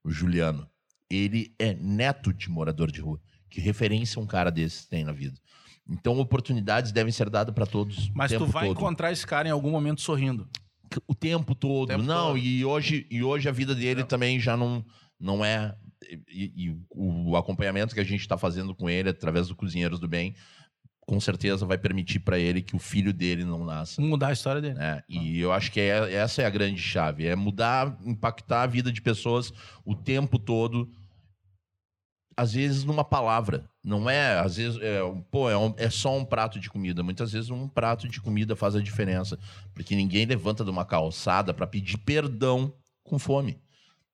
[0.02, 0.68] o Juliano.
[1.08, 3.20] Ele é neto de morador de rua.
[3.48, 5.38] Que referência um cara desse tem na vida.
[5.88, 8.10] Então, oportunidades devem ser dadas para todos.
[8.14, 8.76] Mas o tu vai todo.
[8.76, 10.48] encontrar esse cara em algum momento sorrindo.
[11.06, 11.88] o tempo todo.
[11.88, 12.38] tempo não, todo.
[12.38, 14.84] E, hoje, e hoje a vida dele também já não,
[15.18, 15.74] não é.
[16.28, 20.08] E, e o acompanhamento que a gente está fazendo com ele através do Cozinheiros do
[20.08, 20.34] Bem,
[21.06, 24.00] com certeza vai permitir para ele que o filho dele não nasça.
[24.00, 24.74] Mudar a história dele.
[24.74, 25.02] né?
[25.08, 28.90] E eu acho que é- essa é a grande chave: é mudar, impactar a vida
[28.90, 29.52] de pessoas
[29.84, 30.90] o tempo todo.
[32.36, 33.68] Às vezes numa palavra.
[33.84, 34.98] Não é, às vezes, é,
[35.30, 37.02] pô, é, um- é só um prato de comida.
[37.02, 39.38] Muitas vezes um prato de comida faz a diferença.
[39.72, 42.72] Porque ninguém levanta de uma calçada para pedir perdão
[43.04, 43.58] com fome.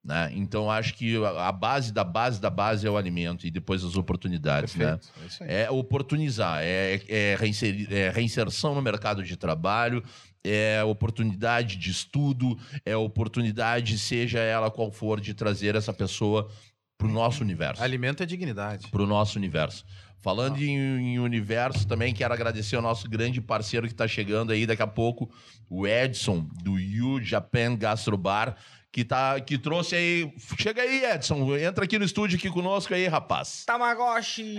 [0.03, 0.31] Né?
[0.35, 3.97] Então, acho que a base da base da base é o alimento e depois as
[3.97, 4.75] oportunidades.
[4.75, 4.99] Né?
[5.41, 5.65] É.
[5.65, 10.03] É oportunizar, é, é, reinserir- é reinserção no mercado de trabalho,
[10.43, 16.51] é oportunidade de estudo, é oportunidade, seja ela qual for, de trazer essa pessoa
[16.97, 17.83] para o nosso universo.
[17.83, 18.89] Alimento é dignidade.
[18.89, 19.85] Para o nosso universo.
[20.23, 20.77] Falando em,
[21.15, 24.87] em universo, também quero agradecer ao nosso grande parceiro que está chegando aí daqui a
[24.87, 25.31] pouco,
[25.69, 28.55] o Edson, do You Japan Gastrobar,
[28.93, 30.33] que, tá, que trouxe aí.
[30.59, 31.57] Chega aí, Edson.
[31.57, 33.65] Entra aqui no estúdio aqui conosco aí, rapaz.
[33.65, 34.59] Tamagotchi!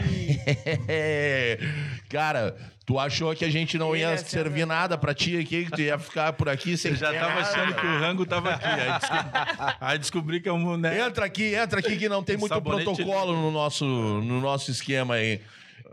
[2.09, 2.55] Cara,
[2.85, 5.81] tu achou que a gente não ia é servir nada pra ti aqui, que tu
[5.81, 7.41] ia ficar por aqui sem Eu já tava nada?
[7.41, 8.65] achando que o rango tava aqui.
[8.65, 10.77] Aí descobri, aí descobri que é um.
[10.77, 11.01] Né?
[11.01, 15.15] Entra aqui, entra aqui que não tem muito Sabonete protocolo no nosso, no nosso esquema
[15.15, 15.41] aí.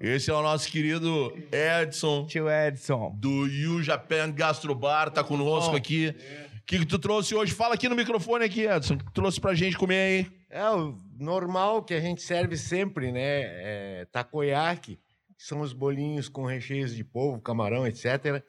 [0.01, 3.12] Esse é o nosso querido Edson Tio Edson.
[3.16, 6.14] do You Japan Gastrobar, tá conosco aqui.
[6.47, 7.55] O que, que tu trouxe hoje?
[7.55, 8.95] Fala aqui no microfone aqui, Edson.
[8.95, 10.33] O que tu trouxe pra gente comer aí?
[10.51, 13.21] É o normal que a gente serve sempre, né?
[13.23, 14.97] É, takoyaki,
[15.35, 18.45] que são os bolinhos com recheios de polvo, camarão, etc.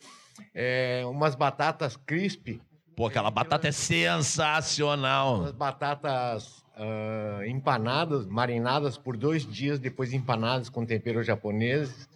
[0.54, 2.62] É, umas batatas crisp,
[2.94, 5.40] Pô, aquela batata é sensacional.
[5.40, 12.10] umas batatas ah, empanadas, marinadas por dois dias, depois empanadas com tempero japonês.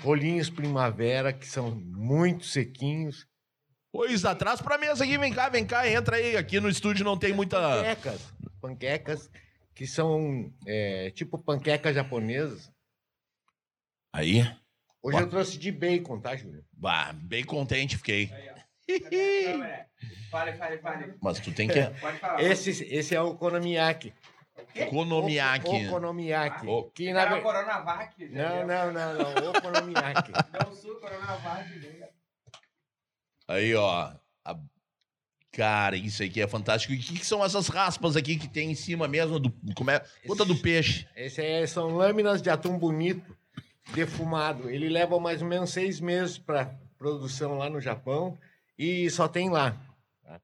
[0.00, 3.26] Rolinhos primavera, que são muito sequinhos.
[3.92, 6.34] Pois, atrás pra mesa aqui, vem cá, vem cá, entra aí.
[6.36, 7.58] Aqui no estúdio não tem muita.
[7.60, 9.30] Panquecas, panquecas
[9.74, 12.72] que são é, tipo panquecas japonesas.
[14.14, 14.40] Aí.
[15.02, 15.20] Hoje Ó.
[15.20, 16.64] eu trouxe de bacon, tá, Júlio?
[16.72, 18.30] Bah, bem contente fiquei.
[20.30, 21.14] Fale, fale, fale.
[21.20, 21.82] Mas tu tem que.
[22.18, 22.42] Falar.
[22.42, 24.14] Esse, esse é o Konomiyaki.
[24.90, 25.68] Konomiyaki.
[25.86, 26.66] O, Konomiyaki.
[26.66, 28.28] O- Que na Era ver- Coronavac.
[28.30, 29.50] Não, não, não, não.
[29.50, 30.32] O Konomiyaki.
[30.64, 31.68] Não sou Coronavac.
[33.48, 34.12] Aí, ó.
[34.44, 34.58] A-
[35.54, 36.94] Cara, isso aqui é fantástico.
[36.94, 39.38] E o que, que são essas raspas aqui que tem em cima mesmo?
[39.38, 39.52] Do...
[39.74, 40.02] Como é?
[40.26, 41.06] Conta do peixe.
[41.14, 43.36] Esse aí são lâminas de atum bonito,
[43.94, 44.70] defumado.
[44.70, 48.38] Ele leva mais ou menos seis meses para produção lá no Japão
[48.78, 49.76] e só tem lá.
[50.24, 50.40] tá?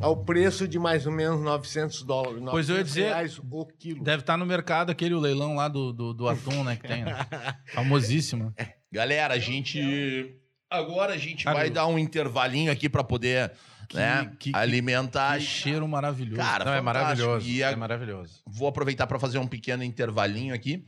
[0.00, 2.40] Ao preço de mais ou menos 900 dólares.
[2.48, 4.04] Pois eu ia 900 dizer- reais o quilo.
[4.04, 6.76] Deve estar no mercado aquele o leilão lá do, do, do atum, né?
[6.76, 7.04] Que tem.
[7.04, 7.16] né?
[7.74, 8.54] Famosíssimo.
[8.92, 10.38] Galera, a gente.
[10.70, 13.52] Agora a gente Cara, vai dar um intervalinho aqui pra poder
[13.94, 15.38] né, que- que- alimentar.
[15.38, 16.40] Que cheiro maravilhoso.
[16.40, 17.48] Cara, Não, é maravilhoso.
[17.48, 18.40] E a- É maravilhoso.
[18.46, 20.84] Vou aproveitar pra fazer um pequeno intervalinho aqui.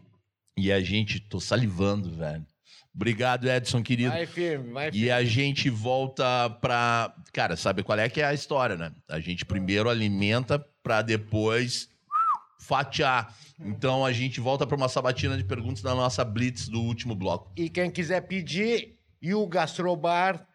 [0.57, 1.21] E a gente.
[1.21, 2.45] Tô salivando, velho.
[2.93, 4.11] Obrigado, Edson, querido.
[4.11, 5.07] Vai firme, vai firme.
[5.07, 7.15] E a gente volta pra.
[7.33, 8.91] Cara, sabe qual é que é a história, né?
[9.09, 11.89] A gente primeiro alimenta pra depois
[12.59, 13.33] fatiar.
[13.61, 17.53] Então a gente volta pra uma sabatina de perguntas da nossa Blitz do último bloco.
[17.57, 20.47] E quem quiser pedir, e o Gastrobar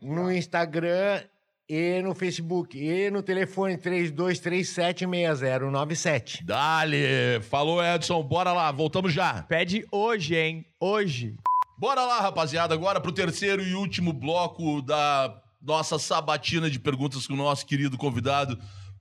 [0.00, 1.24] no Instagram
[1.68, 2.78] e no Facebook.
[2.78, 6.44] E no telefone 32376097.
[6.44, 7.40] Dale!
[7.42, 8.22] Falou, Edson.
[8.22, 9.42] Bora lá, voltamos já.
[9.42, 10.64] Pede hoje, hein?
[10.80, 11.34] Hoje.
[11.76, 17.34] Bora lá, rapaziada, agora pro terceiro e último bloco da nossa sabatina de perguntas com
[17.34, 18.56] o nosso querido convidado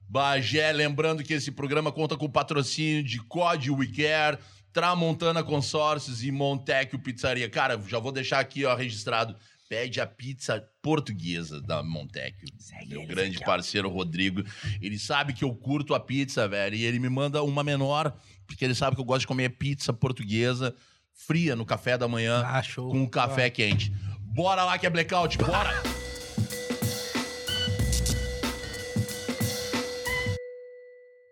[0.10, 0.72] Bagé.
[0.72, 4.40] Lembrando que esse programa conta com o patrocínio de COD WeCare,
[4.74, 7.48] Tramontana Consórcios e Montecchio Pizzaria.
[7.50, 9.36] Cara, já vou deixar aqui ó, registrado.
[9.70, 12.48] Pede a pizza portuguesa da Montecchio.
[12.88, 14.44] Meu grande parceiro Rodrigo.
[14.82, 16.76] Ele sabe que eu curto a pizza, velho.
[16.76, 19.94] E ele me manda uma menor, porque ele sabe que eu gosto de comer pizza
[19.94, 20.76] portuguesa
[21.14, 23.91] fria no café da manhã Ah, com um café quente.
[24.20, 25.82] Bora lá que é blackout, bora!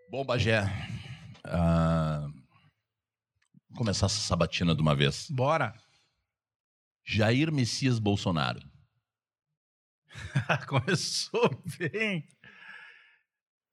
[0.09, 0.69] Bom, Bagé,
[1.45, 2.27] ah,
[3.71, 5.27] vamos começar essa sabatina de uma vez.
[5.29, 5.73] Bora.
[7.03, 8.59] Jair Messias Bolsonaro.
[10.67, 12.27] Começou bem.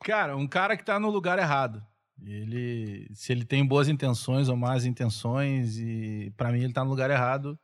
[0.02, 1.84] Cara, um cara que tá no lugar errado.
[2.22, 6.90] Ele, se ele tem boas intenções ou más intenções, e para mim ele tá no
[6.90, 7.58] lugar errado,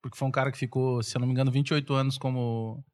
[0.00, 2.84] porque foi um cara que ficou, se eu não me engano, 28 anos como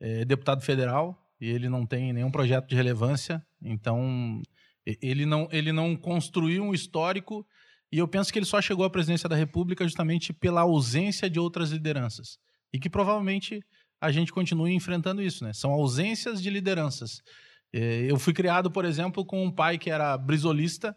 [0.00, 1.16] eh, deputado federal.
[1.40, 3.44] e ele não tem nenhum projeto de relevância.
[3.62, 4.42] Então,
[4.84, 7.46] ele não, ele não construiu um histórico
[7.90, 11.38] e eu penso que ele só chegou à presidência da República justamente pela ausência de
[11.38, 12.38] outras lideranças.
[12.72, 13.62] E que provavelmente
[14.00, 15.52] a gente continue enfrentando isso, né?
[15.52, 17.22] São ausências de lideranças.
[17.72, 20.96] Eh, Eu fui criado, por exemplo, com um pai que era brisolista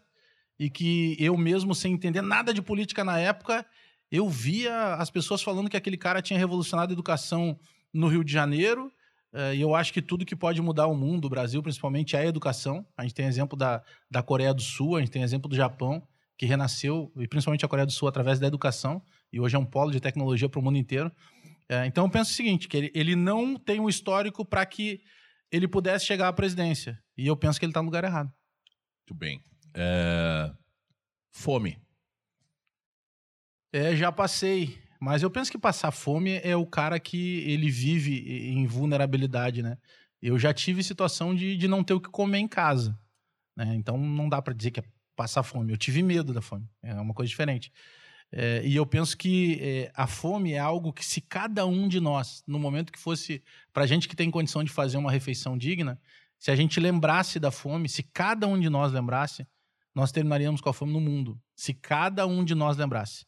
[0.58, 3.66] e que eu mesmo, sem entender nada de política na época,
[4.10, 7.58] eu via as pessoas falando que aquele cara tinha revolucionado a educação
[7.92, 8.92] no Rio de Janeiro.
[9.32, 12.20] eh, E eu acho que tudo que pode mudar o mundo, o Brasil principalmente, é
[12.20, 12.86] a educação.
[12.96, 16.06] A gente tem exemplo da, da Coreia do Sul, a gente tem exemplo do Japão,
[16.38, 19.02] que renasceu, e principalmente a Coreia do Sul, através da educação,
[19.32, 21.10] e hoje é um polo de tecnologia para o mundo inteiro.
[21.68, 25.00] É, então eu penso o seguinte, que ele, ele não tem um histórico para que
[25.50, 26.98] ele pudesse chegar à presidência.
[27.16, 28.32] E eu penso que ele está no lugar errado.
[29.00, 29.42] Muito bem.
[29.74, 30.52] É,
[31.32, 31.78] Fome.
[33.72, 34.78] É, já passei.
[35.00, 39.76] Mas eu penso que passar fome é o cara que ele vive em vulnerabilidade, né?
[40.20, 42.96] Eu já tive situação de, de não ter o que comer em casa.
[43.56, 43.74] Né?
[43.74, 44.84] Então não dá para dizer que é
[45.22, 45.72] passar fome.
[45.72, 46.68] Eu tive medo da fome.
[46.82, 47.72] É uma coisa diferente.
[48.32, 52.00] É, e eu penso que é, a fome é algo que, se cada um de
[52.00, 53.40] nós, no momento que fosse
[53.72, 56.00] para gente que tem condição de fazer uma refeição digna,
[56.40, 59.46] se a gente lembrasse da fome, se cada um de nós lembrasse,
[59.94, 61.40] nós terminaríamos com a fome no mundo.
[61.54, 63.24] Se cada um de nós lembrasse.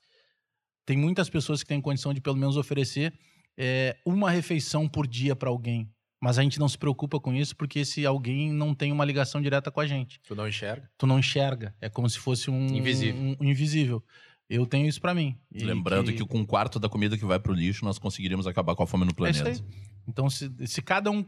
[0.85, 3.17] Tem muitas pessoas que têm condição de pelo menos oferecer
[3.57, 5.89] é, uma refeição por dia para alguém.
[6.25, 9.43] Mas a gente não se preocupa com isso porque esse alguém não tem uma ligação
[9.43, 10.19] direta com a gente.
[10.27, 10.91] Tu não enxerga?
[10.97, 11.75] Tu não enxerga.
[11.83, 13.21] É como se fosse um Invisível.
[13.21, 14.03] um- um invisível.
[14.49, 15.39] Eu tenho isso para mim.
[15.53, 16.25] E Lembrando que...
[16.25, 19.05] com um quarto da comida que vai pro lixo, nós conseguiríamos acabar com a fome
[19.05, 19.51] no É planeta.
[19.51, 19.63] aí.
[20.09, 21.27] Então, se, se cada um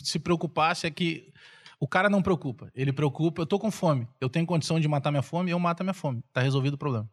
[0.00, 1.32] se preocupasse, é que
[1.80, 2.70] o cara não preocupa.
[2.72, 5.80] Ele preocupa, eu tô com fome, eu tenho condição de matar minha fome, eu mato
[5.80, 6.22] a minha fome.
[6.32, 7.10] Tá resolvido o problema.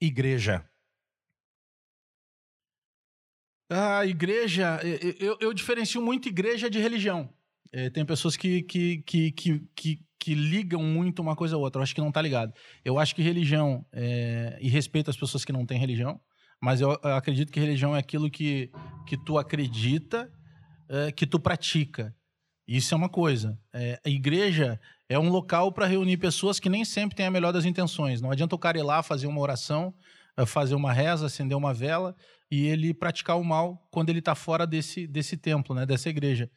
[0.00, 0.64] Igreja.
[3.70, 4.80] A igreja,
[5.20, 7.32] eu, eu- diferencio muito igreja de religião.
[7.72, 11.78] É, tem pessoas que, que, que, que, que, que ligam muito uma coisa a outra.
[11.78, 12.52] Eu acho que não tá ligado.
[12.84, 16.20] Eu acho que religião, é, e respeito as pessoas que não têm religião,
[16.60, 18.72] mas eu, eu acredito que religião é aquilo que,
[19.06, 20.28] que tu acredita,
[20.88, 22.12] é, que tu pratica.
[22.66, 23.56] Isso é uma coisa.
[23.72, 27.52] É, a igreja é um local para reunir pessoas que nem sempre têm a melhor
[27.52, 28.20] das intenções.
[28.20, 29.94] Não adianta o cara ir lá fazer uma oração,
[30.36, 32.14] eh, fazer uma reza, acender uma vela
[32.50, 36.50] e ele praticar o mal quando ele está fora desse, desse templo, né, dessa igreja.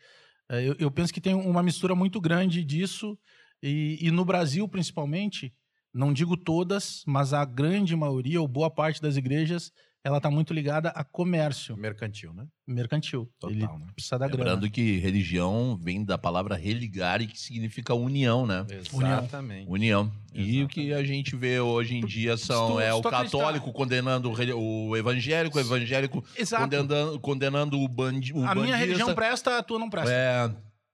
[0.50, 3.18] Eh, Eu, eu penso que tem uma mistura muito grande disso
[3.62, 5.54] e, e no Brasil, principalmente,
[5.94, 9.72] não digo todas, mas a grande maioria ou boa parte das igrejas
[10.04, 12.46] ela está muito ligada a comércio Mercantil, né?
[12.68, 13.30] mercantil.
[13.40, 13.88] Total, ele né?
[13.96, 14.44] precisa da grana.
[14.44, 18.66] Lembrando que religião vem da palavra religare, que significa união, né?
[18.70, 19.70] Exatamente.
[19.70, 20.12] União.
[20.34, 20.64] E Exatamente.
[20.64, 24.96] o que a gente vê hoje em dia são tu- é o católico condenando o,
[24.98, 26.64] evangélico, o evangélico Exato.
[26.64, 28.78] condenando, condenando o, bandi, o a minha bandista.
[28.78, 30.12] religião presta, a tua não presta.
[30.12, 30.52] É,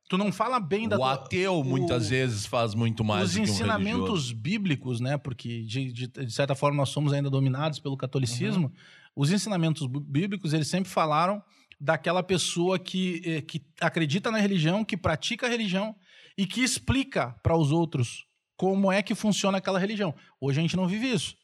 [0.08, 1.14] Tu não fala bem da o tua...
[1.14, 4.36] ateu muitas o- vezes faz muito mais os do que um ensinamentos religioso.
[4.36, 5.18] bíblicos, né?
[5.20, 8.66] Porque de, de- de certa forma nós somos ainda dominados pelo catolicismo.
[8.68, 8.74] Uhum.
[9.16, 11.42] Os ensinamentos bí- bíblicos eles sempre falaram
[11.80, 15.96] daquela pessoa que, eh, que acredita na religião, que pratica a religião
[16.38, 18.26] e que explica para os outros
[18.58, 20.14] como é que funciona aquela religião.
[20.42, 21.36] Hoje a gente não vive isso.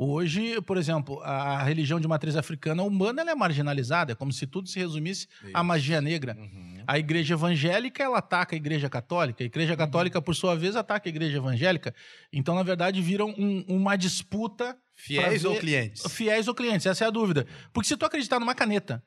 [0.00, 4.46] Hoje, por exemplo, a religião de matriz africana humana ela é marginalizada, é como se
[4.46, 6.36] tudo se resumisse à magia negra.
[6.38, 6.84] Uhum.
[6.86, 9.42] A igreja evangélica, ela ataca a igreja católica.
[9.42, 11.92] A igreja católica, por sua vez, ataca a igreja evangélica.
[12.32, 16.12] Então, na verdade, viram um- uma disputa Fiéis Pra ou ver- clientes?
[16.12, 16.86] fiéis ou clientes.
[16.86, 17.46] Essa é a dúvida.
[17.72, 19.02] Porque se tu acreditar numa caneta,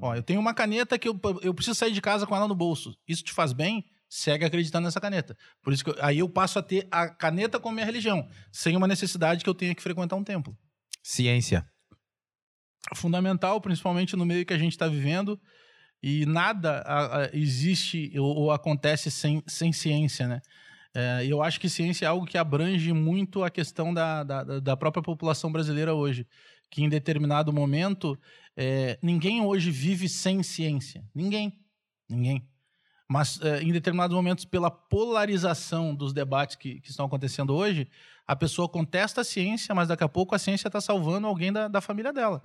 [0.00, 2.54] ó, eu tenho uma caneta que eu, eu preciso sair de casa com ela no
[2.54, 2.94] bolso.
[3.06, 3.84] Isso te faz bem?
[4.08, 5.36] Segue acreditando nessa caneta.
[5.62, 8.76] Por isso que eu- aí eu passo a ter a caneta como minha religião, sem
[8.76, 10.56] uma necessidade que eu tenha que frequentar um templo.
[11.02, 11.66] Ciência.
[12.94, 15.40] fundamental, principalmente no meio que a gente está vivendo.
[16.02, 20.40] E nada a- a- existe ou, ou acontece sem, sem ciência, né?
[20.94, 24.76] É, eu acho que ciência é algo que abrange muito a questão da, da, da
[24.76, 26.26] própria população brasileira hoje.
[26.70, 28.18] Que em determinado momento,
[28.56, 31.02] é, ninguém hoje vive sem ciência.
[31.14, 31.58] Ninguém.
[32.08, 32.46] Ninguém.
[33.08, 37.88] Mas é, em determinados momentos, pela polarização dos debates que, que estão acontecendo hoje,
[38.26, 41.68] a pessoa contesta a ciência, mas daqui a pouco a ciência está salvando alguém da,
[41.68, 42.40] da família dela.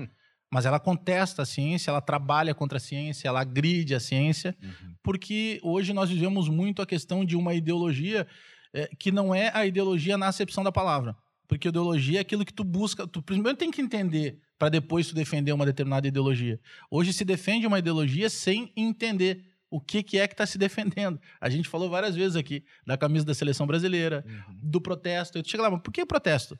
[0.52, 4.58] Mas ela contesta a ciência, ela trabalha contra a ciência, ela agride a ciência,
[5.04, 8.28] porque hoje nós vivemos muito a questão de uma ideologia
[8.74, 11.16] eh, que não é a ideologia na acepção da palavra.
[11.48, 13.08] Porque ideologia é aquilo que tu busca.
[13.08, 16.60] Tu primeiro tem que entender para depois tu defender uma determinada ideologia.
[16.92, 21.20] Hoje se defende uma ideologia sem entender o que, que é que está se defendendo.
[21.40, 24.26] A gente falou várias vezes aqui da camisa da seleção brasileira,
[24.64, 25.38] do protesto.
[25.38, 26.60] Eu chego lá, mas por que protesto?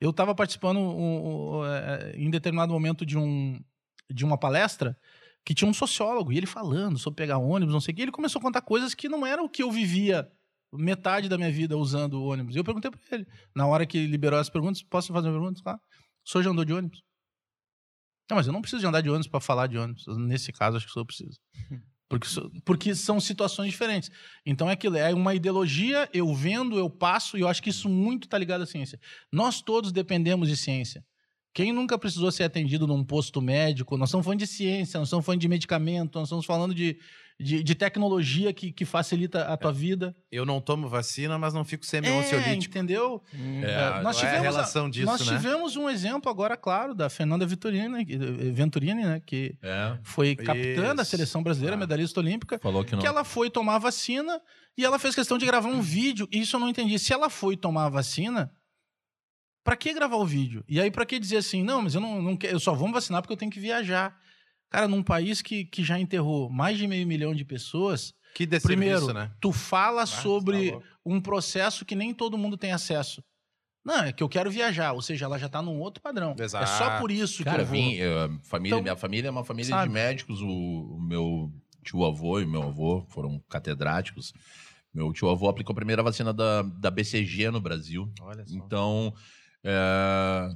[0.00, 3.60] Eu estava participando um, um, é, em determinado momento de, um,
[4.10, 4.96] de uma palestra
[5.44, 8.12] que tinha um sociólogo, e ele falando sobre pegar ônibus, não sei o que, ele
[8.12, 10.30] começou a contar coisas que não eram o que eu vivia
[10.72, 12.54] metade da minha vida usando o ônibus.
[12.54, 15.62] E eu perguntei pra ele, na hora que liberou as perguntas, posso fazer uma pergunta?
[15.62, 15.80] Claro.
[16.24, 17.02] O senhor já andou de ônibus?
[18.30, 20.04] Não, mas eu não preciso de andar de ônibus para falar de ônibus.
[20.18, 21.38] Nesse caso, acho que o senhor precisa.
[22.10, 22.26] Porque,
[22.64, 24.10] porque são situações diferentes.
[24.44, 27.88] Então é aquilo, é uma ideologia, eu vendo, eu passo, e eu acho que isso
[27.88, 28.98] muito está ligado à ciência.
[29.30, 31.04] Nós todos dependemos de ciência.
[31.54, 35.24] Quem nunca precisou ser atendido num posto médico, nós estamos falando de ciência, nós estamos
[35.24, 36.98] falando de medicamento, nós estamos falando de,
[37.40, 40.14] de, de tecnologia que, que facilita a tua vida.
[40.30, 42.76] Eu não tomo vacina, mas não fico É, semi-ansiolítico.
[42.76, 43.22] entendeu?
[43.32, 45.36] É, nós qual é a tivemos relação disso, nós né?
[45.36, 50.94] tivemos um exemplo agora, claro, da Fernanda Venturini, que- Venturini, né, que É, foi capitã
[50.94, 51.10] da Isso.
[51.12, 51.78] seleção brasileira, Ah.
[51.78, 53.00] medalhista olímpica, falou que não.
[53.00, 54.40] que ela foi tomar a vacina
[54.76, 56.28] e ela fez questão de gravar um vídeo.
[56.30, 56.98] E isso eu não entendi.
[56.98, 58.50] Se ela foi tomar a vacina,
[59.64, 60.64] pra que gravar o vídeo?
[60.68, 62.86] E aí pra que dizer assim, não, mas eu não, não quero, eu só vou
[62.88, 64.16] me vacinar porque eu tenho que viajar.
[64.70, 69.12] Cara, num país que, que já enterrou mais de meio milhão de pessoas, Que primeiro,
[69.12, 69.30] né?
[69.40, 73.22] tu fala Ah, sobre tá um processo que nem todo mundo tem acesso.
[73.84, 76.36] Não, é que eu quero viajar, ou seja, ela já tá num outro padrão.
[76.38, 77.00] É só Exato.
[77.00, 77.74] por isso Cara, que eu vou.
[77.76, 79.88] vim, eu- família, Então, minha família é uma família sabe?
[79.88, 80.40] de médicos.
[80.42, 81.52] O, o meu
[81.82, 84.32] tio-avô e meu avô foram catedráticos.
[84.92, 88.12] Meu tio-avô aplicou a primeira vacina da, da BCG no Brasil.
[88.20, 88.54] Olha só.
[88.54, 89.14] Então,
[89.64, 90.50] é,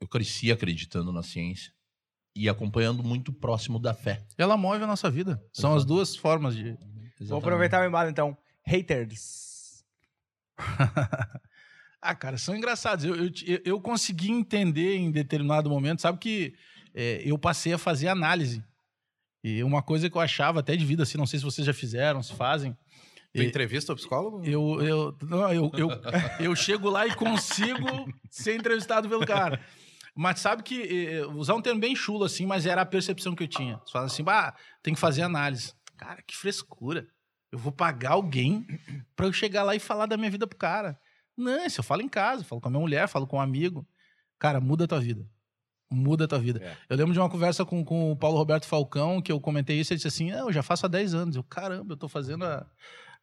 [0.00, 1.72] eu cresci acreditando na ciência
[2.34, 4.22] e acompanhando muito próximo da fé.
[4.38, 5.42] Ela move a nossa vida.
[5.52, 6.76] São as duas formas de.
[7.20, 8.36] Vou aproveitar o embalo, então.
[8.66, 9.84] Haters.
[12.04, 13.04] Ah, cara, são engraçados.
[13.04, 13.30] Eu, eu,
[13.64, 16.52] eu- consegui entender em determinado momento, sabe que
[16.92, 18.60] é, eu passei a fazer análise.
[19.44, 21.72] E uma coisa que eu achava até de vida, assim, não sei se vocês já
[21.72, 22.76] fizeram, se fazem.
[23.32, 24.44] Tu E- entrevista o psicólogo?
[24.44, 25.88] Eu, eu, não, eu, eu,
[26.50, 29.60] eu chego lá e consigo ser entrevistado pelo cara.
[30.14, 33.48] Mas sabe que, usar um termo bem chulo assim, mas era a percepção que eu
[33.48, 33.80] tinha.
[33.84, 35.72] Você fala assim, bah, tem que fazer análise.
[35.96, 37.06] Cara, que frescura.
[37.50, 38.66] Eu vou pagar alguém
[39.16, 40.98] pra eu chegar lá e falar da minha vida pro cara.
[41.36, 43.86] Não, isso eu falo em casa, falo com a minha mulher, falo com um amigo.
[44.38, 45.26] Cara, muda a tua vida.
[45.90, 46.62] Muda a tua vida.
[46.62, 46.76] É.
[46.88, 49.92] Eu lembro de uma conversa com, com o Paulo Roberto Falcão, que eu comentei isso,
[49.92, 51.36] ele disse assim, "Ah, eu já faço há 10 anos.
[51.36, 52.66] Eu, caramba, eu tô fazendo há,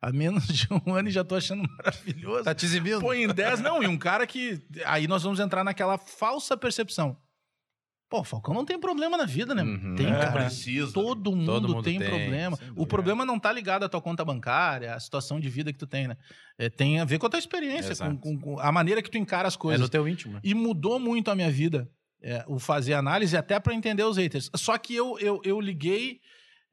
[0.01, 2.43] há menos de um ano e já tô achando maravilhoso.
[2.43, 2.99] Tá te exibindo?
[3.01, 4.61] Põe em 10, não, e um cara que.
[4.85, 7.17] Aí nós vamos entrar naquela falsa percepção.
[8.09, 9.61] Pô, Falcão não tem problema na vida, né?
[9.61, 9.93] Uhum.
[9.95, 10.17] Tem, É.
[10.17, 10.31] cara.
[10.45, 10.91] Precisa.
[10.91, 12.57] Todo mundo, Todo mundo tem, tem, problema.
[12.75, 15.85] O problema não tá ligado à tua conta bancária, à situação de vida que tu
[15.85, 16.17] tem, né?
[16.57, 19.17] É, tem a ver com a tua experiência, com, com- com a maneira que tu
[19.19, 19.79] encara as É coisas.
[19.81, 20.33] no teu íntimo.
[20.33, 20.39] né?
[20.43, 21.87] E mudou muito a minha vida
[22.19, 24.49] é, o fazer análise, até para entender os haters.
[24.55, 26.19] Só que eu, eu, eu liguei,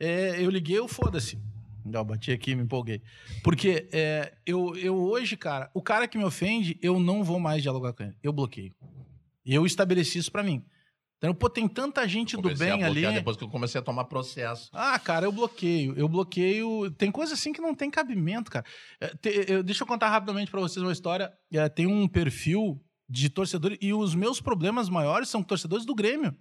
[0.01, 1.39] é, eu liguei o foda-se.
[1.87, 3.01] Não, bati aqui me empolguei.
[3.43, 7.63] Porque é, eu, eu hoje, cara, o cara que me ofende, eu não vou mais
[7.63, 8.17] dialogar com ele.
[8.23, 8.75] Eu bloqueio.
[9.45, 10.65] E eu estabeleci isso pra mim.
[11.19, 12.95] Então, pô, tem tanta gente do Comecei a bem ali.
[13.01, 14.69] bloquear Depois que eu comecei a tomar processo.
[14.75, 15.95] Ah, cara, eu bloqueio.
[15.97, 16.91] Eu bloqueio.
[16.91, 18.67] Tem coisa assim que não tem cabimento, cara.
[19.01, 21.33] É, te- eu- deixa eu contar rapidamente pra vocês uma história.
[21.51, 23.79] É, tem um perfil de torcedores.
[23.81, 26.37] E os meus problemas maiores são torcedores do Grêmio.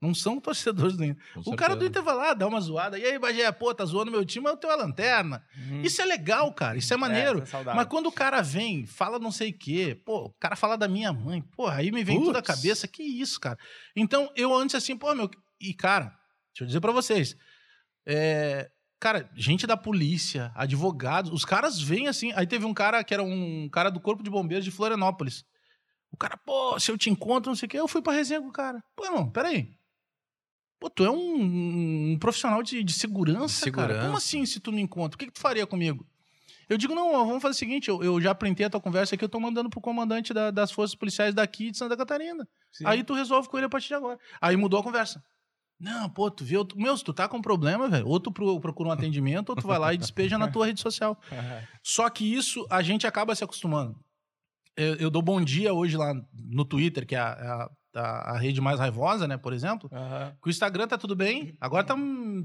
[0.00, 1.22] Não são torcedores do Inter.
[1.34, 2.00] com O cara do certeza.
[2.00, 2.98] Inter vai lá, dá uma zoada.
[2.98, 5.44] E aí, Bagé, pô, tá zoando meu time, mas eu tenho a lanterna.
[5.82, 6.78] Isso é legal, cara.
[6.78, 7.40] Isso é maneiro.
[7.40, 7.76] É, isso é saudável.
[7.76, 10.88] Mas quando o cara vem, fala não sei o quê, pô, o cara fala da
[10.88, 12.46] minha mãe, pô, aí me vem tudo à Putz.
[12.56, 13.58] cabeça, que isso, cara.
[13.94, 15.30] Então, eu antes assim, pô, meu.
[15.60, 16.04] E, cara,
[16.52, 17.36] deixa eu dizer pra vocês.
[18.06, 22.32] É, cara, gente da polícia, advogados, os caras vêm assim.
[22.34, 25.44] Aí teve um cara que era um cara do Corpo de Bombeiros de Florianópolis.
[26.10, 28.40] O cara, pô, se eu te encontro, não sei o quê, eu fui pra resenha
[28.40, 28.82] com o cara.
[28.96, 29.78] Pô, irmão, peraí.
[30.80, 33.88] Pô, tu é um, um profissional de, de segurança, De cara.
[33.88, 34.16] Como segurança.
[34.26, 35.14] assim, se tu me encontra?
[35.14, 36.06] O que, que tu faria comigo?
[36.68, 39.24] Eu digo, não, vamos fazer o seguinte, eu, eu já printei a tua conversa aqui,
[39.24, 42.46] eu tô mandando pro comandante da- das forças policiais daqui de Santa Catarina.
[42.72, 42.84] Sim.
[42.86, 44.18] Aí tu resolve com ele a partir de agora.
[44.40, 45.22] Aí mudou a conversa.
[45.78, 46.64] Não, pô, tu viu?
[46.64, 49.56] tu- Meu, se tu tá com problema, velho, ou tu pro- procura um atendimento, ou
[49.56, 51.18] tu vai lá e despeja na tua rede social.
[51.82, 53.98] Só que isso a gente acaba se acostumando.
[54.76, 58.38] Eu, eu dou bom dia hoje lá no Twitter, que é a, a- a- a
[58.38, 59.88] rede mais raivosa, né, por exemplo.
[59.92, 60.32] Aham.
[60.42, 61.94] Que o Instagram tá tudo bem, agora tá,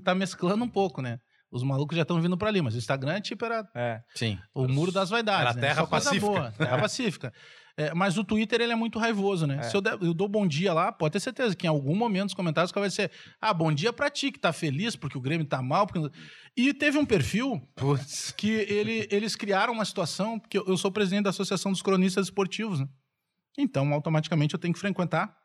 [0.03, 1.19] tá mesclando um pouco, né?
[1.51, 4.01] Os malucos já estão vindo pra ali, mas o Instagram, tipo, era É.
[4.15, 4.37] Sim.
[4.53, 5.41] o muro das vaidades.
[5.41, 5.61] Era né?
[5.61, 6.25] terra pacífica.
[6.25, 7.33] Boa, terra pacífica.
[7.77, 9.57] É, mas o Twitter, ele é muito raivoso, né?
[9.57, 9.63] É.
[9.63, 12.29] Se eu, der- eu dou bom dia lá, pode ter certeza que em algum momento
[12.29, 13.11] os comentários vai ser
[13.41, 15.85] ah, bom dia pra ti, que tá feliz porque o Grêmio tá mal.
[15.85, 16.09] Porque...
[16.57, 18.31] E teve um perfil Putz.
[18.31, 22.27] que ele, eles criaram uma situação, porque eu eu sou presidente da Associação dos Cronistas
[22.27, 22.87] Esportivos, né?
[23.57, 25.35] Então, automaticamente, eu tenho que frequentar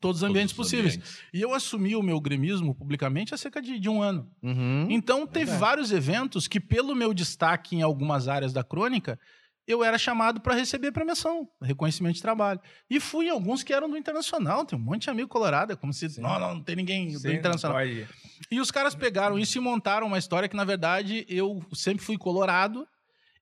[0.00, 0.94] todos os ambientes Todos os possíveis.
[0.94, 1.22] ambientes.
[1.32, 4.30] E eu assumi o meu gremismo publicamente há cerca de, de um ano.
[4.42, 4.86] Uhum.
[4.90, 9.18] Então, teve vários eventos que, pelo meu destaque em algumas áreas da crônica,
[9.66, 12.60] eu era chamado para receber premiação, reconhecimento de trabalho.
[12.88, 15.76] E fui em alguns que eram do Internacional, tem um monte de amigo colorado, é
[15.76, 17.78] como se, não, não, não tem ninguém do Sim, Internacional.
[17.78, 18.08] pode.
[18.50, 22.18] E os caras pegaram isso e montaram uma história que, na verdade, eu sempre fui
[22.18, 22.88] colorado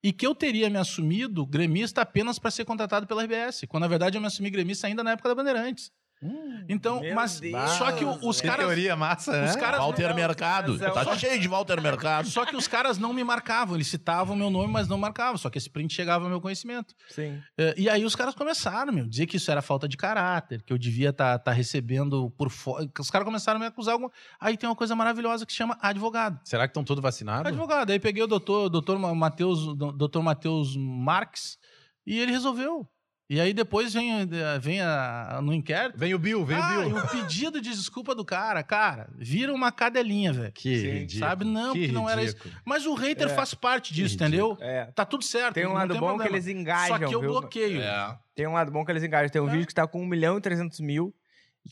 [0.02, 3.88] e que eu teria me assumido gremista apenas para ser contratado pela RBS, quando, na
[3.88, 5.90] verdade, eu me assumi gremista ainda na época da Bandeirantes.
[6.68, 7.70] Então, meu mas Deus.
[7.72, 8.66] só que os Que caras...
[8.66, 9.50] teoria massa, né?
[9.50, 10.84] Os caras Walter não- Mercado.
[10.84, 12.28] é Tá cheio de Walter Mercado.
[12.28, 15.36] Só que os caras não me marcavam, eles citavam meu nome, mas não marcavam.
[15.38, 16.94] Só que esse print chegava ao meu conhecimento.
[17.08, 17.40] Sim.
[17.56, 20.72] É, E aí os caras começaram, meu, dizer que isso era falta de caráter, que
[20.72, 22.88] eu devia estar recebendo por fora.
[22.98, 23.94] Os caras começaram a me acusar.
[23.94, 24.08] Algum...
[24.40, 26.40] Aí tem uma coisa maravilhosa que se chama advogado.
[26.44, 27.46] Será que estão todos vacinados?
[27.46, 27.90] Advogado.
[27.90, 31.58] Aí peguei o doutor, doutor Matheus, doutor Matheus Marques
[32.06, 32.88] e ele resolveu.
[33.30, 34.26] E aí depois vem,
[34.58, 35.98] vem a- no inquérito.
[35.98, 36.96] Vem o Bill, vem ah, o Bill.
[36.96, 40.50] e o pedido de desculpa do cara, cara, vira uma cadelinha, velho.
[40.52, 41.28] Que Sim, ridículo.
[41.28, 41.44] sabe?
[41.44, 42.36] Não, que não era isso.
[42.64, 43.34] Mas o hater É.
[43.34, 44.56] faz parte disso, entendeu?
[44.60, 44.86] É.
[44.94, 45.54] Tá tudo certo.
[45.54, 46.36] Tem um lado bom que problema.
[46.36, 47.30] eles engajam, Só que eu viu?
[47.30, 47.82] bloqueio.
[47.82, 48.18] É.
[48.34, 49.28] Tem um lado bom que eles engajam.
[49.28, 49.52] Tem um É.
[49.52, 51.14] vídeo que tá com 1 milhão e 300 mil,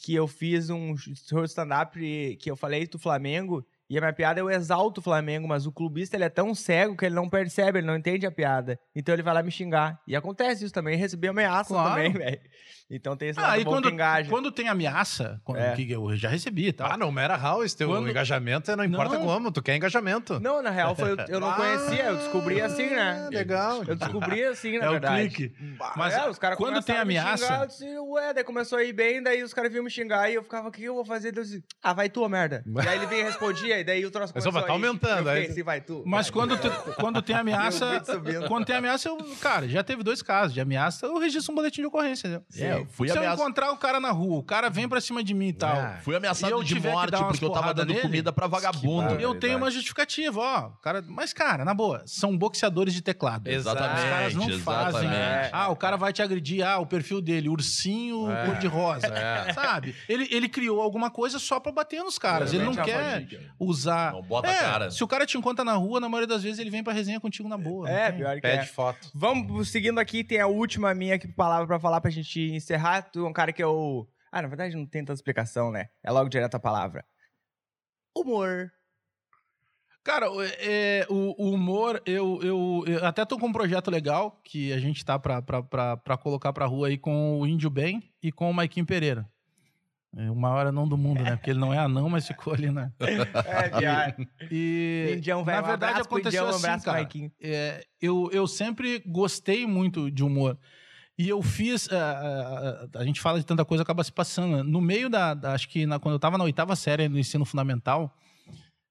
[0.02, 4.12] que eu fiz um show de stand-up que eu falei do Flamengo, e a minha
[4.12, 7.28] piada eu exalto o Flamengo, mas o clubista ele é tão cego que ele não
[7.28, 8.78] percebe, ele não entende a piada.
[8.94, 10.00] Então ele vai lá me xingar.
[10.06, 11.90] E acontece isso também, recebi ameaça Claro.
[11.90, 12.40] também, velho.
[12.88, 14.30] Então tem esse Ah, lado e bom quando, que engaja.
[14.30, 15.74] quando tem ameaça, quando, É.
[15.74, 16.92] que eu já recebi, tá?
[16.92, 19.24] Ah, não, Mera House, teu Quando- engajamento é- não importa Não.
[19.26, 20.38] como, tu quer engajamento.
[20.38, 23.24] Não, na real, foi, eu não Ah, conhecia, eu descobri assim, né?
[23.26, 23.82] Ah, Legal.
[23.84, 25.28] Eu descobri assim, na é o verdade.
[25.30, 25.54] clique.
[25.96, 28.92] Mas é, os caras quando tem ameaça- xingar, eu disse, ué, daí começou a ir
[28.92, 31.28] bem, daí os caras vinham me xingar e eu ficava, o que eu vou fazer?
[31.36, 32.64] Eu disse, ah, vai tu, ô merda.
[32.84, 35.18] E aí ele vinha e respondia, e daí o troço Mas começou vai tá aumentando,
[35.28, 36.02] Eu fiquei aí- assim, vai tu.
[36.06, 36.70] Mas quando, te-
[37.00, 38.02] quando tem ameaça.
[38.48, 39.16] Quando tem ameaça, eu.
[39.40, 42.44] Cara, já teve dois casos de ameaça, eu registro um boletim de ocorrência, entendeu?
[42.56, 43.40] É, eu fui Se eu ameaçado.
[43.42, 45.76] encontrar o cara na rua, o cara vem pra cima de mim e tal.
[45.76, 48.00] Ah, Fui ameaçado eu de morte porque eu tava dando nele?
[48.00, 49.14] comida pra vagabundo.
[49.20, 50.68] Eu tenho uma justificativa, ó.
[50.82, 53.48] Cara, mas, cara, na boa, são boxeadores de teclado.
[53.48, 55.08] Exatamente, Os caras não fazem.
[55.10, 55.50] exatamente.
[55.52, 56.64] Ah, o cara vai te agredir.
[56.66, 59.06] Ah, o perfil dele, ursinho É, cor-de-rosa.
[59.08, 59.52] é.
[59.52, 59.94] Sabe?
[60.08, 62.52] Ele, ele criou alguma coisa só pra bater nos caras.
[62.52, 63.26] Ele não quer
[63.66, 64.12] usar.
[64.12, 64.90] Não bota É, a cara.
[64.90, 67.20] Se o cara te encontra na rua, na maioria das vezes ele vem pra resenha
[67.20, 67.88] contigo na boa.
[67.90, 68.66] É, pior que Pede é.
[68.66, 69.10] foto.
[69.14, 73.02] Vamos seguindo aqui, tem a última minha aqui, palavra pra falar pra gente encerrar.
[73.02, 74.08] Tu é um cara que eu...
[74.32, 75.86] Ah, na verdade não tem tanta explicação, né?
[76.04, 77.04] É logo direto a palavra.
[78.16, 78.70] Humor.
[80.04, 84.40] Cara, o- é, o, o humor, eu, eu, eu até tô com um projeto legal
[84.44, 87.68] que a gente tá pra, pra, pra, pra colocar pra rua aí com o Índio
[87.68, 89.28] Bem e com o Maiquinho Pereira.
[90.18, 91.36] É o maior anão do mundo, né?
[91.36, 92.90] Porque ele não é anão, mas ficou ali, né?
[93.00, 94.16] É, pior.
[94.50, 97.08] E, Indião, na verdade, um pro aconteceu Indião, um assim, pro cara.
[97.40, 100.58] É, eu, eu sempre gostei muito de humor.
[101.18, 101.90] E eu fiz.
[101.92, 104.56] ah, ah, ah, a gente fala de tanta coisa, acaba se passando.
[104.58, 104.62] né?
[104.62, 105.34] No meio da.
[105.34, 108.14] da- acho que na- quando eu tava na oitava série do ensino fundamental,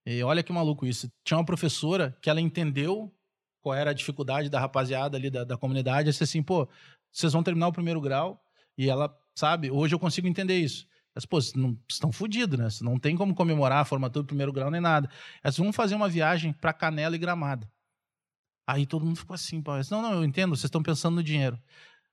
[0.05, 1.07] e olha que maluco isso.
[1.23, 3.11] Tinha uma professora que ela entendeu
[3.61, 6.09] qual era a dificuldade da rapaziada ali da, da comunidade.
[6.09, 6.67] Disse assim, pô,
[7.11, 8.39] vocês vão terminar o primeiro grau.
[8.77, 10.85] E ela, sabe, hoje eu consigo entender isso.
[11.15, 12.67] Mas, pô, não- estão fodidos, né?
[12.81, 15.09] Não tem como comemorar a formatura do primeiro grau nem nada.
[15.41, 17.67] Elas vão fazer uma viagem pra Canela e Gramado.
[18.67, 19.71] Aí todo mundo ficou assim, pô.
[19.91, 21.57] Não, não, eu entendo, vocês estão pensando no dinheiro.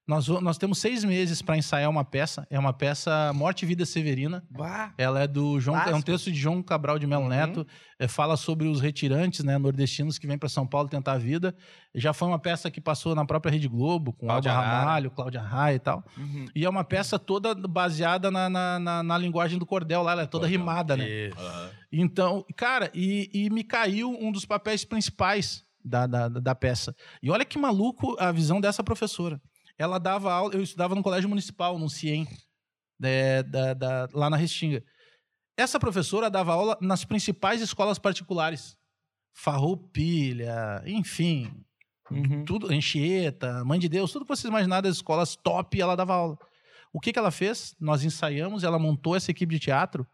[0.05, 2.45] Nós, nós temos seis meses para ensaiar uma peça.
[2.51, 4.45] É uma peça Morte e Vida Severina.
[4.51, 4.93] Bah.
[4.99, 7.29] Ela é do João, é um texto de João Cabral de Melo Uhum.
[7.29, 7.65] Neto.
[8.01, 11.55] É, fala sobre os retirantes, né, nordestinos que vêm para São Paulo tentar a vida.
[11.95, 14.67] Já foi uma peça que passou na própria Rede Globo, com Cláudia Alba.
[14.69, 16.05] Ramalho, Cláudia Raia e tal.
[16.19, 16.47] Uhum.
[16.53, 20.23] E é uma peça toda baseada na, na, na- na linguagem do cordel lá, ela
[20.23, 20.59] é toda Cordel.
[20.59, 21.05] rimada, né?
[21.09, 21.31] E-.
[21.93, 26.95] Então, cara, e, e me caiu um dos papéis principais da, da, da peça.
[27.23, 29.41] E olha que maluco a visão dessa professora.
[29.79, 32.27] Ela dava aula, eu estudava no colégio municipal, no CIEM,
[33.03, 34.85] é, da, da- lá na Restinga.
[35.57, 38.77] Essa professora dava aula nas principais escolas particulares.
[39.35, 41.65] Farroupilha, enfim,
[42.11, 42.45] Uhum.
[42.45, 46.37] tudo, Anchieta, Mãe de Deus, tudo que vocês imaginarem das escolas top, ela dava aula.
[46.93, 47.75] O que, que ela fez?
[47.81, 50.07] Nós ensaiamos, ela montou essa equipe de teatro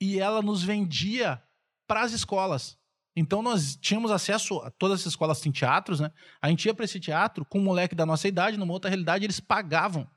[0.00, 1.42] e ela nos vendia
[1.86, 2.78] para as escolas.
[3.14, 6.10] Então nós tínhamos acesso a todas essas escolas têm teatros, né?
[6.40, 9.24] A gente ia para esse teatro com um moleque da nossa idade, numa outra realidade,
[9.24, 10.08] eles pagavam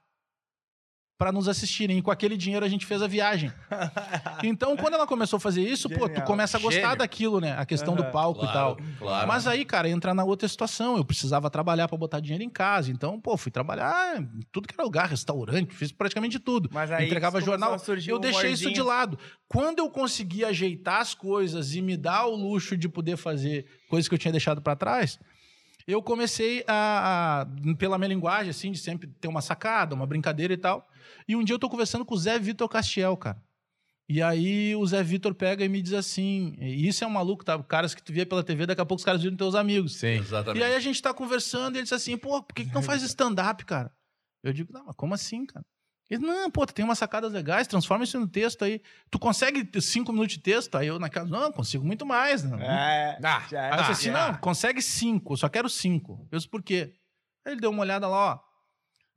[1.17, 1.97] para nos assistirem.
[1.97, 3.51] E com aquele dinheiro a gente fez a viagem.
[4.43, 6.97] Então, quando ela começou a fazer isso, pô, tu começa a gostar Gênio.
[6.97, 7.55] daquilo, né?
[7.57, 8.11] A questão do Aham.
[8.11, 8.75] palco e tal.
[8.75, 9.27] Claro, claro.
[9.27, 10.97] Mas aí, cara, entra na outra situação.
[10.97, 12.91] Eu precisava trabalhar para botar dinheiro em casa.
[12.91, 16.69] Então, pô, fui trabalhar em tudo que era lugar, restaurante, fiz praticamente tudo.
[16.71, 17.77] Mas aí Entregava jornal.
[18.07, 19.17] Eu um deixei isso de lado.
[19.47, 24.07] Quando eu consegui ajeitar as coisas e me dar o luxo de poder fazer coisas
[24.07, 25.19] que eu tinha deixado para trás,
[25.87, 30.53] eu comecei a, a- pela minha linguagem, assim, de sempre ter uma sacada, uma brincadeira
[30.53, 30.87] e tal.
[31.27, 33.41] E um dia eu tô conversando com o Zé Vitor Castiel, cara.
[34.07, 37.43] E aí o Zé Vitor pega e me diz assim: e isso é um maluco,
[37.43, 37.61] tá?
[37.63, 39.95] Caras que tu via pela TV, daqui a pouco os caras viram teus amigos.
[39.95, 40.19] Sim.
[40.19, 40.61] Exatamente.
[40.61, 42.81] E aí a gente tá conversando e ele disse assim: pô, por que, que não
[42.83, 43.91] faz stand-up, cara?
[44.43, 45.65] Eu digo: não, mas como assim, cara?
[46.10, 48.80] Ele, não, pô, tu tem umas sacadas legais, transforma isso no texto aí.
[49.10, 50.76] Tu consegue cinco minutos de texto?
[50.76, 52.44] Aí eu naquela, não, consigo muito mais.
[52.44, 52.60] Não.
[52.60, 54.32] É, Ah, já Aí eu disse assim, já.
[54.32, 56.27] não, consegue cinco, eu só quero cinco.
[56.32, 56.94] Eu disse, por quê?
[57.44, 58.40] Aí ele deu uma olhada lá, ó.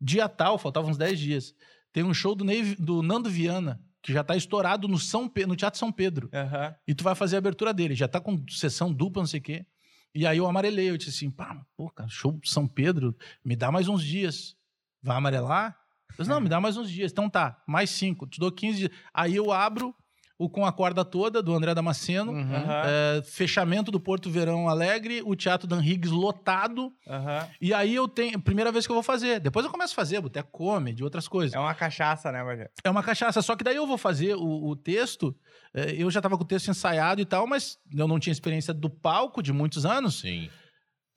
[0.00, 1.54] Dia tal, faltavam uns 10 dias.
[1.92, 5.44] Tem um show do, Ney- do Nando Viana, que já tá estourado no, São Pe-
[5.44, 6.30] no Teatro São Pedro.
[6.32, 6.74] Aham.
[6.86, 7.94] E tu vai fazer a abertura dele.
[7.94, 9.66] Já tá com sessão dupla, não sei o quê.
[10.14, 10.88] E aí eu amarelei.
[10.88, 14.56] Eu disse assim, pá, pô, cara, show do São Pedro, me dá mais uns dias.
[15.02, 15.76] Vai amarelar?
[16.10, 17.12] Eu disse, não, me dá mais uns dias.
[17.12, 18.90] Então tá, mais cinco, te dou 15 dias.
[19.12, 19.94] Aí eu abro
[20.38, 22.30] o Com a Corda Toda, do André Damasceno.
[22.30, 22.54] Uhum.
[22.84, 26.92] É, fechamento do Porto Verão Alegre, o Teatro Dan Higgs lotado.
[27.08, 27.48] Aham.
[27.60, 28.40] E aí eu tenho.
[28.40, 29.40] Primeira vez que eu vou fazer.
[29.40, 31.54] Depois eu começo a fazer, boteco comedy, outras coisas.
[31.54, 32.70] É uma cachaça, né, Bagé?
[32.84, 33.42] É uma cachaça.
[33.42, 35.34] Só que daí eu vou fazer o, o texto.
[35.74, 38.72] é, eu já tava com o texto ensaiado e tal, mas eu não tinha experiência
[38.72, 40.20] do palco de muitos anos.
[40.20, 40.48] Sim.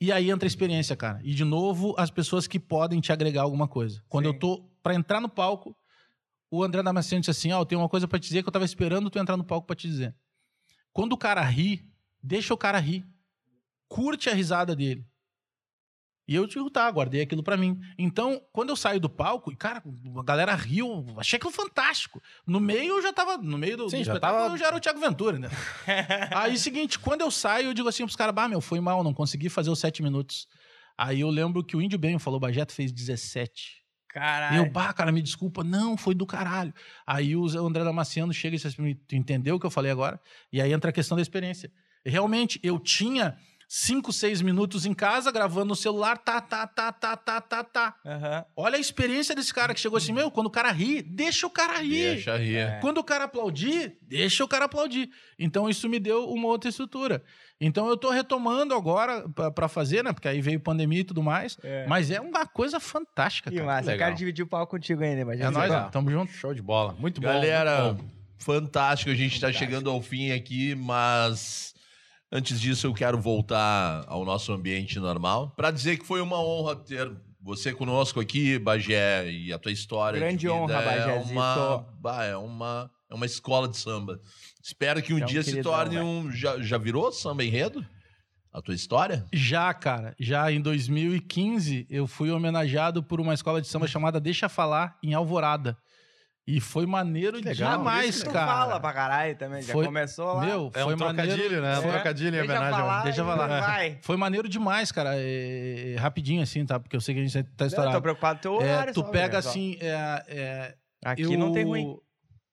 [0.01, 1.21] E aí entra a experiência, cara.
[1.23, 4.03] E de novo, as pessoas que podem te agregar alguma coisa.
[4.09, 4.33] Quando Sim.
[4.33, 5.77] eu tô pra entrar no palco,
[6.49, 8.51] o André Damasceno disse assim: Ó, eu tenho uma coisa pra te dizer que eu
[8.51, 10.15] tava esperando tu entrar no palco pra te dizer.
[10.91, 11.87] Quando o cara ri,
[12.21, 13.05] deixa o cara rir.
[13.87, 15.05] Curte a risada dele.
[16.27, 17.79] E eu digo, tá, guardei aquilo pra mim.
[17.97, 19.83] Então, quando eu saio do palco, e cara,
[20.17, 22.21] a galera riu, achei aquilo fantástico.
[22.47, 24.67] No meio eu já tava, no meio do, Sim, do já espetáculo, tava- eu já
[24.67, 25.49] era o Thiago Ventura, né?
[26.35, 29.13] Aí, seguinte, quando eu saio, eu digo assim pros caras, bah, meu, foi mal, não
[29.13, 30.47] consegui fazer os sete minutos.
[30.97, 33.79] Aí eu lembro que o Índio Bem falou, Bajeto fez 17.
[33.79, 34.57] E Caralho.
[34.57, 35.63] eu, bah, cara, me desculpa.
[35.63, 36.73] Não, foi do caralho.
[37.07, 40.19] Aí o André Damasceno chega e diz assim, tu entendeu o que eu falei agora?
[40.51, 41.71] E aí entra a questão da experiência.
[42.05, 43.37] Realmente, eu tinha
[43.73, 47.95] cinco, seis minutos em casa, gravando no celular, tá, tá, tá, tá, tá, tá, tá.
[48.05, 48.43] Aham.
[48.53, 51.49] Olha a experiência desse cara que chegou assim, meu, quando o cara ri, deixa o
[51.49, 52.15] cara rir.
[52.15, 52.57] Deixa rir.
[52.57, 52.79] É.
[52.81, 55.09] Quando o cara aplaudir, deixa o cara aplaudir.
[55.39, 57.23] Então isso me deu uma outra estrutura.
[57.61, 60.11] Então eu tô retomando agora pra- pra fazer, né?
[60.11, 61.57] Porque aí veio pandemia e tudo mais.
[61.63, 61.85] É.
[61.87, 63.67] Mas é uma coisa fantástica, Que cara.
[63.67, 63.89] massa.
[63.89, 64.07] Eu legal.
[64.09, 65.43] quero dividir o palco contigo ainda, Bagé.
[65.45, 65.83] É nóis, ó.
[65.83, 66.33] Tamo junto.
[66.33, 66.93] Show de bola.
[66.99, 67.27] Muito bom.
[67.27, 68.03] Galera, bom.
[68.37, 69.11] fantástico.
[69.11, 71.73] A gente está chegando ao fim aqui, mas
[72.31, 76.75] antes disso eu quero voltar ao nosso ambiente normal para dizer que foi uma honra
[76.75, 77.11] ter
[77.43, 80.19] você conosco aqui, Bagé, e a tua história.
[80.19, 81.31] de Grande honra, é Bagézito.
[81.33, 81.85] uma,
[82.23, 84.19] é uma é uma escola de samba.
[84.63, 86.07] Espero que um um dia se torne velho.
[86.07, 86.31] um.
[86.31, 87.85] Já, já virou samba enredo?
[88.53, 89.25] A tua história?
[89.33, 94.47] Já, cara, já em 2015 eu fui homenageado por uma escola de samba chamada Deixa
[94.47, 95.77] Falar, em Alvorada.
[96.47, 97.77] E foi maneiro Que legal.
[97.77, 98.47] demais, cara.
[98.47, 99.61] fala pra caralho também.
[99.61, 100.45] Já Foi- começou lá.
[100.45, 101.31] Meu, É foi um maneiro.
[101.31, 101.73] trocadilho, né?
[101.75, 101.91] É um É.
[101.91, 103.03] trocadilho em Deixa homenagem falar.
[103.03, 103.47] Deixa e falar.
[103.61, 103.99] Vai.
[104.01, 105.11] Foi maneiro demais, cara.
[105.15, 106.79] É, é, rapidinho assim, tá?
[106.79, 107.95] Porque eu sei que a gente tá Eu estourado.
[107.95, 108.93] tô preocupado com o teu É, horário.
[108.93, 111.95] tu só, pega assim, é, é, Aqui eu, não tem ruim.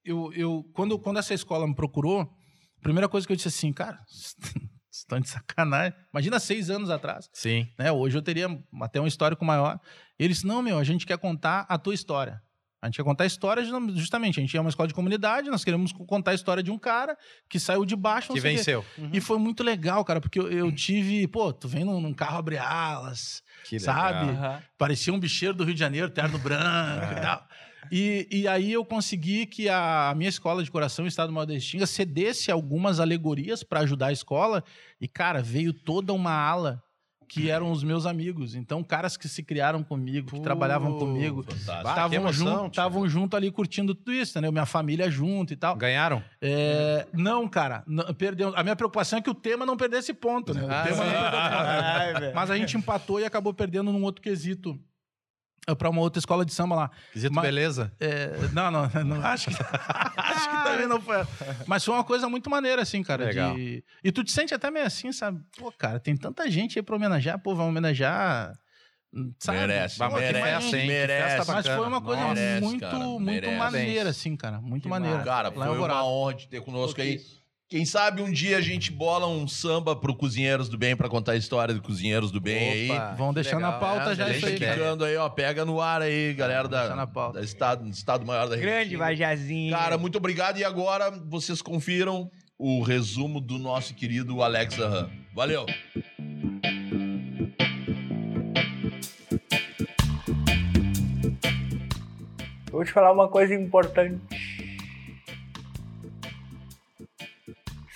[0.04, 3.72] Eu, eu, quando, quando essa escola me procurou, a primeira coisa que eu disse assim,
[3.72, 3.98] cara,
[4.92, 5.94] estão de sacanagem.
[6.12, 7.66] Imagina seis anos atrás, Sim.
[7.78, 7.90] né?
[7.90, 8.46] Hoje eu teria
[8.82, 9.80] até um histórico maior.
[10.18, 12.40] Eles, não, meu, a gente quer contar a tua história.
[12.80, 14.38] A gente quer contar a história ju- justamente.
[14.38, 17.16] A gente é uma escola de comunidade, nós queremos contar a história de um cara
[17.48, 18.32] que saiu de baixo.
[18.32, 18.84] Que venceu.
[19.12, 22.38] E foi muito legal, cara, porque eu, eu tive, pô, tu vem num, num carro
[22.38, 24.26] abre alas, Que Sabe?
[24.28, 24.44] legal.
[24.44, 24.62] Aham.
[24.78, 27.48] parecia um bicheiro do Rio de Janeiro, terno branco e tal.
[27.90, 31.86] E, e aí eu consegui que a minha escola de coração, o Estado Maior da
[31.86, 34.62] cedesse algumas alegorias para ajudar a escola.
[35.00, 36.82] E, cara, veio toda uma ala
[37.28, 38.54] que eram os meus amigos.
[38.54, 44.12] Então, caras que se criaram comigo, que trabalhavam comigo, estavam junto, junto ali curtindo tudo
[44.12, 44.50] isso, entendeu?
[44.50, 45.76] Minha família junto e tal.
[45.76, 46.22] Ganharam?
[46.40, 48.52] É, não, cara, não, perdeu.
[48.56, 50.62] A minha preocupação é que o tema não perdesse ponto, né?
[50.64, 52.32] O Ah, tema.
[52.34, 54.78] Mas a gente empatou e acabou perdendo num outro quesito.
[55.76, 56.90] Para uma outra escola de samba lá.
[57.12, 57.92] Quesito Mas- beleza?
[58.00, 59.56] É, não, não, não acho que,
[60.16, 61.16] acho que também não foi.
[61.66, 63.24] Mas foi uma coisa muito maneira, assim, cara.
[63.26, 63.54] Legal.
[63.54, 65.40] de- E tu te sente até meio assim, sabe?
[65.58, 68.52] Pô, cara, tem tanta gente aí pra homenagear, pô, vai homenagear.
[69.38, 69.58] Sabe?
[69.60, 70.76] Merece, Pô, merece, mais gente.
[70.76, 70.86] hein?
[70.86, 71.36] Merece.
[71.36, 73.56] festa Mas foi uma coisa Merece, muito, cara, muito merece.
[73.56, 74.60] maneira, assim, cara.
[74.60, 75.22] Muito Que maneira.
[75.24, 77.18] Cara, foi uma honra de ter conosco aí.
[77.68, 81.32] Quem sabe um dia a gente bola um samba pro Cozinheiros do Bem pra contar
[81.32, 82.90] a história do Cozinheiros do Bem aí.
[82.90, 83.80] Opa, Vão que deixar na legal.
[83.80, 84.70] pauta É, já deixa isso aí.
[84.74, 85.28] quicando aí, ó.
[85.28, 87.38] Pega no ar aí, galera da, na pauta.
[87.40, 88.96] da estado, estado Maior da Grande.
[88.96, 89.70] Bajazinho.
[89.70, 90.56] Cara, muito obrigado.
[90.58, 95.10] E agora vocês confiram o resumo do nosso querido Alex Aham.
[95.34, 95.66] Valeu!
[102.66, 104.18] Eu vou te falar uma coisa importante.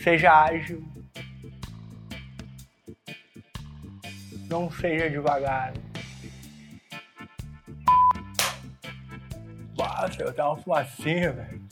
[0.02, 0.82] Seja ágil.
[4.50, 5.72] Não seja devagar.
[9.78, 11.62] Nossa, eu tava fumacinha, velho.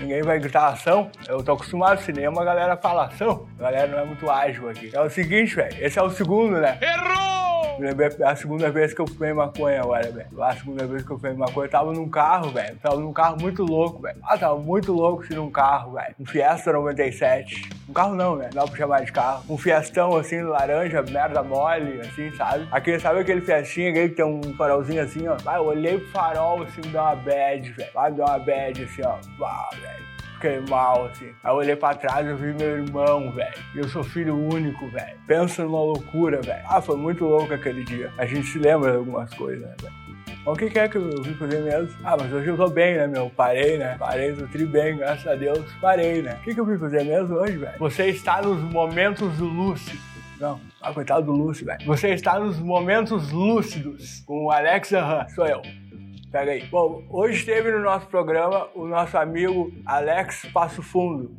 [0.00, 1.12] Ninguém vai gritar ação.
[1.28, 3.48] Eu tô acostumado ao cinema, a galera fala ação.
[3.60, 4.90] A galera não é muito ágil aqui.
[4.92, 5.84] É o seguinte, velho.
[5.84, 6.76] Esse é o segundo, né?
[6.82, 7.39] Errou!
[7.78, 10.42] Lembrei a segunda vez que eu fumei maconha agora, velho.
[10.42, 12.76] A segunda vez que eu fumei maconha, eu tava num carro, velho.
[12.76, 14.18] Tava num carro muito louco, velho.
[14.24, 16.14] Ah, tava muito louco assim num carro, velho.
[16.18, 17.70] Um Fiesta 97.
[17.88, 18.50] Um carro não, né?
[18.54, 19.44] Não dá pra chamar de carro.
[19.48, 22.68] Um Fiestão assim, laranja, merda mole, assim, sabe?
[22.70, 25.36] Aquele, sabe aquele Fiestinha, aquele que tem um farolzinho assim, ó.
[25.36, 27.90] Vai, eu olhei pro farol assim, me deu uma bad, velho.
[27.92, 29.16] Vai, me deu uma bad assim, ó.
[29.38, 29.99] Vá, velho
[30.40, 31.26] fiquei mal, assim.
[31.44, 33.54] Aí eu olhei pra trás e vi meu irmão, velho.
[33.74, 35.18] E eu sou filho único, velho.
[35.26, 36.62] Pensa numa loucura, velho.
[36.66, 38.10] Ah, foi muito louco aquele dia.
[38.16, 40.00] A gente se lembra de algumas coisas, né, velho?
[40.46, 41.94] O que que é que eu vim fazer mesmo?
[42.02, 43.28] Ah, mas hoje eu tô bem, né, meu?
[43.28, 43.96] Parei, né?
[43.98, 45.60] Parei, tô tri bem, graças a Deus.
[45.82, 46.38] Parei, né?
[46.40, 47.78] O que que eu vim fazer mesmo hoje, velho?
[47.78, 50.00] Você está nos momentos lúcidos.
[50.40, 51.84] Não, ah, coitado do Lúcio, velho.
[51.84, 55.28] Você está nos momentos lúcidos com o Alex Aham.
[55.28, 55.60] Sou eu.
[56.30, 56.64] Pega aí.
[56.66, 61.36] Bom, hoje teve no nosso programa o nosso amigo Alex Passo Fundo.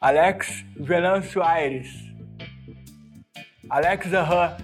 [0.00, 1.88] Alex Venâncio Aires.
[3.70, 4.56] Alex Aham.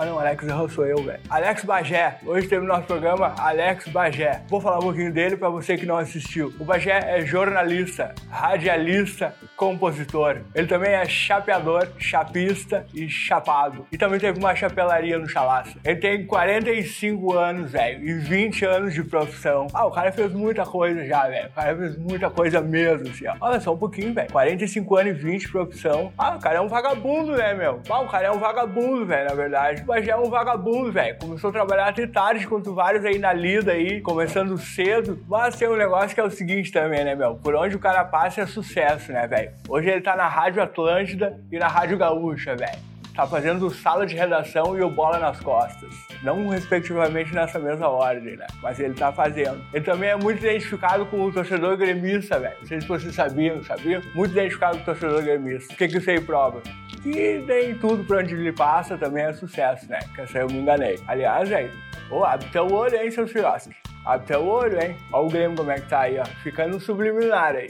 [0.00, 1.20] Ah não, Alex Aham sou eu, velho.
[1.28, 2.16] Alex Bagé.
[2.24, 4.40] Hoje teve no nosso programa Alex Bagé.
[4.48, 6.54] Vou falar um pouquinho dele pra você que não assistiu.
[6.58, 10.38] O Bagé é jornalista, radialista, compositor.
[10.54, 13.86] Ele também é chapeador, chapista e chapado.
[13.92, 15.76] E também teve uma chapelaria no Chalaça.
[15.84, 19.66] Ele tem 45 anos, velho, e 20 anos de profissão.
[19.74, 21.50] Ah, o cara fez muita coisa já, velho.
[21.50, 23.34] O cara fez muita coisa mesmo, assim, ó.
[23.38, 24.32] Olha só um pouquinho, velho.
[24.32, 26.10] 45 anos e 20 de profissão.
[26.16, 27.82] Ah, o cara é um vagabundo, né, meu?
[27.90, 29.89] Ah, o cara é um vagabundo, velho, na verdade.
[29.90, 31.18] O Bagé é um vagabundo, velho.
[31.18, 35.18] Começou a trabalhar até tarde, quanto vários aí na lida aí, começando cedo.
[35.28, 37.34] Mas tem um negócio que é o seguinte também, né, meu?
[37.34, 39.50] Por onde o cara passa é sucesso, né, velho?
[39.68, 42.89] Hoje ele tá na Rádio Atlântida e na Rádio Gaúcha, velho.
[43.14, 45.90] Tá fazendo sala de redação e o bola nas costas.
[46.22, 48.46] Não respectivamente nessa mesma ordem, né?
[48.62, 49.60] Mas ele tá fazendo.
[49.72, 52.56] Ele também é muito identificado com o torcedor gremista, velho.
[52.60, 54.00] Não sei se vocês sabiam, sabiam?
[54.14, 55.74] Muito identificado com o torcedor gremista.
[55.74, 56.62] O que, que isso aí prova?
[57.02, 59.98] Que nem tudo pra onde ele passa também é sucesso, né?
[60.14, 60.98] Que essa eu me enganei.
[61.08, 61.72] Aliás, velho,
[62.10, 63.74] ô, abre teu olho, hein, seu Firoski?
[64.04, 64.96] Abre teu olho, hein?
[65.12, 66.24] Olha o Grêmio como é que tá aí, ó.
[66.42, 67.66] Ficando subliminar aí.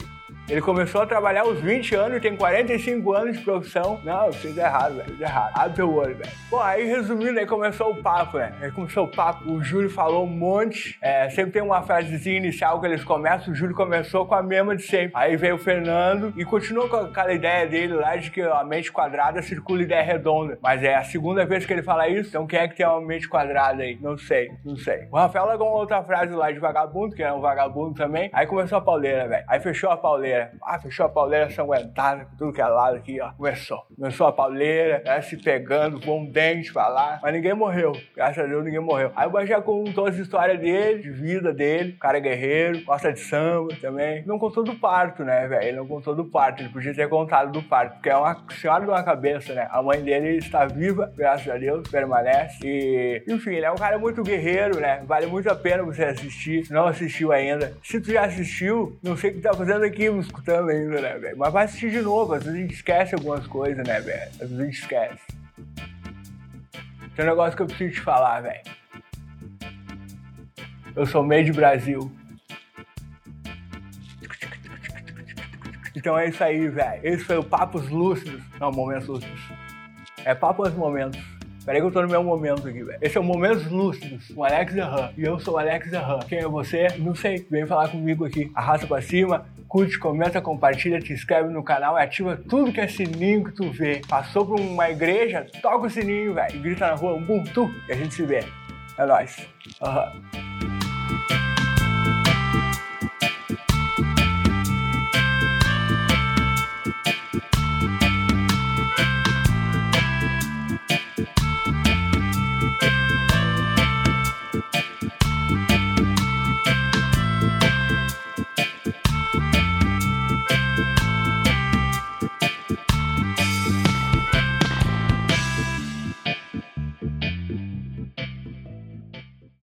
[0.51, 4.01] Ele começou a trabalhar aos 20 anos tem 45 anos de profissão.
[4.03, 5.09] Não, eu fiz errado, velho.
[5.09, 5.53] Fiz errado.
[5.55, 6.29] Abre teu olho, velho.
[6.49, 8.53] Bom, aí resumindo, aí começou o papo, né?
[8.61, 9.49] Aí começou o papo.
[9.49, 10.97] O Júlio falou um monte.
[11.01, 13.53] É, sempre tem uma frasezinha inicial que eles começam.
[13.53, 15.11] O Júlio começou com a mesma de sempre.
[15.13, 18.91] Aí veio o Fernando e continuou com aquela ideia dele lá de que a mente
[18.91, 20.59] quadrada circula ideia redonda.
[20.61, 22.27] Mas é a segunda vez que ele fala isso.
[22.27, 23.97] Então quem é que tem uma mente quadrada aí?
[24.01, 25.07] Não sei, não sei.
[25.09, 28.29] O Rafael largou uma outra frase lá de vagabundo, que é um vagabundo também.
[28.33, 29.45] Aí começou a pauleira, velho.
[29.47, 30.40] Aí fechou a pauleira.
[30.63, 33.31] Ah, fechou a pauleira sanguentada, tudo que é lado aqui, ó.
[33.31, 33.85] Começou.
[33.95, 37.19] Começou a pauleira, ela se pegando, com um dente pra lá.
[37.21, 37.93] Mas ninguém morreu.
[38.15, 39.11] Graças a Deus, ninguém morreu.
[39.15, 41.93] Aí o Bajé contou as histórias dele, de vida dele.
[41.93, 44.23] O cara é guerreiro, gosta de samba também.
[44.25, 45.63] Não contou do parto, né, velho?
[45.63, 46.61] Ele não contou do parto.
[46.61, 49.67] Ele podia ter contado do parto, porque é uma senhora de uma cabeça, né?
[49.71, 52.59] A mãe dele está viva, graças a Deus, permanece.
[52.63, 55.03] E, enfim, ele é um cara muito guerreiro, né?
[55.05, 56.65] Vale muito a pena você assistir.
[56.65, 57.73] Se não assistiu ainda.
[57.83, 61.17] Se tu já assistiu, não sei o que tá fazendo aqui me escutando ainda, né,
[61.17, 61.37] velho?
[61.37, 64.29] Mas vai assistir de novo, às vezes a gente esquece algumas coisas, né, velho?
[64.31, 65.21] Às vezes a gente esquece.
[67.15, 68.61] Tem um negócio que eu preciso te falar, velho.
[70.95, 72.11] Eu sou meio de Brasil.
[75.95, 77.01] Então é isso aí, velho.
[77.03, 78.41] Esse foi o Papos Lúcidos.
[78.59, 79.41] Não, Momentos Lúcidos.
[80.23, 81.19] É Papos Momentos.
[81.65, 82.97] Peraí que eu tô no meu momento aqui, velho.
[83.01, 85.11] Esse é o Momentos Lúcidos, com Alex Aham.
[85.15, 86.19] E eu sou o Alex Aham.
[86.27, 86.87] Quem é você?
[86.97, 87.45] Não sei.
[87.49, 88.51] Vem falar comigo aqui.
[88.55, 92.89] Arrasta pra cima, curte, comenta, compartilha, te inscreve no canal e ativa tudo que é
[92.89, 94.01] sininho que tu vê.
[94.05, 96.59] Passou por uma igreja, toca o sininho, velho.
[96.59, 98.43] Grita na rua, um bum, tu, e a gente se vê.
[98.97, 99.47] É nóis.
[99.81, 100.70] Aham.